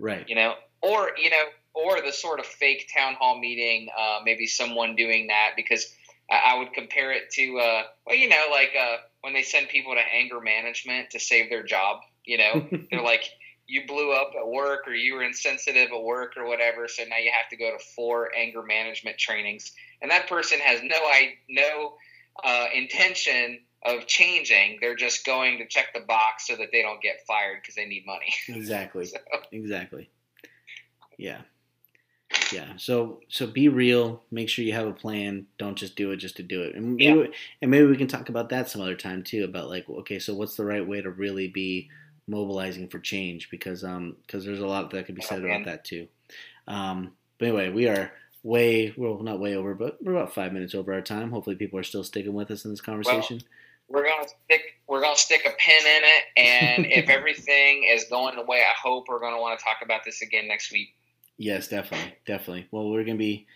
Right. 0.00 0.28
you 0.28 0.36
know, 0.36 0.54
or 0.80 1.10
you 1.18 1.30
know, 1.30 1.44
or 1.74 2.00
the 2.00 2.12
sort 2.12 2.38
of 2.38 2.46
fake 2.46 2.88
town 2.94 3.14
hall 3.14 3.38
meeting. 3.38 3.88
Uh, 3.96 4.20
maybe 4.24 4.46
someone 4.46 4.94
doing 4.94 5.28
that 5.28 5.52
because 5.56 5.92
I, 6.30 6.54
I 6.54 6.58
would 6.58 6.72
compare 6.72 7.12
it 7.12 7.30
to, 7.32 7.58
uh, 7.58 7.82
well, 8.06 8.16
you 8.16 8.28
know, 8.28 8.44
like 8.50 8.72
uh, 8.78 8.96
when 9.22 9.34
they 9.34 9.42
send 9.42 9.68
people 9.68 9.94
to 9.94 10.00
anger 10.00 10.40
management 10.40 11.10
to 11.10 11.20
save 11.20 11.50
their 11.50 11.62
job. 11.62 12.00
You 12.24 12.38
know, 12.38 12.68
they're 12.90 13.02
like, 13.02 13.24
you 13.66 13.86
blew 13.86 14.12
up 14.12 14.32
at 14.38 14.48
work 14.48 14.88
or 14.88 14.94
you 14.94 15.14
were 15.14 15.22
insensitive 15.22 15.90
at 15.92 16.02
work 16.02 16.34
or 16.36 16.46
whatever, 16.46 16.88
so 16.88 17.04
now 17.04 17.18
you 17.18 17.30
have 17.30 17.48
to 17.50 17.56
go 17.56 17.76
to 17.76 17.84
four 17.94 18.34
anger 18.34 18.62
management 18.62 19.18
trainings, 19.18 19.72
and 20.00 20.10
that 20.10 20.26
person 20.26 20.58
has 20.58 20.80
no 20.82 20.96
I 20.96 21.34
no 21.48 21.94
uh, 22.42 22.66
intention 22.74 23.60
of 23.84 24.06
changing. 24.06 24.78
They're 24.80 24.96
just 24.96 25.24
going 25.24 25.58
to 25.58 25.66
check 25.66 25.92
the 25.94 26.00
box 26.00 26.46
so 26.46 26.56
that 26.56 26.68
they 26.72 26.82
don't 26.82 27.00
get 27.00 27.26
fired 27.26 27.58
because 27.60 27.74
they 27.74 27.84
need 27.84 28.04
money. 28.06 28.34
Exactly. 28.48 29.04
so. 29.06 29.18
Exactly. 29.52 30.10
Yeah. 31.16 31.40
Yeah. 32.52 32.72
So 32.76 33.20
so 33.28 33.46
be 33.46 33.68
real. 33.68 34.22
Make 34.30 34.48
sure 34.48 34.64
you 34.64 34.72
have 34.72 34.86
a 34.86 34.92
plan. 34.92 35.46
Don't 35.58 35.76
just 35.76 35.96
do 35.96 36.10
it 36.12 36.16
just 36.16 36.36
to 36.36 36.42
do 36.42 36.62
it. 36.62 36.74
And 36.74 36.96
maybe, 36.96 37.20
yeah. 37.20 37.26
and 37.62 37.70
maybe 37.70 37.86
we 37.86 37.96
can 37.96 38.06
talk 38.06 38.28
about 38.28 38.50
that 38.50 38.68
some 38.68 38.82
other 38.82 38.94
time 38.94 39.22
too. 39.22 39.44
About 39.44 39.68
like, 39.68 39.88
okay, 39.88 40.18
so 40.18 40.34
what's 40.34 40.56
the 40.56 40.64
right 40.64 40.86
way 40.86 41.00
to 41.00 41.10
really 41.10 41.48
be 41.48 41.88
mobilizing 42.26 42.88
for 42.88 42.98
change? 42.98 43.50
Because 43.50 43.84
um 43.84 44.16
because 44.26 44.44
there's 44.44 44.60
a 44.60 44.66
lot 44.66 44.90
that 44.90 45.06
could 45.06 45.14
be 45.14 45.22
said 45.22 45.44
about 45.44 45.64
that 45.64 45.84
too. 45.84 46.08
Um, 46.66 47.12
but 47.38 47.48
anyway, 47.48 47.70
we 47.70 47.88
are 47.88 48.12
way 48.42 48.94
well 48.96 49.18
not 49.22 49.40
way 49.40 49.56
over, 49.56 49.74
but 49.74 49.98
we're 50.02 50.12
about 50.12 50.34
five 50.34 50.52
minutes 50.52 50.74
over 50.74 50.92
our 50.92 51.00
time. 51.00 51.30
Hopefully, 51.30 51.56
people 51.56 51.78
are 51.78 51.84
still 51.84 52.04
sticking 52.04 52.34
with 52.34 52.50
us 52.50 52.64
in 52.64 52.70
this 52.70 52.80
conversation. 52.80 53.40
Well, 53.88 54.02
we're 54.02 54.08
gonna 54.08 54.28
stick 54.28 54.62
we're 54.86 55.00
gonna 55.00 55.16
stick 55.16 55.46
a 55.46 55.50
pin 55.58 55.80
in 55.80 56.02
it, 56.04 56.24
and 56.36 56.86
if 56.86 57.08
everything 57.08 57.88
is 57.90 58.04
going 58.04 58.36
the 58.36 58.44
way 58.44 58.58
I 58.58 58.74
hope, 58.80 59.06
we're 59.08 59.20
gonna 59.20 59.40
want 59.40 59.58
to 59.58 59.64
talk 59.64 59.78
about 59.82 60.04
this 60.04 60.22
again 60.22 60.46
next 60.46 60.72
week. 60.72 60.94
Yes, 61.38 61.68
definitely, 61.68 62.14
definitely. 62.26 62.68
Well, 62.70 62.90
we're 62.90 63.04
gonna 63.04 63.16
be 63.16 63.46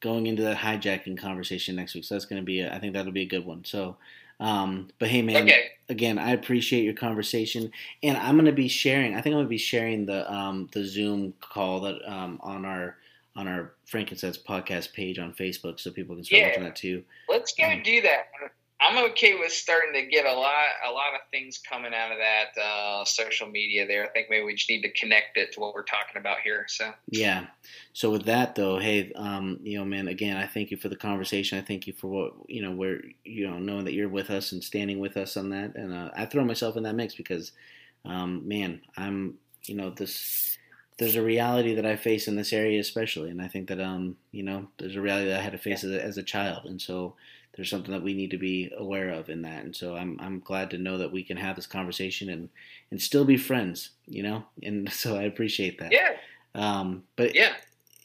going 0.00 0.26
into 0.26 0.42
that 0.42 0.58
hijacking 0.58 1.18
conversation 1.18 1.74
next 1.76 1.94
week, 1.94 2.04
so 2.04 2.14
that's 2.14 2.26
gonna 2.26 2.42
be 2.42 2.60
a, 2.60 2.72
I 2.72 2.78
think 2.78 2.92
that'll 2.92 3.12
be 3.12 3.22
a 3.22 3.26
good 3.26 3.44
one. 3.44 3.64
So. 3.64 3.96
Um, 4.38 4.88
but 4.98 5.10
hey, 5.10 5.20
man, 5.20 5.42
okay. 5.42 5.64
again, 5.90 6.18
I 6.18 6.30
appreciate 6.30 6.82
your 6.82 6.94
conversation, 6.94 7.70
and 8.02 8.16
I'm 8.16 8.36
going 8.36 8.46
to 8.46 8.52
be 8.52 8.68
sharing. 8.68 9.12
I 9.14 9.20
think 9.20 9.34
I'm 9.34 9.40
going 9.40 9.44
to 9.44 9.50
be 9.50 9.58
sharing 9.58 10.06
the 10.06 10.32
um, 10.32 10.66
the 10.72 10.82
Zoom 10.82 11.34
call 11.42 11.80
that 11.80 11.98
um, 12.10 12.40
on 12.42 12.64
our 12.64 12.96
on 13.36 13.46
our 13.46 13.72
Frank 13.84 14.08
& 14.14 14.16
Sense 14.16 14.38
podcast 14.38 14.92
page 14.94 15.18
on 15.18 15.34
Facebook, 15.34 15.78
so 15.78 15.90
people 15.90 16.14
can 16.14 16.24
start 16.24 16.40
yeah. 16.40 16.46
watching 16.48 16.64
that 16.64 16.76
too. 16.76 17.04
Let's 17.28 17.52
go 17.52 17.64
um, 17.64 17.82
do 17.82 18.00
that. 18.02 18.28
I'm 18.80 19.10
okay 19.10 19.34
with 19.34 19.52
starting 19.52 19.92
to 19.92 20.06
get 20.06 20.24
a 20.24 20.32
lot 20.32 20.68
a 20.88 20.90
lot 20.90 21.14
of 21.14 21.20
things 21.30 21.58
coming 21.58 21.92
out 21.92 22.12
of 22.12 22.18
that 22.18 22.60
uh, 22.60 23.04
social 23.04 23.46
media 23.46 23.86
there. 23.86 24.06
I 24.06 24.08
think 24.08 24.28
maybe 24.30 24.44
we 24.44 24.54
just 24.54 24.70
need 24.70 24.82
to 24.82 24.92
connect 24.92 25.36
it 25.36 25.52
to 25.52 25.60
what 25.60 25.74
we're 25.74 25.82
talking 25.82 26.16
about 26.16 26.38
here. 26.42 26.64
So 26.66 26.92
yeah. 27.10 27.46
So 27.92 28.10
with 28.10 28.24
that 28.24 28.54
though, 28.54 28.78
hey, 28.78 29.12
um, 29.16 29.58
you 29.62 29.78
know, 29.78 29.84
man, 29.84 30.08
again, 30.08 30.38
I 30.38 30.46
thank 30.46 30.70
you 30.70 30.78
for 30.78 30.88
the 30.88 30.96
conversation. 30.96 31.58
I 31.58 31.62
thank 31.62 31.86
you 31.86 31.92
for 31.92 32.06
what 32.08 32.32
you 32.48 32.62
know, 32.62 32.72
where 32.72 33.00
you 33.24 33.48
know, 33.48 33.58
knowing 33.58 33.84
that 33.84 33.92
you're 33.92 34.08
with 34.08 34.30
us 34.30 34.52
and 34.52 34.64
standing 34.64 34.98
with 34.98 35.16
us 35.18 35.36
on 35.36 35.50
that. 35.50 35.76
And 35.76 35.92
uh, 35.92 36.10
I 36.16 36.24
throw 36.24 36.44
myself 36.44 36.76
in 36.76 36.84
that 36.84 36.94
mix 36.94 37.14
because, 37.14 37.52
um, 38.06 38.48
man, 38.48 38.80
I'm 38.96 39.34
you 39.64 39.74
know 39.74 39.90
this. 39.90 40.56
There's 40.98 41.16
a 41.16 41.22
reality 41.22 41.74
that 41.76 41.86
I 41.86 41.96
face 41.96 42.28
in 42.28 42.36
this 42.36 42.52
area, 42.52 42.78
especially, 42.78 43.30
and 43.30 43.40
I 43.40 43.48
think 43.48 43.68
that 43.68 43.80
um, 43.80 44.16
you 44.32 44.42
know, 44.42 44.68
there's 44.78 44.96
a 44.96 45.00
reality 45.00 45.28
that 45.28 45.40
I 45.40 45.42
had 45.42 45.52
to 45.52 45.58
face 45.58 45.82
yeah. 45.82 45.90
as, 45.90 45.96
a, 45.96 46.04
as 46.04 46.18
a 46.18 46.22
child, 46.22 46.66
and 46.66 46.80
so 46.80 47.14
there's 47.54 47.70
something 47.70 47.92
that 47.92 48.02
we 48.02 48.14
need 48.14 48.30
to 48.30 48.38
be 48.38 48.70
aware 48.76 49.10
of 49.10 49.28
in 49.28 49.42
that. 49.42 49.64
And 49.64 49.74
so 49.74 49.96
I'm 49.96 50.18
I'm 50.20 50.40
glad 50.40 50.70
to 50.70 50.78
know 50.78 50.98
that 50.98 51.12
we 51.12 51.22
can 51.22 51.36
have 51.36 51.56
this 51.56 51.66
conversation 51.66 52.30
and 52.30 52.48
and 52.90 53.00
still 53.00 53.24
be 53.24 53.36
friends, 53.36 53.90
you 54.06 54.22
know. 54.22 54.44
And 54.62 54.90
so 54.92 55.16
I 55.16 55.22
appreciate 55.22 55.78
that. 55.78 55.92
Yeah. 55.92 56.16
Um, 56.54 57.04
but 57.16 57.34
yeah. 57.34 57.54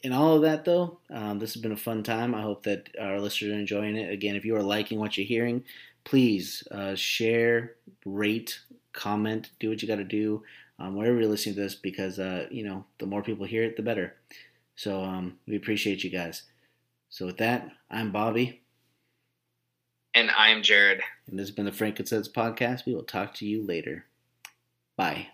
In 0.02 0.12
all 0.12 0.36
of 0.36 0.42
that, 0.42 0.64
though, 0.64 0.98
um, 1.10 1.38
this 1.40 1.54
has 1.54 1.62
been 1.62 1.72
a 1.72 1.76
fun 1.76 2.02
time. 2.02 2.34
I 2.34 2.42
hope 2.42 2.62
that 2.64 2.88
our 3.00 3.18
listeners 3.18 3.52
are 3.52 3.58
enjoying 3.58 3.96
it. 3.96 4.12
Again, 4.12 4.36
if 4.36 4.44
you 4.44 4.54
are 4.54 4.62
liking 4.62 5.00
what 5.00 5.16
you're 5.16 5.26
hearing, 5.26 5.64
please 6.04 6.62
uh, 6.70 6.94
share, 6.94 7.72
rate, 8.04 8.60
comment, 8.92 9.50
do 9.58 9.68
what 9.68 9.82
you 9.82 9.88
got 9.88 9.96
to 9.96 10.04
do 10.04 10.44
um, 10.78 10.94
wherever 10.94 11.18
you're 11.18 11.28
listening 11.28 11.54
to 11.56 11.62
this, 11.62 11.74
because 11.74 12.18
uh, 12.18 12.46
you 12.50 12.64
know 12.64 12.84
the 12.98 13.06
more 13.06 13.22
people 13.22 13.46
hear 13.46 13.64
it, 13.64 13.76
the 13.76 13.82
better. 13.82 14.14
So 14.76 15.02
um, 15.02 15.38
we 15.46 15.56
appreciate 15.56 16.04
you 16.04 16.10
guys. 16.10 16.42
So 17.08 17.26
with 17.26 17.38
that, 17.38 17.70
I'm 17.90 18.12
Bobby. 18.12 18.62
And 20.16 20.30
I'm 20.30 20.62
Jared. 20.62 21.02
And 21.26 21.38
this 21.38 21.48
has 21.48 21.54
been 21.54 21.66
the 21.66 21.72
Frank 21.72 22.00
& 22.06 22.06
Sense 22.06 22.26
Podcast. 22.26 22.86
We 22.86 22.94
will 22.94 23.02
talk 23.02 23.34
to 23.34 23.46
you 23.46 23.62
later. 23.62 24.06
Bye. 24.96 25.26